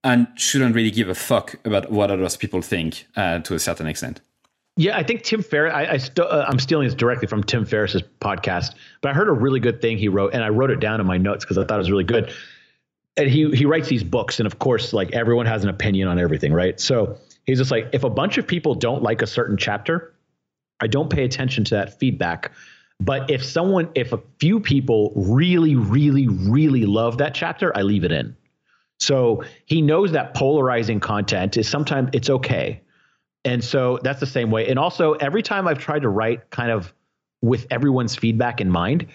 and 0.03 0.27
shouldn't 0.37 0.75
really 0.75 0.91
give 0.91 1.09
a 1.09 1.15
fuck 1.15 1.57
about 1.65 1.91
what 1.91 2.11
others 2.11 2.37
people 2.37 2.63
think 2.63 3.07
uh, 3.17 3.41
to 3.41 3.55
a 3.55 3.59
certain 3.59 3.87
extent. 3.87 4.21
Yeah, 4.77 4.97
I 4.97 5.03
think 5.03 5.23
Tim 5.23 5.43
Ferriss. 5.43 5.75
I, 5.75 5.87
I 5.93 5.97
st- 5.99 6.21
uh, 6.21 6.47
I'm 6.49 6.59
stealing 6.59 6.87
this 6.87 6.95
directly 6.95 7.27
from 7.27 7.43
Tim 7.43 7.67
Ferriss's 7.67 8.03
podcast, 8.21 8.75
but 9.03 9.11
I 9.11 9.15
heard 9.15 9.29
a 9.29 9.33
really 9.33 9.61
good 9.61 9.83
thing 9.83 9.99
he 9.99 10.09
wrote, 10.09 10.33
and 10.33 10.43
I 10.43 10.49
wrote 10.49 10.71
it 10.71 10.81
down 10.81 11.01
in 11.01 11.07
my 11.07 11.19
notes 11.19 11.45
because 11.45 11.59
I 11.59 11.65
thought 11.65 11.75
it 11.75 11.79
was 11.79 11.91
really 11.91 12.05
good 12.05 12.33
and 13.17 13.29
he 13.29 13.51
he 13.51 13.67
writes 13.67 13.89
these 13.89 14.05
books, 14.05 14.41
and 14.41 14.47
of 14.47 14.59
course, 14.59 14.93
like 14.93 15.13
everyone 15.13 15.47
has 15.47 15.63
an 15.63 15.71
opinion 15.71 16.09
on 16.09 16.19
everything, 16.19 16.53
right? 16.53 16.81
So 16.81 17.19
he's 17.45 17.59
just 17.59 17.71
like, 17.71 17.89
if 17.93 18.05
a 18.05 18.11
bunch 18.11 18.39
of 18.39 18.47
people 18.47 18.75
don't 18.75 19.03
like 19.03 19.23
a 19.23 19.27
certain 19.27 19.57
chapter, 19.57 20.15
I 20.81 20.87
don't 20.87 21.11
pay 21.11 21.25
attention 21.25 21.65
to 21.65 21.75
that 21.75 21.99
feedback. 21.99 22.53
But 23.01 23.31
if 23.31 23.45
someone, 23.45 23.89
if 23.95 24.13
a 24.13 24.21
few 24.39 24.61
people 24.61 25.13
really, 25.17 25.75
really, 25.75 26.29
really 26.29 26.85
love 26.85 27.19
that 27.19 27.35
chapter, 27.35 27.77
I 27.77 27.83
leave 27.83 28.05
it 28.05 28.13
in. 28.13 28.37
So 29.01 29.45
he 29.65 29.83
knows 29.83 30.13
that 30.13 30.35
polarizing 30.35 31.01
content 31.01 31.57
is 31.57 31.69
sometimes 31.69 32.11
it's 32.13 32.31
okay. 32.31 32.81
And 33.45 33.65
so 33.65 33.99
that's 34.03 34.21
the 34.21 34.27
same 34.27 34.51
way. 34.51 34.69
And 34.69 34.79
also, 34.79 35.15
every 35.15 35.43
time 35.43 35.67
I've 35.67 35.79
tried 35.79 36.03
to 36.03 36.11
write 36.11 36.51
kind 36.51 36.71
of 36.71 36.93
with 37.41 37.67
everyone's 37.71 38.15
feedback 38.15 38.61
in 38.61 38.71
mind, 38.71 39.07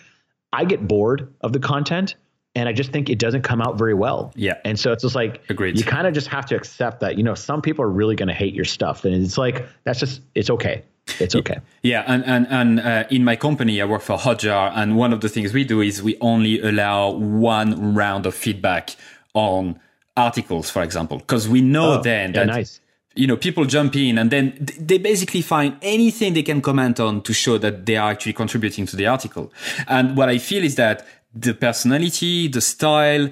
I 0.51 0.65
get 0.65 0.87
bored 0.87 1.33
of 1.41 1.53
the 1.53 1.59
content 1.59 2.15
and 2.55 2.67
I 2.67 2.73
just 2.73 2.91
think 2.91 3.09
it 3.09 3.19
doesn't 3.19 3.43
come 3.43 3.61
out 3.61 3.77
very 3.77 3.93
well. 3.93 4.31
Yeah. 4.35 4.57
And 4.65 4.79
so 4.79 4.91
it's 4.91 5.03
just 5.03 5.13
like 5.13 5.43
Agreed. 5.49 5.77
you 5.77 5.83
kind 5.83 6.07
of 6.07 6.13
just 6.13 6.27
have 6.27 6.45
to 6.47 6.55
accept 6.55 7.01
that, 7.01 7.17
you 7.17 7.23
know, 7.23 7.35
some 7.35 7.61
people 7.61 7.83
are 7.83 7.89
really 7.89 8.15
going 8.15 8.29
to 8.29 8.33
hate 8.33 8.53
your 8.53 8.65
stuff 8.65 9.05
and 9.05 9.13
it's 9.13 9.37
like 9.37 9.67
that's 9.83 9.99
just 9.99 10.21
it's 10.33 10.49
okay. 10.49 10.83
It's 11.19 11.35
okay. 11.35 11.59
Yeah, 11.83 12.03
and 12.07 12.25
and 12.25 12.47
and 12.49 12.79
uh, 12.79 13.03
in 13.11 13.23
my 13.23 13.35
company, 13.35 13.79
I 13.79 13.85
work 13.85 14.01
for 14.01 14.17
Hotjar, 14.17 14.71
and 14.75 14.97
one 14.97 15.13
of 15.13 15.21
the 15.21 15.29
things 15.29 15.53
we 15.53 15.63
do 15.63 15.81
is 15.81 16.01
we 16.01 16.17
only 16.19 16.59
allow 16.59 17.11
one 17.11 17.93
round 17.93 18.25
of 18.25 18.33
feedback 18.33 18.95
on 19.35 19.79
articles, 20.17 20.71
for 20.71 20.81
example, 20.81 21.19
because 21.19 21.47
we 21.47 21.61
know 21.61 21.99
oh, 21.99 22.01
then 22.01 22.33
yeah, 22.33 22.39
that 22.39 22.47
nice. 22.47 22.79
you 23.15 23.27
know 23.27 23.37
people 23.37 23.65
jump 23.65 23.95
in 23.95 24.17
and 24.17 24.31
then 24.31 24.57
they 24.79 24.97
basically 24.97 25.43
find 25.43 25.77
anything 25.83 26.33
they 26.33 26.41
can 26.43 26.61
comment 26.61 26.99
on 26.99 27.21
to 27.21 27.33
show 27.33 27.59
that 27.59 27.85
they 27.85 27.97
are 27.97 28.09
actually 28.09 28.33
contributing 28.33 28.87
to 28.87 28.95
the 28.95 29.05
article. 29.05 29.53
And 29.87 30.17
what 30.17 30.29
I 30.29 30.39
feel 30.39 30.63
is 30.63 30.75
that 30.75 31.05
the 31.35 31.53
personality, 31.53 32.47
the 32.47 32.61
style 32.61 33.29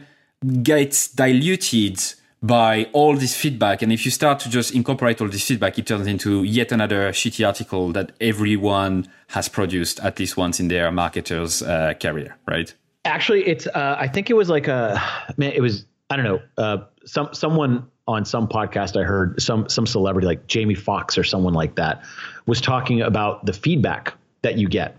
gets 0.61 1.07
diluted 1.07 1.99
by 2.43 2.89
all 2.91 3.15
this 3.15 3.35
feedback. 3.35 3.81
And 3.81 3.93
if 3.93 4.03
you 4.03 4.11
start 4.11 4.39
to 4.41 4.49
just 4.49 4.75
incorporate 4.75 5.21
all 5.21 5.29
this 5.29 5.47
feedback, 5.47 5.79
it 5.79 5.87
turns 5.87 6.05
into 6.05 6.43
yet 6.43 6.73
another 6.73 7.09
shitty 7.13 7.47
article 7.47 7.93
that 7.93 8.11
everyone 8.19 9.07
has 9.29 9.47
produced 9.47 10.01
at 10.01 10.19
least 10.19 10.35
once 10.35 10.59
in 10.59 10.67
their 10.67 10.91
marketer's 10.91 11.63
uh, 11.63 11.93
career, 11.99 12.35
right? 12.45 12.75
Actually, 13.05 13.47
it's, 13.47 13.65
uh, 13.67 13.95
I 13.97 14.09
think 14.09 14.29
it 14.29 14.33
was 14.33 14.49
like 14.49 14.67
a, 14.67 15.01
man, 15.37 15.53
it 15.53 15.61
was, 15.61 15.85
I 16.09 16.15
don't 16.15 16.25
know, 16.25 16.41
uh, 16.57 16.77
some, 17.05 17.29
someone 17.33 17.87
on 18.07 18.25
some 18.25 18.47
podcast 18.47 18.99
I 18.99 19.03
heard 19.03 19.41
some, 19.41 19.69
some 19.69 19.85
celebrity 19.85 20.27
like 20.27 20.47
Jamie 20.47 20.75
Foxx 20.75 21.17
or 21.17 21.23
someone 21.23 21.53
like 21.53 21.75
that 21.75 22.03
was 22.45 22.61
talking 22.61 23.01
about 23.01 23.45
the 23.45 23.53
feedback 23.53 24.13
that 24.41 24.57
you 24.57 24.67
get. 24.67 24.97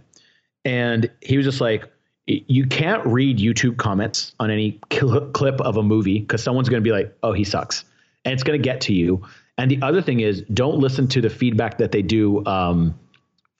And 0.64 1.10
he 1.20 1.36
was 1.36 1.44
just 1.44 1.60
like, 1.60 1.84
you 2.26 2.66
can't 2.66 3.04
read 3.06 3.38
YouTube 3.38 3.76
comments 3.76 4.34
on 4.40 4.50
any 4.50 4.80
clip 4.90 5.60
of 5.60 5.76
a 5.76 5.82
movie 5.82 6.20
because 6.20 6.42
someone's 6.42 6.68
going 6.68 6.82
to 6.82 6.84
be 6.84 6.92
like, 6.92 7.14
"Oh, 7.22 7.32
he 7.32 7.44
sucks," 7.44 7.84
and 8.24 8.32
it's 8.32 8.42
going 8.42 8.58
to 8.58 8.62
get 8.62 8.80
to 8.82 8.94
you. 8.94 9.22
And 9.58 9.70
the 9.70 9.80
other 9.82 10.00
thing 10.00 10.20
is, 10.20 10.42
don't 10.54 10.78
listen 10.78 11.06
to 11.08 11.20
the 11.20 11.30
feedback 11.30 11.78
that 11.78 11.92
they 11.92 12.02
do 12.02 12.44
um, 12.46 12.98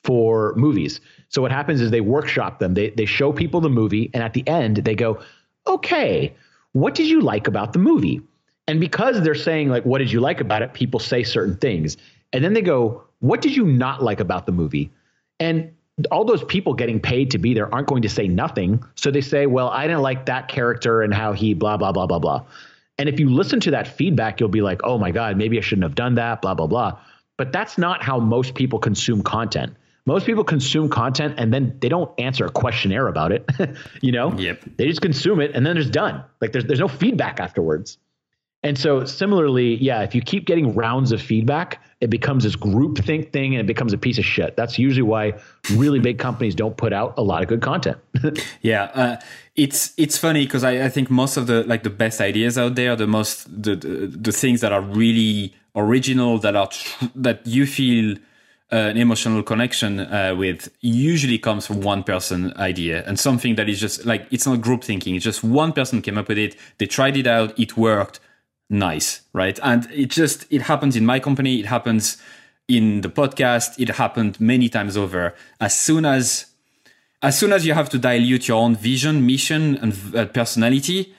for 0.03 0.55
movies. 0.57 1.01
So 1.29 1.43
what 1.43 1.53
happens 1.53 1.81
is 1.81 1.91
they 1.91 2.01
workshop 2.01 2.59
them. 2.59 2.75
They 2.75 2.91
they 2.91 3.05
show 3.05 3.33
people 3.33 3.61
the 3.61 3.69
movie, 3.69 4.11
and 4.15 4.23
at 4.23 4.33
the 4.33 4.47
end 4.49 4.79
they 4.79 4.95
go, 4.95 5.21
"Okay, 5.67 6.35
what 6.75 6.95
did 6.95 7.09
you 7.09 7.23
like 7.23 7.49
about 7.49 7.73
the 7.73 7.79
movie?" 7.79 8.21
And 8.69 8.79
because 8.79 9.23
they're 9.23 9.35
saying 9.35 9.71
like, 9.71 9.85
"What 9.85 9.99
did 9.99 10.13
you 10.13 10.21
like 10.21 10.41
about 10.41 10.63
it?" 10.63 10.75
People 10.75 11.01
say 11.01 11.23
certain 11.23 11.57
things, 11.57 11.97
and 12.33 12.45
then 12.45 12.53
they 12.53 12.63
go, 12.63 13.03
"What 13.21 13.41
did 13.41 13.57
you 13.57 13.65
not 13.65 14.03
like 14.03 14.21
about 14.21 14.47
the 14.47 14.53
movie?" 14.53 14.91
And 15.41 15.73
all 16.11 16.25
those 16.25 16.43
people 16.45 16.75
getting 16.75 17.01
paid 17.01 17.31
to 17.31 17.39
be 17.39 17.55
there 17.55 17.73
aren't 17.73 17.87
going 17.87 18.03
to 18.03 18.09
say 18.09 18.27
nothing. 18.27 18.83
So 18.97 19.11
they 19.11 19.21
say, 19.21 19.47
well, 19.47 19.69
I 19.69 19.87
didn't 19.87 20.03
like 20.03 20.27
that 20.27 20.49
character 20.49 21.03
and 21.03 21.15
how 21.15 21.33
he 21.33 21.55
blah, 21.55 21.77
blah, 21.77 21.93
blah, 21.93 22.07
blah, 22.07 22.19
blah. 22.19 22.45
And 22.99 23.09
if 23.09 23.21
you 23.21 23.29
listen 23.31 23.61
to 23.61 23.71
that 23.73 23.89
feedback, 23.89 24.41
you'll 24.41 24.49
be 24.49 24.61
like, 24.61 24.81
oh 24.85 24.99
my 24.99 25.11
God, 25.11 25.37
maybe 25.37 25.59
I 25.59 25.61
shouldn't 25.61 25.85
have 25.85 25.95
done 25.95 26.17
that, 26.17 26.43
blah, 26.43 26.55
blah, 26.55 26.67
blah. 26.67 26.99
But 27.37 27.53
that's 27.53 27.79
not 27.79 28.03
how 28.03 28.19
most 28.19 28.55
people 28.55 28.79
consume 28.79 29.23
content. 29.23 29.75
Most 30.07 30.27
people 30.27 30.45
consume 30.45 30.89
content 30.89 31.35
and 31.39 31.53
then 31.53 31.79
they 31.81 31.89
don't 31.89 32.11
answer 32.19 32.45
a 32.45 32.51
questionnaire 32.51 33.09
about 33.09 33.33
it. 33.33 33.49
you 34.03 34.13
know? 34.13 34.33
Yep. 34.33 34.65
They 34.77 34.87
just 34.87 35.01
consume 35.01 35.41
it 35.41 35.55
and 35.55 35.65
then 35.65 35.79
it's 35.79 35.89
done. 35.89 36.23
Like 36.41 36.53
there's 36.53 36.67
there's 36.67 36.81
no 36.81 36.89
feedback 36.89 37.41
afterwards. 37.41 37.99
And 38.65 38.79
so 38.79 39.05
similarly, 39.05 39.77
yeah, 39.77 40.01
if 40.03 40.15
you 40.15 40.23
keep 40.23 40.47
getting 40.47 40.75
rounds 40.75 41.13
of 41.13 41.21
feedback, 41.21 41.83
it 42.01 42.09
becomes 42.09 42.45
this 42.45 42.57
group 42.57 42.97
think 42.97 43.31
thing 43.31 43.55
and 43.55 43.61
it 43.61 43.67
becomes 43.67 43.93
a 43.93 43.99
piece 43.99 44.17
of 44.17 44.25
shit. 44.25 44.57
That's 44.57 44.79
usually 44.79 45.03
why 45.03 45.35
really 45.73 46.01
big 46.01 46.19
companies 46.19 46.55
don't 46.55 46.75
put 46.75 46.95
out 46.95 47.13
a 47.19 47.23
lot 47.23 47.43
of 47.43 47.49
good 47.49 47.61
content. 47.61 47.99
yeah, 48.63 48.85
uh, 48.95 49.17
it's 49.55 49.93
it's 49.99 50.17
funny 50.17 50.47
because 50.47 50.65
I, 50.65 50.87
I 50.87 50.89
think 50.89 51.11
most 51.11 51.37
of 51.37 51.47
the 51.47 51.63
like 51.65 51.83
the 51.83 51.91
best 51.91 52.23
ideas 52.23 52.57
out 52.57 52.75
there, 52.75 52.97
the 52.97 53.07
most 53.07 53.45
the 53.63 53.77
the, 53.77 54.07
the 54.07 54.33
things 54.33 54.63
that 54.63 54.73
are 54.73 54.81
really 54.81 55.55
original, 55.77 56.39
that 56.39 56.57
are 56.57 56.69
tr- 56.69 57.05
that 57.15 57.47
you 57.47 57.67
feel 57.67 58.17
an 58.75 58.97
emotional 58.97 59.43
connection 59.43 60.01
uh, 60.01 60.35
with 60.37 60.69
usually 60.81 61.39
comes 61.39 61.67
from 61.67 61.81
one 61.81 62.03
person 62.03 62.53
idea 62.57 63.05
and 63.07 63.19
something 63.19 63.55
that 63.55 63.69
is 63.69 63.79
just 63.79 64.05
like 64.05 64.27
it's 64.31 64.47
not 64.47 64.61
group 64.61 64.83
thinking. 64.83 65.15
It's 65.15 65.25
just 65.25 65.45
one 65.45 65.73
person 65.73 66.03
came 66.03 66.19
up 66.19 66.29
with 66.29 66.39
it. 66.39 66.57
They 66.79 66.87
tried 66.87 67.17
it 67.17 67.27
out. 67.27 67.59
It 67.59 67.77
worked 67.77 68.19
nice, 68.69 69.23
right? 69.33 69.59
And 69.63 69.89
it 69.93 70.11
just 70.11 70.47
it 70.51 70.63
happens 70.63 70.97
in 70.97 71.07
my 71.07 71.21
company, 71.21 71.61
it 71.61 71.67
happens 71.67 72.19
in 72.67 73.03
the 73.03 73.09
podcast, 73.09 73.79
it 73.79 73.91
happened 73.91 74.41
many 74.41 74.69
times 74.69 74.97
over. 74.97 75.35
As 75.61 75.79
soon 75.79 76.05
as 76.05 76.47
as 77.23 77.39
soon 77.39 77.53
as 77.53 77.65
you 77.65 77.75
have 77.75 77.89
to 77.91 77.99
dilute 77.99 78.49
your 78.49 78.61
own 78.61 78.75
vision, 78.75 79.25
mission, 79.25 79.77
and 79.77 80.17
uh, 80.17 80.27
personality 80.27 81.15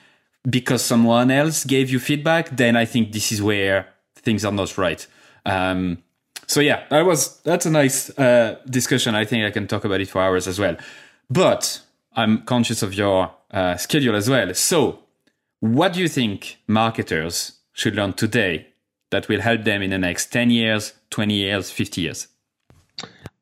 because 0.48 0.84
someone 0.84 1.30
else 1.30 1.64
gave 1.64 1.90
you 1.90 1.98
feedback, 1.98 2.56
then 2.56 2.76
I 2.76 2.84
think 2.84 3.12
this 3.12 3.32
is 3.32 3.42
where 3.42 3.88
things 4.14 4.44
are 4.44 4.52
not 4.52 4.78
right. 4.78 5.04
Um, 5.44 6.02
So 6.46 6.60
yeah, 6.60 6.84
that 6.90 7.04
was 7.04 7.40
that's 7.40 7.66
a 7.66 7.70
nice 7.70 8.16
uh, 8.18 8.58
discussion. 8.68 9.14
I 9.14 9.24
think 9.24 9.44
I 9.44 9.50
can 9.50 9.66
talk 9.66 9.84
about 9.84 10.00
it 10.00 10.08
for 10.08 10.22
hours 10.22 10.46
as 10.46 10.58
well. 10.58 10.76
But 11.28 11.80
I'm 12.14 12.42
conscious 12.42 12.82
of 12.82 12.94
your 12.94 13.32
uh, 13.50 13.76
schedule 13.76 14.14
as 14.14 14.30
well. 14.30 14.54
So, 14.54 15.00
what 15.60 15.92
do 15.92 16.00
you 16.00 16.08
think 16.08 16.58
marketers 16.66 17.52
should 17.72 17.94
learn 17.94 18.12
today 18.12 18.68
that 19.10 19.28
will 19.28 19.40
help 19.40 19.64
them 19.64 19.82
in 19.82 19.90
the 19.90 19.98
next 19.98 20.32
10 20.32 20.50
years, 20.50 20.92
20 21.10 21.34
years, 21.34 21.70
50 21.70 22.00
years? 22.00 22.28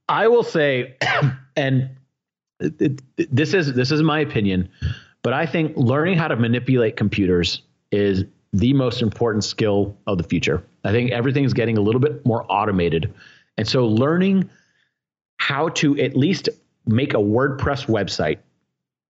I 0.08 0.28
will 0.28 0.42
say, 0.42 0.96
and 1.56 1.90
it, 2.60 3.02
it, 3.16 3.34
this 3.34 3.54
is 3.54 3.74
this 3.74 3.90
is 3.90 4.02
my 4.02 4.20
opinion, 4.20 4.68
but 5.22 5.32
I 5.32 5.46
think 5.46 5.76
learning 5.76 6.18
how 6.18 6.28
to 6.28 6.36
manipulate 6.36 6.96
computers 6.96 7.62
is 7.90 8.24
the 8.52 8.72
most 8.72 9.02
important 9.02 9.44
skill 9.44 9.96
of 10.06 10.18
the 10.18 10.24
future. 10.24 10.64
I 10.84 10.92
think 10.92 11.10
everything's 11.10 11.52
getting 11.52 11.78
a 11.78 11.80
little 11.80 12.00
bit 12.00 12.24
more 12.26 12.44
automated. 12.48 13.12
And 13.56 13.66
so 13.66 13.86
learning 13.86 14.50
how 15.38 15.68
to 15.70 15.98
at 15.98 16.16
least 16.16 16.48
make 16.86 17.14
a 17.14 17.18
WordPress 17.18 17.86
website 17.86 18.38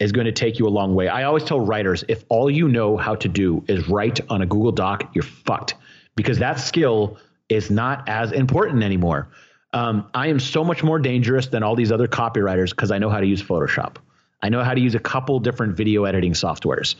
is 0.00 0.12
going 0.12 0.26
to 0.26 0.32
take 0.32 0.58
you 0.58 0.66
a 0.66 0.70
long 0.70 0.94
way. 0.94 1.08
I 1.08 1.24
always 1.24 1.44
tell 1.44 1.60
writers 1.60 2.04
if 2.08 2.24
all 2.28 2.50
you 2.50 2.68
know 2.68 2.96
how 2.96 3.14
to 3.16 3.28
do 3.28 3.64
is 3.68 3.88
write 3.88 4.20
on 4.28 4.42
a 4.42 4.46
Google 4.46 4.72
Doc, 4.72 5.10
you're 5.14 5.24
fucked 5.24 5.74
because 6.16 6.38
that 6.38 6.58
skill 6.60 7.18
is 7.48 7.70
not 7.70 8.08
as 8.08 8.32
important 8.32 8.82
anymore. 8.82 9.28
Um, 9.72 10.08
I 10.14 10.28
am 10.28 10.38
so 10.38 10.64
much 10.64 10.82
more 10.82 10.98
dangerous 10.98 11.48
than 11.48 11.62
all 11.62 11.74
these 11.74 11.90
other 11.90 12.06
copywriters 12.06 12.70
because 12.70 12.90
I 12.90 12.98
know 12.98 13.10
how 13.10 13.20
to 13.20 13.26
use 13.26 13.42
Photoshop. 13.42 13.96
I 14.42 14.48
know 14.48 14.62
how 14.62 14.74
to 14.74 14.80
use 14.80 14.94
a 14.94 15.00
couple 15.00 15.40
different 15.40 15.76
video 15.76 16.04
editing 16.04 16.32
softwares. 16.32 16.94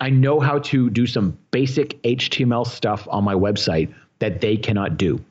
I 0.00 0.10
know 0.10 0.40
how 0.40 0.58
to 0.60 0.90
do 0.90 1.06
some 1.06 1.38
basic 1.50 2.00
HTML 2.02 2.66
stuff 2.66 3.06
on 3.10 3.24
my 3.24 3.34
website 3.34 3.92
that 4.18 4.40
they 4.40 4.56
cannot 4.56 4.96
do. 4.96 5.24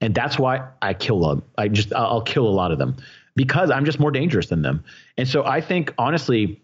And 0.00 0.14
that's 0.14 0.38
why 0.38 0.68
I 0.80 0.94
kill 0.94 1.20
them. 1.20 1.42
I 1.58 1.68
just 1.68 1.92
I'll 1.92 2.22
kill 2.22 2.48
a 2.48 2.50
lot 2.50 2.72
of 2.72 2.78
them 2.78 2.96
because 3.36 3.70
I'm 3.70 3.84
just 3.84 4.00
more 4.00 4.10
dangerous 4.10 4.48
than 4.48 4.62
them. 4.62 4.84
And 5.16 5.28
so 5.28 5.44
I 5.44 5.60
think 5.60 5.94
honestly 5.98 6.60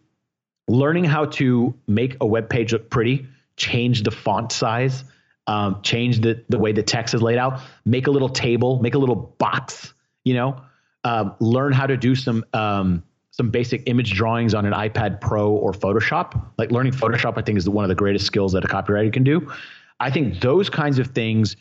learning 0.69 1.05
how 1.05 1.27
to 1.27 1.75
make 1.87 2.17
a 2.21 2.27
web 2.27 2.49
page 2.49 2.73
look 2.73 2.91
pretty, 2.91 3.27
change 3.57 4.03
the 4.03 4.11
font 4.11 4.53
size, 4.53 5.05
um, 5.47 5.81
change 5.83 6.21
the 6.21 6.43
the 6.49 6.59
way 6.59 6.73
the 6.73 6.83
text 6.83 7.15
is 7.15 7.23
laid 7.23 7.39
out, 7.39 7.61
make 7.85 8.07
a 8.07 8.11
little 8.11 8.29
table, 8.29 8.81
make 8.81 8.95
a 8.95 8.99
little 8.99 9.35
box, 9.39 9.93
you 10.25 10.35
know, 10.35 10.61
uh, 11.05 11.31
learn 11.39 11.73
how 11.73 11.87
to 11.87 11.97
do 11.97 12.15
some 12.15 12.45
um, 12.53 13.03
some 13.31 13.51
basic 13.51 13.83
image 13.87 14.13
drawings 14.13 14.55
on 14.55 14.65
an 14.65 14.73
iPad 14.73 15.21
Pro 15.21 15.53
or 15.53 15.73
Photoshop. 15.73 16.43
Like 16.57 16.73
learning 16.73 16.93
Photoshop, 16.93 17.35
I 17.37 17.43
think 17.43 17.59
is 17.59 17.69
one 17.69 17.85
of 17.85 17.89
the 17.89 17.95
greatest 17.95 18.27
skills 18.27 18.53
that 18.53 18.65
a 18.65 18.69
copywriter 18.69 19.13
can 19.13 19.25
do. 19.25 19.53
I 19.99 20.11
think 20.11 20.41
those 20.41 20.71
kinds 20.71 20.99
of 20.99 21.09
things 21.09 21.57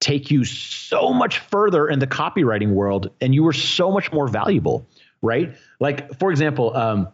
take 0.00 0.30
you 0.30 0.44
so 0.44 1.12
much 1.12 1.38
further 1.38 1.88
in 1.88 1.98
the 1.98 2.06
copywriting 2.06 2.70
world, 2.70 3.10
and 3.20 3.34
you 3.34 3.46
are 3.48 3.52
so 3.52 3.90
much 3.90 4.12
more 4.12 4.28
valuable, 4.28 4.86
right? 5.22 5.56
Like 5.80 6.18
for 6.18 6.30
example. 6.30 6.76
Um, 6.76 7.08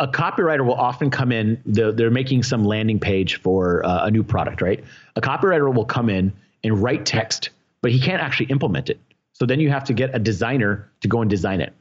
a 0.00 0.08
copywriter 0.08 0.66
will 0.66 0.74
often 0.74 1.08
come 1.08 1.30
in 1.30 1.62
they're, 1.66 1.92
they're 1.92 2.10
making 2.10 2.42
some 2.42 2.64
landing 2.64 2.98
page 2.98 3.40
for 3.40 3.84
uh, 3.86 4.06
a 4.06 4.10
new 4.10 4.24
product 4.24 4.60
right 4.60 4.82
a 5.14 5.20
copywriter 5.20 5.72
will 5.72 5.84
come 5.84 6.10
in 6.10 6.32
and 6.64 6.82
write 6.82 7.06
text 7.06 7.50
but 7.80 7.92
he 7.92 8.00
can't 8.00 8.20
actually 8.20 8.46
implement 8.46 8.90
it 8.90 8.98
so 9.32 9.46
then 9.46 9.60
you 9.60 9.70
have 9.70 9.84
to 9.84 9.92
get 9.92 10.14
a 10.14 10.18
designer 10.18 10.90
to 11.00 11.06
go 11.06 11.20
and 11.20 11.30
design 11.30 11.60
it 11.60 11.72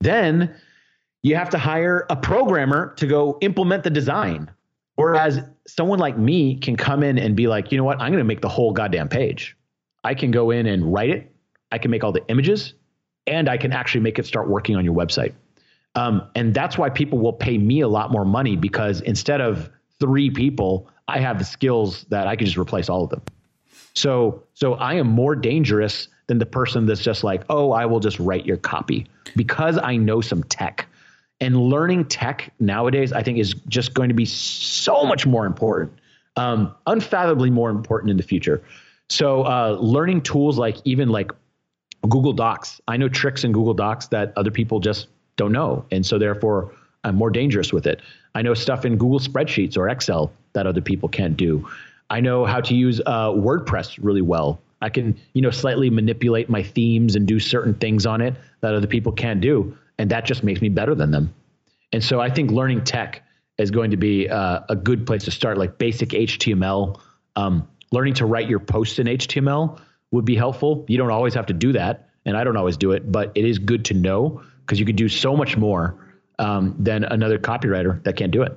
then 0.00 0.54
you 1.22 1.36
have 1.36 1.50
to 1.50 1.58
hire 1.58 2.06
a 2.08 2.16
programmer 2.16 2.94
to 2.96 3.06
go 3.06 3.36
implement 3.42 3.84
the 3.84 3.90
design 3.90 4.50
whereas 5.00 5.40
someone 5.66 5.98
like 5.98 6.16
me 6.18 6.56
can 6.56 6.76
come 6.76 7.02
in 7.02 7.18
and 7.18 7.36
be 7.36 7.46
like 7.46 7.72
you 7.72 7.78
know 7.78 7.84
what? 7.84 8.00
I'm 8.00 8.12
going 8.12 8.18
to 8.18 8.24
make 8.24 8.40
the 8.40 8.48
whole 8.48 8.72
goddamn 8.72 9.08
page. 9.08 9.56
I 10.04 10.14
can 10.14 10.30
go 10.30 10.50
in 10.50 10.66
and 10.66 10.92
write 10.92 11.10
it. 11.10 11.34
I 11.72 11.78
can 11.78 11.90
make 11.90 12.04
all 12.04 12.12
the 12.12 12.26
images 12.28 12.74
and 13.26 13.48
i 13.48 13.56
can 13.56 13.72
actually 13.72 14.00
make 14.00 14.18
it 14.18 14.26
start 14.26 14.48
working 14.48 14.76
on 14.76 14.84
your 14.84 14.94
website. 14.94 15.32
Um, 15.94 16.28
and 16.34 16.54
that's 16.54 16.78
why 16.78 16.88
people 16.90 17.18
will 17.18 17.32
pay 17.32 17.58
me 17.58 17.80
a 17.80 17.88
lot 17.88 18.12
more 18.12 18.24
money 18.24 18.56
because 18.56 19.00
instead 19.00 19.40
of 19.40 19.70
three 19.98 20.30
people, 20.30 20.88
I 21.08 21.18
have 21.18 21.38
the 21.38 21.44
skills 21.44 22.04
that 22.10 22.26
I 22.26 22.36
can 22.36 22.46
just 22.46 22.56
replace 22.56 22.88
all 22.88 23.04
of 23.04 23.10
them. 23.10 23.22
So, 23.94 24.44
so 24.54 24.74
I 24.74 24.94
am 24.94 25.08
more 25.08 25.34
dangerous 25.34 26.08
than 26.28 26.38
the 26.38 26.46
person 26.46 26.86
that's 26.86 27.02
just 27.02 27.24
like, 27.24 27.42
oh, 27.50 27.72
I 27.72 27.86
will 27.86 27.98
just 27.98 28.20
write 28.20 28.46
your 28.46 28.56
copy. 28.56 29.06
Because 29.34 29.78
I 29.78 29.96
know 29.96 30.20
some 30.20 30.44
tech. 30.44 30.86
And 31.40 31.56
learning 31.56 32.06
tech 32.06 32.52
nowadays, 32.60 33.12
I 33.12 33.22
think, 33.22 33.38
is 33.38 33.54
just 33.68 33.94
going 33.94 34.08
to 34.08 34.14
be 34.14 34.26
so 34.26 35.04
much 35.04 35.26
more 35.26 35.46
important, 35.46 35.92
um, 36.36 36.74
unfathomably 36.86 37.50
more 37.50 37.70
important 37.70 38.10
in 38.10 38.16
the 38.16 38.22
future. 38.22 38.62
So, 39.08 39.42
uh, 39.42 39.78
learning 39.80 40.22
tools 40.22 40.58
like 40.58 40.76
even 40.84 41.08
like 41.08 41.32
Google 42.08 42.32
Docs. 42.32 42.80
I 42.88 42.96
know 42.96 43.08
tricks 43.08 43.44
in 43.44 43.52
Google 43.52 43.74
Docs 43.74 44.08
that 44.08 44.32
other 44.36 44.50
people 44.50 44.80
just 44.80 45.08
don't 45.36 45.52
know. 45.52 45.84
And 45.90 46.04
so 46.04 46.18
therefore, 46.18 46.72
I'm 47.04 47.16
more 47.16 47.30
dangerous 47.30 47.72
with 47.72 47.86
it. 47.86 48.00
I 48.34 48.42
know 48.42 48.54
stuff 48.54 48.84
in 48.84 48.96
Google 48.96 49.18
spreadsheets 49.18 49.76
or 49.76 49.88
Excel 49.88 50.32
that 50.52 50.66
other 50.66 50.80
people 50.80 51.08
can't 51.08 51.36
do. 51.36 51.68
I 52.10 52.20
know 52.20 52.44
how 52.44 52.60
to 52.60 52.74
use 52.74 53.00
uh, 53.06 53.30
WordPress 53.30 53.98
really 54.02 54.22
well. 54.22 54.60
I 54.82 54.88
can, 54.88 55.18
you 55.34 55.42
know, 55.42 55.50
slightly 55.50 55.90
manipulate 55.90 56.48
my 56.48 56.62
themes 56.62 57.14
and 57.14 57.26
do 57.26 57.38
certain 57.38 57.74
things 57.74 58.06
on 58.06 58.20
it 58.20 58.34
that 58.62 58.74
other 58.74 58.86
people 58.86 59.12
can't 59.12 59.40
do, 59.40 59.76
and 60.00 60.10
that 60.10 60.24
just 60.24 60.42
makes 60.42 60.62
me 60.62 60.70
better 60.70 60.94
than 60.94 61.10
them. 61.10 61.34
And 61.92 62.02
so 62.02 62.20
I 62.20 62.30
think 62.30 62.50
learning 62.50 62.84
tech 62.84 63.22
is 63.58 63.70
going 63.70 63.90
to 63.90 63.98
be 63.98 64.30
uh, 64.30 64.60
a 64.70 64.74
good 64.74 65.06
place 65.06 65.24
to 65.24 65.30
start. 65.30 65.58
Like 65.58 65.76
basic 65.76 66.08
HTML, 66.08 66.98
um, 67.36 67.68
learning 67.92 68.14
to 68.14 68.24
write 68.24 68.48
your 68.48 68.60
posts 68.60 68.98
in 68.98 69.06
HTML 69.06 69.78
would 70.10 70.24
be 70.24 70.34
helpful. 70.34 70.86
You 70.88 70.96
don't 70.96 71.10
always 71.10 71.34
have 71.34 71.46
to 71.46 71.52
do 71.52 71.72
that, 71.74 72.08
and 72.24 72.34
I 72.34 72.44
don't 72.44 72.56
always 72.56 72.78
do 72.78 72.92
it, 72.92 73.12
but 73.12 73.30
it 73.34 73.44
is 73.44 73.58
good 73.58 73.84
to 73.86 73.94
know 73.94 74.42
because 74.64 74.80
you 74.80 74.86
could 74.86 74.96
do 74.96 75.10
so 75.10 75.36
much 75.36 75.58
more 75.58 75.84
um, 76.38 76.74
than 76.78 77.04
another 77.04 77.38
copywriter 77.38 78.02
that 78.04 78.16
can't 78.16 78.32
do 78.32 78.42
it. 78.42 78.56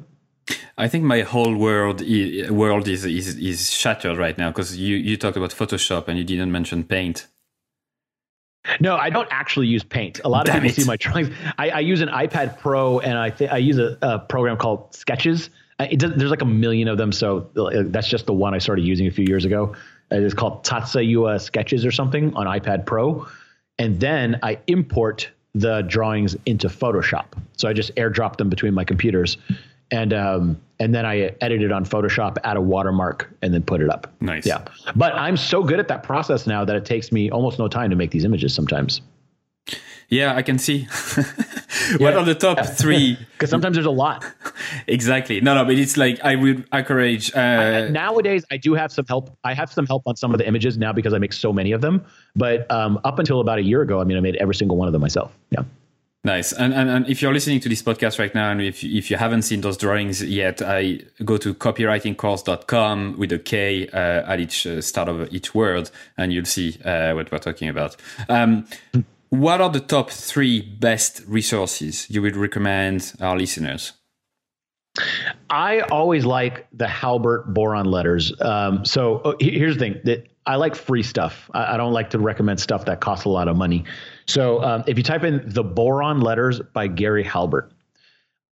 I 0.77 0.87
think 0.87 1.03
my 1.03 1.21
whole 1.21 1.57
world 1.57 2.01
world 2.49 2.87
is 2.87 3.03
is, 3.03 3.35
is 3.35 3.69
shattered 3.69 4.17
right 4.17 4.37
now 4.37 4.49
because 4.49 4.77
you 4.77 4.95
you 4.95 5.17
talked 5.17 5.35
about 5.35 5.51
Photoshop 5.51 6.07
and 6.07 6.17
you 6.17 6.23
didn't 6.23 6.53
mention 6.53 6.85
Paint. 6.85 7.27
No, 8.79 8.95
I 8.95 9.09
don't 9.09 9.27
actually 9.29 9.67
use 9.67 9.83
Paint. 9.83 10.21
A 10.23 10.29
lot 10.29 10.47
of 10.47 10.53
people 10.53 10.69
it. 10.69 10.75
see 10.75 10.85
my 10.85 10.95
drawings. 10.97 11.29
I, 11.57 11.69
I, 11.69 11.79
use 11.81 12.01
an 12.01 12.09
iPad 12.09 12.59
Pro 12.59 12.99
and 12.99 13.17
I 13.17 13.29
th- 13.29 13.51
I 13.51 13.57
use 13.57 13.77
a, 13.77 13.97
a, 14.01 14.19
program 14.19 14.57
called 14.57 14.93
Sketches. 14.95 15.49
Does, 15.79 16.13
there's 16.15 16.31
like 16.31 16.41
a 16.41 16.45
million 16.45 16.87
of 16.87 16.97
them, 16.97 17.11
so 17.11 17.49
uh, 17.57 17.83
that's 17.87 18.07
just 18.07 18.25
the 18.25 18.33
one 18.33 18.53
I 18.53 18.59
started 18.59 18.85
using 18.85 19.07
a 19.07 19.11
few 19.11 19.25
years 19.27 19.43
ago. 19.43 19.75
It's 20.11 20.33
called 20.33 20.63
Tayasui 20.63 21.41
Sketches 21.41 21.85
or 21.85 21.91
something 21.91 22.33
on 22.35 22.45
iPad 22.45 22.85
Pro, 22.85 23.27
and 23.77 23.99
then 23.99 24.39
I 24.43 24.59
import 24.67 25.29
the 25.55 25.81
drawings 25.81 26.37
into 26.45 26.67
Photoshop. 26.67 27.25
So 27.57 27.67
I 27.67 27.73
just 27.73 27.93
airdrop 27.95 28.37
them 28.37 28.49
between 28.49 28.73
my 28.73 28.85
computers, 28.85 29.37
and 29.93 30.11
um, 30.11 30.59
and 30.79 30.93
then 30.93 31.05
I 31.05 31.35
edited 31.39 31.63
it 31.63 31.71
on 31.71 31.85
Photoshop, 31.85 32.37
add 32.43 32.57
a 32.57 32.61
watermark, 32.61 33.29
and 33.43 33.53
then 33.53 33.61
put 33.61 33.79
it 33.79 33.89
up. 33.89 34.11
Nice. 34.19 34.45
Yeah, 34.45 34.65
but 34.95 35.13
I'm 35.13 35.37
so 35.37 35.63
good 35.63 35.79
at 35.79 35.87
that 35.87 36.03
process 36.03 36.47
now 36.47 36.65
that 36.65 36.75
it 36.75 36.83
takes 36.83 37.11
me 37.11 37.29
almost 37.29 37.59
no 37.59 37.67
time 37.67 37.91
to 37.91 37.95
make 37.95 38.11
these 38.11 38.25
images 38.25 38.53
sometimes. 38.53 39.01
Yeah, 40.09 40.35
I 40.35 40.41
can 40.41 40.59
see. 40.59 40.83
what 41.97 42.15
are 42.15 42.25
the 42.25 42.35
top 42.35 42.57
yeah. 42.57 42.63
three? 42.63 43.17
Because 43.33 43.49
sometimes 43.49 43.75
there's 43.75 43.85
a 43.85 43.91
lot. 43.91 44.23
exactly. 44.87 45.41
No, 45.41 45.53
no, 45.53 45.65
but 45.65 45.75
it's 45.75 45.97
like 45.97 46.21
I 46.21 46.35
would 46.35 46.65
encourage. 46.71 47.35
Uh, 47.35 47.39
I, 47.39 47.89
nowadays, 47.89 48.45
I 48.51 48.57
do 48.57 48.73
have 48.73 48.91
some 48.91 49.05
help. 49.05 49.35
I 49.43 49.53
have 49.53 49.71
some 49.71 49.85
help 49.85 50.03
on 50.05 50.15
some 50.15 50.33
of 50.33 50.37
the 50.37 50.47
images 50.47 50.77
now 50.77 50.93
because 50.93 51.13
I 51.13 51.17
make 51.17 51.33
so 51.33 51.51
many 51.51 51.73
of 51.73 51.81
them. 51.81 52.05
But 52.35 52.69
um, 52.71 52.99
up 53.03 53.19
until 53.19 53.41
about 53.41 53.59
a 53.59 53.63
year 53.63 53.81
ago, 53.81 53.99
I 53.99 54.05
mean, 54.05 54.17
I 54.17 54.21
made 54.21 54.37
every 54.37 54.55
single 54.55 54.77
one 54.77 54.87
of 54.87 54.93
them 54.93 55.01
myself. 55.01 55.31
Yeah. 55.51 55.63
Nice. 56.25 56.53
And, 56.53 56.73
and, 56.73 56.89
and 56.89 57.09
if 57.09 57.21
you're 57.21 57.33
listening 57.33 57.59
to 57.59 57.69
this 57.69 57.81
podcast 57.81 58.17
right 58.17 58.33
now, 58.33 58.49
and 58.49 58.61
if, 58.61 58.81
if 58.81 59.11
you 59.11 59.17
haven't 59.17 59.41
seen 59.41 59.59
those 59.59 59.75
drawings 59.75 60.23
yet, 60.23 60.61
I 60.61 61.01
go 61.25 61.35
to 61.35 61.53
kopywritingkourse.com 61.53 63.17
with 63.17 63.33
a 63.33 63.39
K 63.39 63.89
uh, 63.89 64.31
at 64.31 64.39
each 64.39 64.65
uh, 64.65 64.81
start 64.81 65.09
of 65.09 65.33
each 65.33 65.53
word, 65.53 65.91
and 66.17 66.31
you'll 66.31 66.45
see 66.45 66.79
uh, 66.85 67.13
what 67.13 67.29
we're 67.29 67.39
talking 67.39 67.67
about. 67.67 67.97
Um, 68.29 68.65
what 69.29 69.59
are 69.59 69.69
the 69.69 69.81
top 69.81 70.11
three 70.11 70.61
best 70.61 71.23
resources 71.27 72.09
you 72.09 72.21
would 72.21 72.37
recommend 72.37 73.13
our 73.19 73.37
listeners? 73.37 73.91
I 75.49 75.81
always 75.81 76.23
like 76.23 76.67
the 76.71 76.87
Halbert 76.87 77.53
boron 77.53 77.85
letters. 77.85 78.31
Um, 78.39 78.85
so 78.85 79.17
uh, 79.17 79.33
here's 79.39 79.75
the 79.75 79.79
thing 79.79 80.01
that 80.03 80.27
I 80.45 80.55
like 80.57 80.75
free 80.75 81.03
stuff. 81.03 81.49
I, 81.53 81.73
I, 81.73 81.77
don't 81.77 81.93
like 81.93 82.11
to 82.11 82.19
recommend 82.19 82.59
stuff 82.59 82.85
that 82.85 83.01
costs 83.01 83.25
a 83.25 83.29
lot 83.29 83.47
of 83.47 83.57
money. 83.57 83.85
So 84.25 84.63
um, 84.63 84.83
if 84.87 84.97
you 84.97 85.03
type 85.03 85.23
in 85.23 85.43
the 85.45 85.63
boron 85.63 86.21
letters 86.21 86.59
by 86.59 86.87
Gary 86.87 87.23
Halbert, 87.23 87.71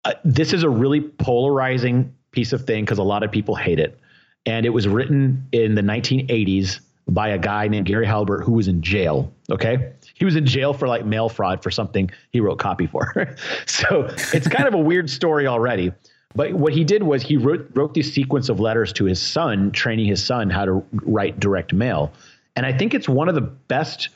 uh, 0.06 0.14
this 0.24 0.54
is 0.54 0.64
a 0.64 0.70
really 0.70 1.02
polarizing 1.02 2.14
piece 2.32 2.54
of 2.54 2.66
thing 2.66 2.86
because 2.86 2.98
a 2.98 3.04
lot 3.04 3.24
of 3.24 3.32
people 3.32 3.56
hate 3.56 3.80
it. 3.80 4.00
And 4.46 4.66
it 4.66 4.70
was 4.70 4.88
written 4.88 5.48
in 5.52 5.76
the 5.76 5.82
1980s 5.82 6.80
by 7.10 7.30
a 7.30 7.38
guy 7.38 7.68
named 7.68 7.86
Gary 7.86 8.06
Halbert 8.06 8.44
who 8.44 8.54
was 8.54 8.68
in 8.68 8.82
jail. 8.82 9.34
Okay 9.50 9.94
he 10.18 10.26
was 10.26 10.36
in 10.36 10.46
jail 10.46 10.74
for 10.74 10.88
like 10.88 11.06
mail 11.06 11.30
fraud 11.30 11.62
for 11.62 11.70
something 11.70 12.10
he 12.32 12.40
wrote 12.40 12.58
copy 12.58 12.88
for. 12.88 13.36
so 13.68 14.08
it's 14.34 14.48
kind 14.48 14.68
of 14.68 14.74
a 14.74 14.80
weird 14.80 15.10
story 15.10 15.46
already. 15.46 15.92
But 16.36 16.54
what 16.54 16.74
he 16.74 16.84
did 16.84 17.04
was 17.04 17.22
he 17.22 17.38
wrote 17.38 17.70
wrote 17.76 17.94
this 17.94 18.12
sequence 18.14 18.50
of 18.50 18.60
letters 18.60 18.92
to 18.94 19.06
his 19.06 19.22
son, 19.22 19.72
training 19.72 20.08
his 20.08 20.24
son 20.24 20.50
how 20.50 20.66
to 20.66 20.84
write 20.92 21.40
direct 21.40 21.72
mail. 21.72 22.12
And 22.56 22.66
I 22.66 22.74
think 22.76 22.96
it's 22.96 23.08
one 23.08 23.30
of 23.30 23.36
the 23.36 23.42
best 23.42 24.10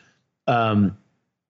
um, 0.48 0.98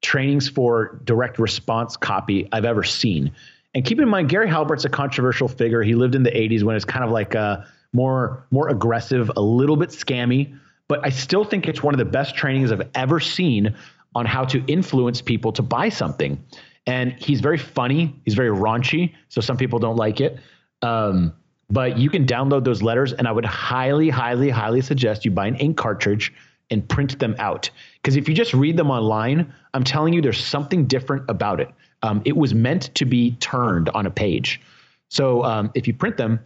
trainings 0.01 0.47
for 0.49 0.99
direct 1.03 1.39
response 1.39 1.95
copy 1.95 2.47
I've 2.51 2.65
ever 2.65 2.83
seen. 2.83 3.31
And 3.73 3.85
keep 3.85 3.99
in 3.99 4.09
mind, 4.09 4.29
Gary 4.29 4.49
Halbert's 4.49 4.85
a 4.85 4.89
controversial 4.89 5.47
figure. 5.47 5.81
He 5.81 5.95
lived 5.95 6.15
in 6.15 6.23
the 6.23 6.31
80s 6.31 6.63
when 6.63 6.75
it's 6.75 6.85
kind 6.85 7.05
of 7.05 7.11
like 7.11 7.35
a 7.35 7.65
more 7.93 8.45
more 8.51 8.69
aggressive, 8.69 9.31
a 9.35 9.41
little 9.41 9.77
bit 9.77 9.89
scammy. 9.89 10.57
But 10.87 11.05
I 11.05 11.09
still 11.09 11.45
think 11.45 11.67
it's 11.67 11.81
one 11.81 11.93
of 11.93 11.99
the 11.99 12.05
best 12.05 12.35
trainings 12.35 12.71
I've 12.71 12.89
ever 12.95 13.19
seen 13.19 13.75
on 14.13 14.25
how 14.25 14.43
to 14.45 14.63
influence 14.67 15.21
people 15.21 15.53
to 15.53 15.61
buy 15.61 15.87
something. 15.87 16.43
And 16.85 17.13
he's 17.13 17.39
very 17.39 17.57
funny. 17.57 18.13
He's 18.25 18.33
very 18.33 18.49
raunchy. 18.49 19.13
So 19.29 19.39
some 19.39 19.55
people 19.55 19.79
don't 19.79 19.95
like 19.95 20.19
it. 20.19 20.39
Um, 20.81 21.33
but 21.69 21.97
you 21.97 22.09
can 22.09 22.25
download 22.25 22.65
those 22.65 22.81
letters, 22.81 23.13
and 23.13 23.27
I 23.27 23.31
would 23.31 23.45
highly, 23.45 24.09
highly, 24.09 24.49
highly 24.49 24.81
suggest 24.81 25.23
you 25.23 25.31
buy 25.31 25.47
an 25.47 25.55
ink 25.55 25.77
cartridge 25.77 26.33
and 26.71 26.87
print 26.87 27.19
them 27.19 27.35
out. 27.37 27.69
Because 28.01 28.15
if 28.15 28.27
you 28.27 28.33
just 28.33 28.53
read 28.53 28.77
them 28.77 28.89
online, 28.89 29.53
I'm 29.73 29.83
telling 29.83 30.13
you, 30.13 30.21
there's 30.21 30.43
something 30.43 30.87
different 30.87 31.29
about 31.29 31.59
it. 31.59 31.69
Um, 32.01 32.21
it 32.25 32.35
was 32.35 32.53
meant 32.53 32.95
to 32.95 33.05
be 33.05 33.31
turned 33.35 33.89
on 33.89 34.05
a 34.05 34.11
page. 34.11 34.61
So 35.09 35.43
um, 35.43 35.71
if 35.75 35.87
you 35.87 35.93
print 35.93 36.17
them, 36.17 36.39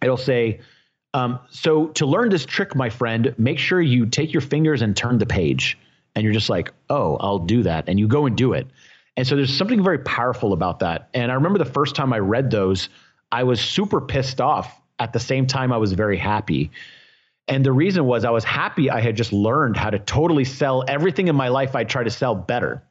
it'll 0.00 0.16
say, 0.16 0.60
um, 1.12 1.38
so 1.50 1.88
to 1.88 2.06
learn 2.06 2.30
this 2.30 2.46
trick, 2.46 2.74
my 2.74 2.88
friend, 2.88 3.34
make 3.36 3.58
sure 3.58 3.80
you 3.80 4.06
take 4.06 4.32
your 4.32 4.40
fingers 4.40 4.82
and 4.82 4.96
turn 4.96 5.18
the 5.18 5.26
page. 5.26 5.78
And 6.14 6.24
you're 6.24 6.32
just 6.32 6.48
like, 6.48 6.72
oh, 6.88 7.16
I'll 7.16 7.40
do 7.40 7.64
that. 7.64 7.88
And 7.88 7.98
you 7.98 8.08
go 8.08 8.26
and 8.26 8.36
do 8.36 8.52
it. 8.52 8.68
And 9.16 9.26
so 9.26 9.36
there's 9.36 9.54
something 9.54 9.82
very 9.82 9.98
powerful 9.98 10.52
about 10.52 10.80
that. 10.80 11.08
And 11.12 11.30
I 11.30 11.34
remember 11.34 11.58
the 11.58 11.64
first 11.64 11.94
time 11.94 12.12
I 12.12 12.18
read 12.18 12.50
those, 12.50 12.88
I 13.30 13.44
was 13.44 13.60
super 13.60 14.00
pissed 14.00 14.40
off. 14.40 14.80
At 15.00 15.12
the 15.12 15.20
same 15.20 15.46
time, 15.46 15.72
I 15.72 15.76
was 15.76 15.92
very 15.92 16.16
happy 16.16 16.70
and 17.48 17.64
the 17.64 17.72
reason 17.72 18.04
was 18.06 18.24
I 18.24 18.30
was 18.30 18.44
happy 18.44 18.90
I 18.90 19.00
had 19.00 19.16
just 19.16 19.32
learned 19.32 19.76
how 19.76 19.90
to 19.90 19.98
totally 19.98 20.44
sell 20.44 20.84
everything 20.88 21.28
in 21.28 21.36
my 21.36 21.48
life 21.48 21.74
I 21.76 21.84
try 21.84 22.02
to 22.02 22.10
sell 22.10 22.34
better. 22.34 22.82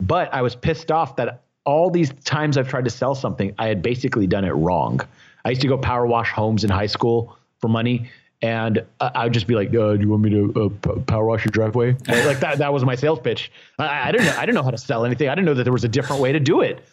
But 0.00 0.32
I 0.34 0.42
was 0.42 0.56
pissed 0.56 0.90
off 0.90 1.16
that 1.16 1.42
all 1.64 1.90
these 1.90 2.12
times 2.24 2.58
I've 2.58 2.68
tried 2.68 2.84
to 2.84 2.90
sell 2.90 3.14
something, 3.14 3.54
I 3.58 3.66
had 3.66 3.82
basically 3.82 4.26
done 4.26 4.44
it 4.44 4.50
wrong. 4.50 5.00
I 5.44 5.50
used 5.50 5.62
to 5.62 5.68
go 5.68 5.78
power 5.78 6.06
wash 6.06 6.30
homes 6.30 6.64
in 6.64 6.70
high 6.70 6.86
school 6.86 7.36
for 7.60 7.68
money. 7.68 8.10
And 8.42 8.84
I 9.00 9.24
would 9.24 9.32
just 9.32 9.46
be 9.46 9.54
like, 9.54 9.68
uh, 9.68 9.94
"Do 9.94 10.00
you 10.00 10.10
want 10.10 10.22
me 10.22 10.30
to 10.30 10.70
uh, 10.84 11.00
power 11.06 11.24
wash 11.24 11.46
your 11.46 11.52
driveway?" 11.52 11.92
like 12.08 12.38
that. 12.40 12.58
That 12.58 12.70
was 12.70 12.84
my 12.84 12.94
sales 12.94 13.18
pitch. 13.18 13.50
I, 13.78 14.08
I 14.08 14.12
didn't 14.12 14.26
know. 14.26 14.36
I 14.36 14.40
didn't 14.44 14.56
know 14.56 14.62
how 14.62 14.70
to 14.70 14.78
sell 14.78 15.06
anything. 15.06 15.30
I 15.30 15.34
didn't 15.34 15.46
know 15.46 15.54
that 15.54 15.64
there 15.64 15.72
was 15.72 15.84
a 15.84 15.88
different 15.88 16.20
way 16.20 16.32
to 16.32 16.38
do 16.38 16.60
it. 16.60 16.84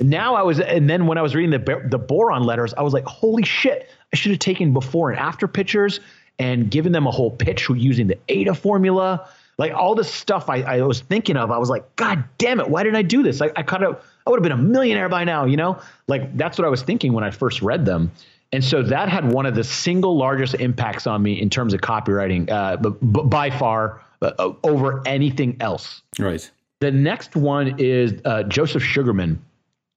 Now 0.00 0.34
I 0.34 0.42
was, 0.42 0.58
and 0.58 0.90
then 0.90 1.06
when 1.06 1.16
I 1.16 1.22
was 1.22 1.36
reading 1.36 1.52
the 1.52 1.82
the 1.88 1.98
boron 1.98 2.42
letters, 2.42 2.74
I 2.74 2.82
was 2.82 2.92
like, 2.92 3.04
"Holy 3.04 3.44
shit! 3.44 3.88
I 4.12 4.16
should 4.16 4.32
have 4.32 4.40
taken 4.40 4.72
before 4.72 5.10
and 5.10 5.18
after 5.20 5.46
pictures 5.46 6.00
and 6.38 6.70
giving 6.70 6.92
them 6.92 7.06
a 7.06 7.10
whole 7.10 7.30
pitch 7.30 7.68
using 7.68 8.06
the 8.06 8.18
AIDA 8.28 8.54
formula. 8.54 9.28
Like 9.58 9.72
all 9.72 9.96
this 9.96 10.12
stuff 10.12 10.48
I, 10.48 10.62
I 10.62 10.82
was 10.82 11.00
thinking 11.00 11.36
of, 11.36 11.50
I 11.50 11.58
was 11.58 11.68
like, 11.68 11.96
God 11.96 12.22
damn 12.38 12.60
it, 12.60 12.68
why 12.70 12.84
didn't 12.84 12.96
I 12.96 13.02
do 13.02 13.24
this? 13.24 13.42
I, 13.42 13.50
I 13.56 13.62
could 13.64 13.80
have, 13.80 14.04
I 14.24 14.30
would 14.30 14.36
have 14.36 14.42
been 14.44 14.52
a 14.52 14.62
millionaire 14.62 15.08
by 15.08 15.24
now, 15.24 15.46
you 15.46 15.56
know? 15.56 15.80
Like 16.06 16.36
that's 16.36 16.58
what 16.58 16.64
I 16.64 16.68
was 16.68 16.82
thinking 16.82 17.12
when 17.12 17.24
I 17.24 17.30
first 17.30 17.60
read 17.60 17.84
them. 17.84 18.12
And 18.52 18.62
so 18.64 18.82
that 18.82 19.08
had 19.08 19.30
one 19.30 19.46
of 19.46 19.54
the 19.54 19.64
single 19.64 20.16
largest 20.16 20.54
impacts 20.54 21.06
on 21.06 21.22
me 21.22 21.40
in 21.40 21.50
terms 21.50 21.74
of 21.74 21.80
copywriting, 21.80 22.48
uh, 22.50 22.76
b- 22.76 22.90
b- 22.90 23.22
by 23.24 23.50
far 23.50 24.00
uh, 24.22 24.52
over 24.62 25.02
anything 25.06 25.56
else. 25.60 26.02
Right. 26.18 26.48
The 26.80 26.92
next 26.92 27.34
one 27.34 27.74
is 27.78 28.20
uh, 28.24 28.44
Joseph 28.44 28.82
Sugarman. 28.82 29.42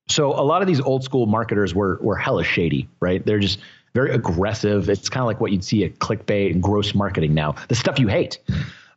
So 0.09 0.33
a 0.33 0.41
lot 0.41 0.61
of 0.61 0.67
these 0.67 0.81
old 0.81 1.03
school 1.03 1.27
marketers 1.27 1.73
were 1.73 1.97
were 2.01 2.17
hella 2.17 2.43
shady, 2.43 2.89
right? 2.99 3.25
They're 3.25 3.39
just 3.39 3.59
very 3.93 4.11
aggressive. 4.11 4.89
It's 4.89 5.09
kind 5.09 5.21
of 5.21 5.27
like 5.27 5.39
what 5.41 5.51
you'd 5.51 5.63
see 5.63 5.83
at 5.83 5.99
clickbait 5.99 6.51
and 6.51 6.63
gross 6.63 6.95
marketing 6.95 7.33
now, 7.33 7.55
the 7.67 7.75
stuff 7.75 7.99
you 7.99 8.07
hate. 8.07 8.39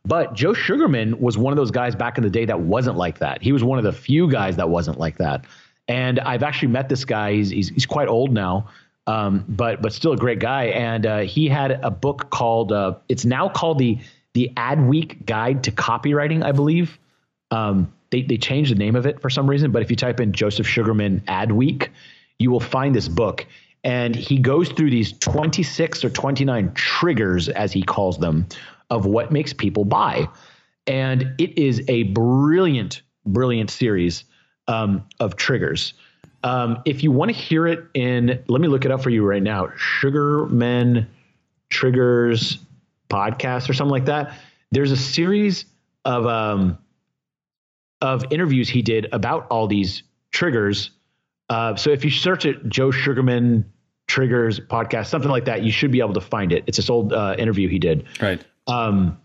But 0.05 0.33
Joe 0.33 0.53
Sugarman 0.53 1.19
was 1.19 1.37
one 1.37 1.51
of 1.51 1.57
those 1.57 1.71
guys 1.71 1.95
back 1.95 2.17
in 2.17 2.23
the 2.23 2.29
day 2.29 2.45
that 2.45 2.59
wasn't 2.59 2.95
like 2.95 3.19
that. 3.19 3.41
He 3.41 3.51
was 3.51 3.63
one 3.63 3.79
of 3.79 3.83
the 3.83 3.91
few 3.91 4.29
guys 4.29 4.55
that 4.57 4.69
wasn't 4.69 4.99
like 4.99 5.17
that. 5.17 5.45
And 5.87 6.19
I've 6.19 6.43
actually 6.43 6.69
met 6.69 6.89
this 6.89 7.05
guy. 7.05 7.33
He's 7.33 7.49
he's, 7.49 7.69
he's 7.69 7.85
quite 7.85 8.07
old 8.07 8.31
now, 8.31 8.69
um, 9.07 9.45
but 9.47 9.81
but 9.81 9.93
still 9.93 10.13
a 10.13 10.17
great 10.17 10.39
guy. 10.39 10.65
And 10.65 11.05
uh, 11.05 11.19
he 11.19 11.47
had 11.47 11.71
a 11.71 11.91
book 11.91 12.29
called 12.29 12.71
uh, 12.71 12.95
it's 13.09 13.25
now 13.25 13.49
called 13.49 13.79
the 13.79 13.99
the 14.33 14.51
Adweek 14.57 15.25
Guide 15.25 15.63
to 15.63 15.71
Copywriting, 15.71 16.43
I 16.43 16.51
believe. 16.51 16.97
Um, 17.51 17.91
they 18.11 18.21
they 18.23 18.37
changed 18.37 18.71
the 18.71 18.75
name 18.75 18.95
of 18.95 19.05
it 19.05 19.21
for 19.21 19.29
some 19.29 19.47
reason, 19.49 19.71
but 19.71 19.81
if 19.81 19.89
you 19.89 19.95
type 19.95 20.19
in 20.19 20.33
Joseph 20.33 20.67
Sugarman 20.67 21.21
Adweek, 21.27 21.89
you 22.39 22.51
will 22.51 22.59
find 22.59 22.95
this 22.95 23.07
book 23.07 23.45
and 23.85 24.15
he 24.15 24.39
goes 24.39 24.69
through 24.69 24.89
these 24.89 25.13
26 25.19 26.03
or 26.03 26.09
29 26.09 26.73
triggers 26.73 27.47
as 27.49 27.71
he 27.71 27.83
calls 27.83 28.17
them 28.17 28.47
of 28.89 29.05
what 29.05 29.31
makes 29.31 29.53
people 29.53 29.85
buy. 29.85 30.27
And 30.87 31.35
it 31.37 31.57
is 31.57 31.83
a 31.87 32.03
brilliant 32.03 33.03
brilliant 33.27 33.71
series 33.71 34.23
um, 34.67 35.03
of 35.19 35.35
triggers. 35.35 35.93
Um, 36.43 36.81
if 36.85 37.03
you 37.03 37.11
want 37.11 37.29
to 37.31 37.37
hear 37.37 37.65
it 37.65 37.85
in 37.93 38.43
let 38.47 38.61
me 38.61 38.67
look 38.67 38.85
it 38.85 38.91
up 38.91 39.01
for 39.01 39.09
you 39.09 39.23
right 39.23 39.41
now 39.41 39.71
sugarman 39.77 41.07
triggers 41.69 42.59
podcast 43.09 43.69
or 43.69 43.73
something 43.73 43.91
like 43.91 44.05
that. 44.05 44.37
There's 44.71 44.91
a 44.91 44.97
series 44.97 45.65
of 46.05 46.25
um, 46.25 46.77
of 48.01 48.25
interviews 48.31 48.67
he 48.67 48.81
did 48.81 49.07
about 49.11 49.47
all 49.49 49.67
these 49.67 50.03
triggers. 50.31 50.91
Uh, 51.49 51.75
so 51.75 51.91
if 51.91 52.03
you 52.03 52.09
search 52.09 52.45
it 52.45 52.67
joe 52.69 52.89
sugarman 52.89 53.71
triggers 54.07 54.59
podcast, 54.59 55.07
something 55.07 55.31
like 55.31 55.45
that, 55.45 55.63
you 55.63 55.71
should 55.71 55.91
be 55.91 55.99
able 55.99 56.13
to 56.13 56.21
find 56.21 56.51
it. 56.51 56.63
It's 56.67 56.77
this 56.77 56.89
old 56.89 57.13
uh, 57.13 57.35
interview 57.37 57.67
he 57.67 57.79
did. 57.79 58.05
Right. 58.21 58.43
Um, 58.67 59.17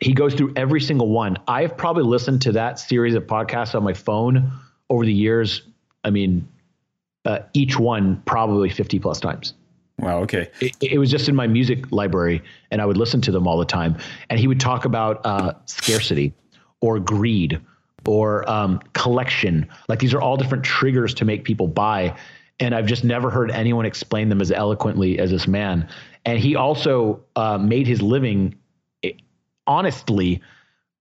he 0.00 0.12
goes 0.14 0.34
through 0.34 0.54
every 0.56 0.80
single 0.80 1.08
one. 1.08 1.36
I've 1.46 1.76
probably 1.76 2.04
listened 2.04 2.42
to 2.42 2.52
that 2.52 2.78
series 2.78 3.14
of 3.14 3.24
podcasts 3.26 3.74
on 3.74 3.82
my 3.82 3.92
phone 3.92 4.50
over 4.88 5.04
the 5.04 5.12
years. 5.12 5.62
I 6.04 6.10
mean, 6.10 6.48
uh, 7.24 7.40
each 7.52 7.78
one 7.78 8.22
probably 8.24 8.70
50 8.70 8.98
plus 8.98 9.20
times. 9.20 9.54
Wow. 9.98 10.20
Okay. 10.20 10.48
It, 10.60 10.76
it, 10.80 10.98
was 10.98 11.10
just 11.10 11.28
in 11.28 11.36
my 11.36 11.46
music 11.46 11.92
library, 11.92 12.42
and 12.70 12.80
I 12.80 12.86
would 12.86 12.96
listen 12.96 13.20
to 13.22 13.30
them 13.30 13.46
all 13.46 13.58
the 13.58 13.66
time. 13.66 13.98
And 14.30 14.40
he 14.40 14.46
would 14.46 14.58
talk 14.58 14.86
about 14.86 15.20
uh, 15.26 15.52
scarcity 15.66 16.32
or 16.80 16.98
greed 16.98 17.60
or 18.06 18.48
um, 18.48 18.80
collection. 18.94 19.68
Like 19.88 19.98
these 19.98 20.14
are 20.14 20.20
all 20.20 20.38
different 20.38 20.64
triggers 20.64 21.12
to 21.14 21.26
make 21.26 21.44
people 21.44 21.68
buy 21.68 22.16
and 22.60 22.74
I've 22.74 22.86
just 22.86 23.02
never 23.02 23.30
heard 23.30 23.50
anyone 23.50 23.86
explain 23.86 24.28
them 24.28 24.40
as 24.40 24.52
eloquently 24.52 25.18
as 25.18 25.30
this 25.30 25.48
man. 25.48 25.88
And 26.24 26.38
he 26.38 26.54
also 26.54 27.24
uh, 27.34 27.58
made 27.58 27.86
his 27.86 28.02
living 28.02 28.54
eh, 29.02 29.12
honestly, 29.66 30.42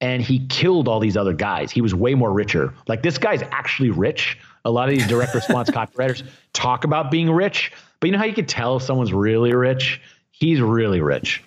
and 0.01 0.21
he 0.21 0.47
killed 0.47 0.87
all 0.87 1.01
these 1.01 1.17
other 1.17 1.33
guys. 1.33 1.71
He 1.71 1.81
was 1.81 1.93
way 1.93 2.15
more 2.15 2.31
richer. 2.31 2.73
Like 2.87 3.03
this 3.03 3.17
guy's 3.17 3.43
actually 3.51 3.89
rich. 3.89 4.37
A 4.63 4.71
lot 4.71 4.87
of 4.87 4.95
these 4.95 5.07
direct 5.07 5.35
response 5.35 5.69
copywriters 5.71 6.23
talk 6.53 6.85
about 6.85 7.11
being 7.11 7.29
rich, 7.29 7.73
but 7.99 8.07
you 8.07 8.13
know 8.13 8.19
how 8.19 8.25
you 8.25 8.33
can 8.33 8.45
tell 8.45 8.77
if 8.77 8.83
someone's 8.83 9.13
really 9.13 9.53
rich? 9.53 10.01
He's 10.31 10.61
really 10.61 11.01
rich. 11.01 11.43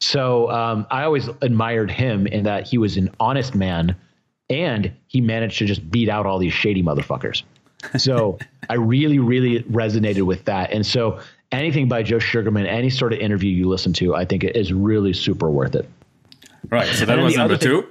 So 0.00 0.50
um, 0.50 0.84
I 0.90 1.04
always 1.04 1.28
admired 1.42 1.88
him 1.88 2.26
in 2.26 2.42
that 2.42 2.66
he 2.66 2.76
was 2.76 2.96
an 2.96 3.10
honest 3.20 3.54
man, 3.54 3.94
and 4.50 4.92
he 5.06 5.20
managed 5.20 5.58
to 5.58 5.66
just 5.66 5.88
beat 5.92 6.08
out 6.08 6.26
all 6.26 6.40
these 6.40 6.52
shady 6.52 6.82
motherfuckers. 6.82 7.44
So 7.98 8.38
I 8.68 8.74
really, 8.74 9.18
really 9.18 9.62
resonated 9.64 10.22
with 10.22 10.44
that. 10.46 10.72
And 10.72 10.84
so 10.86 11.20
anything 11.50 11.88
by 11.88 12.02
Joe 12.02 12.18
Sugarman, 12.18 12.66
any 12.66 12.90
sort 12.90 13.12
of 13.12 13.18
interview 13.18 13.50
you 13.50 13.68
listen 13.68 13.92
to, 13.94 14.14
I 14.14 14.24
think 14.24 14.44
it 14.44 14.56
is 14.56 14.72
really 14.72 15.12
super 15.12 15.50
worth 15.50 15.74
it. 15.74 15.88
Right. 16.68 16.88
So 16.88 17.04
that 17.06 17.18
was 17.18 17.36
number 17.36 17.56
two. 17.56 17.82
Thing, 17.82 17.90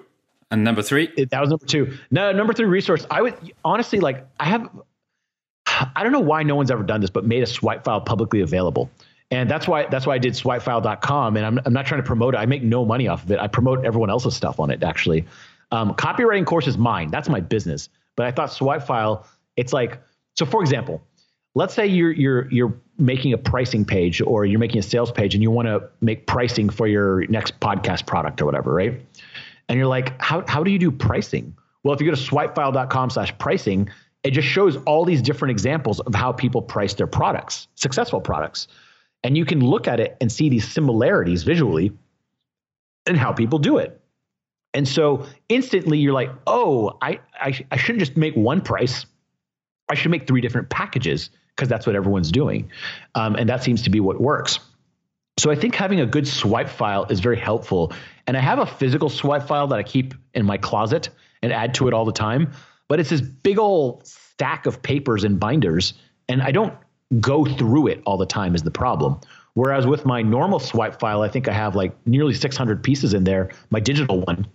and 0.51 0.63
number 0.63 0.81
three? 0.81 1.09
It, 1.15 1.29
that 1.29 1.41
was 1.41 1.49
number 1.49 1.65
two. 1.65 1.97
No, 2.09 2.31
number 2.31 2.53
three 2.53 2.65
resource. 2.65 3.05
I 3.09 3.21
would 3.21 3.35
honestly 3.63 3.99
like, 3.99 4.25
I 4.39 4.45
have, 4.45 4.69
I 5.95 6.03
don't 6.03 6.11
know 6.11 6.19
why 6.19 6.43
no 6.43 6.55
one's 6.55 6.71
ever 6.71 6.83
done 6.83 7.01
this, 7.01 7.09
but 7.09 7.25
made 7.25 7.43
a 7.43 7.47
swipe 7.47 7.83
file 7.83 8.01
publicly 8.01 8.41
available. 8.41 8.89
And 9.29 9.49
that's 9.49 9.65
why 9.65 9.85
that's 9.87 10.05
why 10.05 10.15
I 10.15 10.17
did 10.17 10.33
swipefile.com. 10.33 11.37
And 11.37 11.45
I'm, 11.45 11.59
I'm 11.65 11.71
not 11.71 11.85
trying 11.85 12.01
to 12.01 12.07
promote 12.07 12.33
it. 12.33 12.37
I 12.37 12.45
make 12.45 12.63
no 12.63 12.83
money 12.83 13.07
off 13.07 13.23
of 13.23 13.31
it. 13.31 13.39
I 13.39 13.47
promote 13.47 13.85
everyone 13.85 14.09
else's 14.09 14.35
stuff 14.35 14.59
on 14.59 14.69
it, 14.71 14.83
actually. 14.83 15.25
Um, 15.71 15.93
Kopywriting 15.93 16.45
Kourse 16.45 16.67
is 16.67 16.77
mine. 16.77 17.09
That's 17.11 17.29
my 17.29 17.39
business. 17.39 17.87
But 18.17 18.25
I 18.25 18.31
thought 18.31 18.49
Swipefile 18.49 19.25
it's 19.55 19.73
like 19.73 20.01
so. 20.35 20.45
For 20.45 20.61
example, 20.61 21.01
let's 21.55 21.73
say 21.73 21.87
you're 21.87 22.11
you're 22.11 22.51
you're 22.51 22.73
making 22.97 23.33
a 23.33 23.37
pricing 23.37 23.85
page 23.85 24.21
or 24.21 24.45
you're 24.45 24.59
making 24.59 24.79
a 24.79 24.83
sales 24.83 25.11
page 25.11 25.33
and 25.33 25.41
you 25.41 25.51
want 25.51 25.67
to 25.67 25.81
make 26.01 26.27
pricing 26.27 26.69
for 26.69 26.87
your 26.87 27.25
next 27.27 27.59
podcast 27.59 28.05
product 28.05 28.41
or 28.41 28.45
whatever, 28.45 28.73
right? 28.73 29.01
And 29.69 29.77
you're 29.77 29.87
like, 29.87 30.19
how 30.21 30.43
how 30.47 30.63
do 30.63 30.71
you 30.71 30.79
do 30.79 30.91
pricing? 30.91 31.55
Well, 31.83 31.93
if 31.93 32.01
you 32.01 32.09
go 32.09 32.15
to 32.15 32.21
swipefile.com 32.21 33.09
slash 33.09 33.35
pricing, 33.39 33.89
it 34.23 34.31
just 34.31 34.47
shows 34.47 34.77
all 34.85 35.03
these 35.03 35.21
different 35.21 35.51
examples 35.51 35.99
of 36.01 36.13
how 36.13 36.31
people 36.31 36.61
price 36.61 36.93
their 36.93 37.07
products, 37.07 37.67
successful 37.75 38.21
products. 38.21 38.67
And 39.23 39.37
you 39.37 39.45
can 39.45 39.61
look 39.61 39.87
at 39.87 39.99
it 39.99 40.17
and 40.21 40.31
see 40.31 40.49
these 40.49 40.67
similarities 40.67 41.43
visually 41.43 41.91
and 43.05 43.17
how 43.17 43.33
people 43.33 43.59
do 43.59 43.77
it. 43.77 43.99
And 44.73 44.87
so 44.87 45.25
instantly 45.49 45.97
you're 45.97 46.13
like, 46.13 46.31
oh, 46.47 46.97
I, 47.01 47.19
I, 47.33 47.59
I 47.71 47.77
shouldn't 47.77 47.99
just 47.99 48.15
make 48.15 48.35
one 48.35 48.61
price. 48.61 49.05
I 49.91 49.95
should 49.95 50.11
make 50.11 50.27
three 50.27 50.41
different 50.41 50.69
packages 50.69 51.29
because 51.55 51.69
that's 51.69 51.85
what 51.85 51.95
everyone's 51.95 52.31
doing. 52.31 52.71
Um, 53.13 53.35
and 53.35 53.49
that 53.49 53.63
seems 53.63 53.83
to 53.83 53.89
be 53.89 53.99
what 53.99 54.19
works. 54.19 54.59
So 55.37 55.51
I 55.51 55.55
think 55.55 55.75
having 55.75 55.99
a 55.99 56.05
good 56.05 56.27
swipe 56.27 56.69
file 56.69 57.05
is 57.05 57.19
very 57.19 57.39
helpful. 57.39 57.93
And 58.27 58.37
I 58.37 58.39
have 58.39 58.59
a 58.59 58.65
physical 58.65 59.09
swipe 59.09 59.43
file 59.43 59.67
that 59.67 59.79
I 59.79 59.83
keep 59.83 60.13
in 60.33 60.45
my 60.45 60.57
closet. 60.57 61.09
and 61.41 61.51
add 61.51 61.73
to 61.75 61.87
it 61.87 61.93
all 61.93 62.05
the 62.05 62.11
time. 62.11 62.51
But 62.87 62.99
it's 62.99 63.09
this 63.09 63.21
big 63.21 63.57
old 63.57 64.05
stack 64.05 64.65
of 64.65 64.81
papers 64.81 65.23
and 65.23 65.39
binders, 65.39 65.93
and 66.27 66.41
I 66.41 66.51
don't 66.51 66.73
go 67.19 67.45
through 67.45 67.87
it 67.87 68.01
all 68.05 68.17
the 68.17 68.25
time 68.25 68.55
is 68.55 68.63
the 68.63 68.71
problem. 68.71 69.19
Whereas 69.53 69.85
with 69.85 70.05
my 70.05 70.21
normal 70.21 70.59
swipe 70.59 70.99
file, 70.99 71.21
I 71.21 71.27
think 71.27 71.47
I 71.47 71.53
have 71.53 71.75
like 71.75 71.95
nearly 72.05 72.33
600 72.33 72.83
pieces 72.83 73.13
in 73.13 73.23
there, 73.23 73.49
my 73.69 73.79
digital 73.79 74.21
one. 74.21 74.47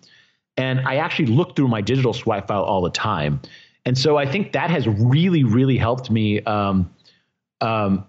And 0.57 0.81
I 0.81 0.97
actually 0.97 1.27
look 1.27 1.55
through 1.55 1.69
my 1.69 1.83
digital 1.83 2.15
swipe 2.15 2.49
file 2.49 2.63
all 2.63 2.81
the 2.81 2.91
time. 2.91 3.41
And 3.87 3.97
so 3.97 4.17
I 4.17 4.27
think 4.27 4.53
that 4.53 4.69
has 4.69 4.87
really, 4.89 5.45
really 5.45 5.79
helped 5.79 6.11
me 6.11 6.43
um, 6.43 6.91
um, 7.61 8.05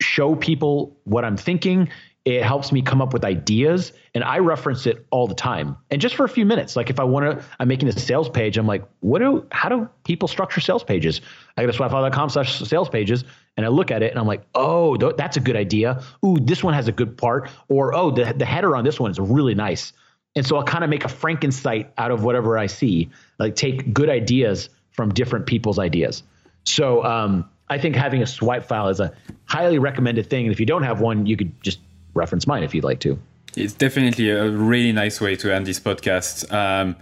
show 0.00 0.34
people 0.34 0.96
what 1.04 1.24
I'm 1.24 1.36
thinking. 1.36 1.90
It 2.24 2.42
helps 2.42 2.72
me 2.72 2.82
come 2.82 3.02
up 3.02 3.12
with 3.12 3.24
ideas, 3.24 3.92
and 4.14 4.24
I 4.24 4.38
reference 4.38 4.86
it 4.86 5.04
all 5.10 5.26
the 5.26 5.34
time. 5.34 5.76
And 5.90 6.00
just 6.00 6.14
for 6.14 6.24
a 6.24 6.28
few 6.28 6.46
minutes, 6.46 6.76
like 6.76 6.88
if 6.88 6.98
I 6.98 7.04
want 7.04 7.26
to, 7.26 7.44
I'm 7.58 7.68
making 7.68 7.88
a 7.88 7.92
sales 7.92 8.28
page. 8.28 8.56
I'm 8.56 8.66
like, 8.66 8.84
what 9.00 9.18
do? 9.18 9.44
How 9.50 9.68
do 9.68 9.88
people 10.04 10.28
structure 10.28 10.60
sales 10.60 10.84
pages? 10.84 11.20
I 11.56 11.62
go 11.62 11.70
to 11.70 11.76
swipefile.com 11.76 12.30
slash 12.30 12.60
sales 12.60 12.88
pages, 12.88 13.24
and 13.56 13.66
I 13.66 13.70
look 13.70 13.90
at 13.90 14.02
it, 14.02 14.12
and 14.12 14.20
I'm 14.20 14.26
like, 14.26 14.44
oh, 14.54 14.96
th- 14.96 15.16
that's 15.16 15.36
a 15.36 15.40
good 15.40 15.56
idea. 15.56 16.02
Ooh, 16.24 16.38
this 16.40 16.62
one 16.62 16.74
has 16.74 16.86
a 16.88 16.92
good 16.92 17.18
part, 17.18 17.50
or 17.68 17.94
oh, 17.94 18.12
the 18.12 18.32
the 18.32 18.46
header 18.46 18.76
on 18.76 18.84
this 18.84 18.98
one 19.00 19.10
is 19.10 19.18
really 19.18 19.56
nice. 19.56 19.92
And 20.36 20.46
so 20.46 20.56
I'll 20.56 20.64
kind 20.64 20.84
of 20.84 20.88
make 20.88 21.04
a 21.04 21.08
Frankenstein 21.08 21.88
out 21.98 22.12
of 22.12 22.22
whatever 22.24 22.56
I 22.56 22.66
see, 22.66 23.10
like 23.38 23.56
take 23.56 23.92
good 23.92 24.08
ideas 24.08 24.70
from 24.92 25.12
different 25.12 25.46
people's 25.46 25.78
ideas. 25.78 26.22
So 26.64 27.04
um, 27.04 27.48
I 27.68 27.78
think 27.78 27.96
having 27.96 28.22
a 28.22 28.26
swipe 28.26 28.64
file 28.64 28.88
is 28.88 29.00
a 29.00 29.12
highly 29.46 29.78
recommended 29.78 30.28
thing. 30.28 30.46
And 30.46 30.52
if 30.52 30.60
you 30.60 30.66
don't 30.66 30.82
have 30.82 31.00
one, 31.00 31.26
you 31.26 31.36
could 31.36 31.52
just 31.62 31.80
reference 32.14 32.46
mine 32.46 32.62
if 32.62 32.74
you'd 32.74 32.84
like 32.84 33.00
to. 33.00 33.18
It's 33.56 33.74
definitely 33.74 34.30
a 34.30 34.48
really 34.48 34.92
nice 34.92 35.20
way 35.20 35.36
to 35.36 35.54
end 35.54 35.66
this 35.66 35.80
podcast. 35.80 36.50
Um, 36.52 36.96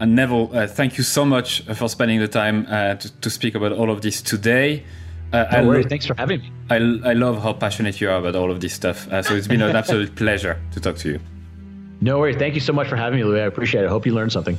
and 0.00 0.16
Neville, 0.16 0.50
uh, 0.52 0.66
thank 0.66 0.98
you 0.98 1.04
so 1.04 1.24
much 1.24 1.62
for 1.62 1.88
spending 1.88 2.18
the 2.18 2.28
time 2.28 2.66
uh, 2.68 2.94
to, 2.96 3.20
to, 3.20 3.30
speak 3.30 3.54
about 3.54 3.72
all 3.72 3.90
of 3.90 4.02
this 4.02 4.20
today. 4.22 4.84
Uh, 5.32 5.46
no 5.52 5.68
worries. 5.68 5.86
Thanks 5.86 6.06
for 6.06 6.14
having 6.14 6.40
me. 6.40 6.52
I, 6.70 6.76
I 6.76 7.12
love 7.12 7.42
how 7.42 7.52
passionate 7.52 8.00
you 8.00 8.10
are 8.10 8.16
about 8.16 8.34
all 8.34 8.50
of 8.50 8.60
this 8.60 8.74
stuff. 8.74 9.06
Uh, 9.08 9.22
so 9.22 9.34
it's 9.34 9.46
been 9.46 9.62
an 9.62 9.76
absolute 9.82 10.14
pleasure 10.16 10.60
to 10.72 10.80
talk 10.80 10.96
to 10.98 11.12
you. 11.12 11.20
No 12.00 12.18
worries. 12.18 12.36
Thank 12.36 12.54
you 12.54 12.60
so 12.60 12.72
much 12.72 12.88
for 12.88 12.96
having 12.96 13.20
me, 13.20 13.24
Louis. 13.24 13.40
I 13.40 13.44
appreciate 13.44 13.84
it. 13.84 13.86
I 13.86 13.90
hope 13.90 14.04
you 14.04 14.12
learned 14.12 14.32
something. 14.32 14.58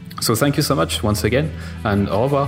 So 0.21 0.35
thank 0.35 0.55
you 0.55 0.63
so 0.63 0.75
much 0.75 1.03
once 1.03 1.23
again, 1.23 1.49
and 1.83 2.07
au 2.09 2.23
revoir. 2.23 2.47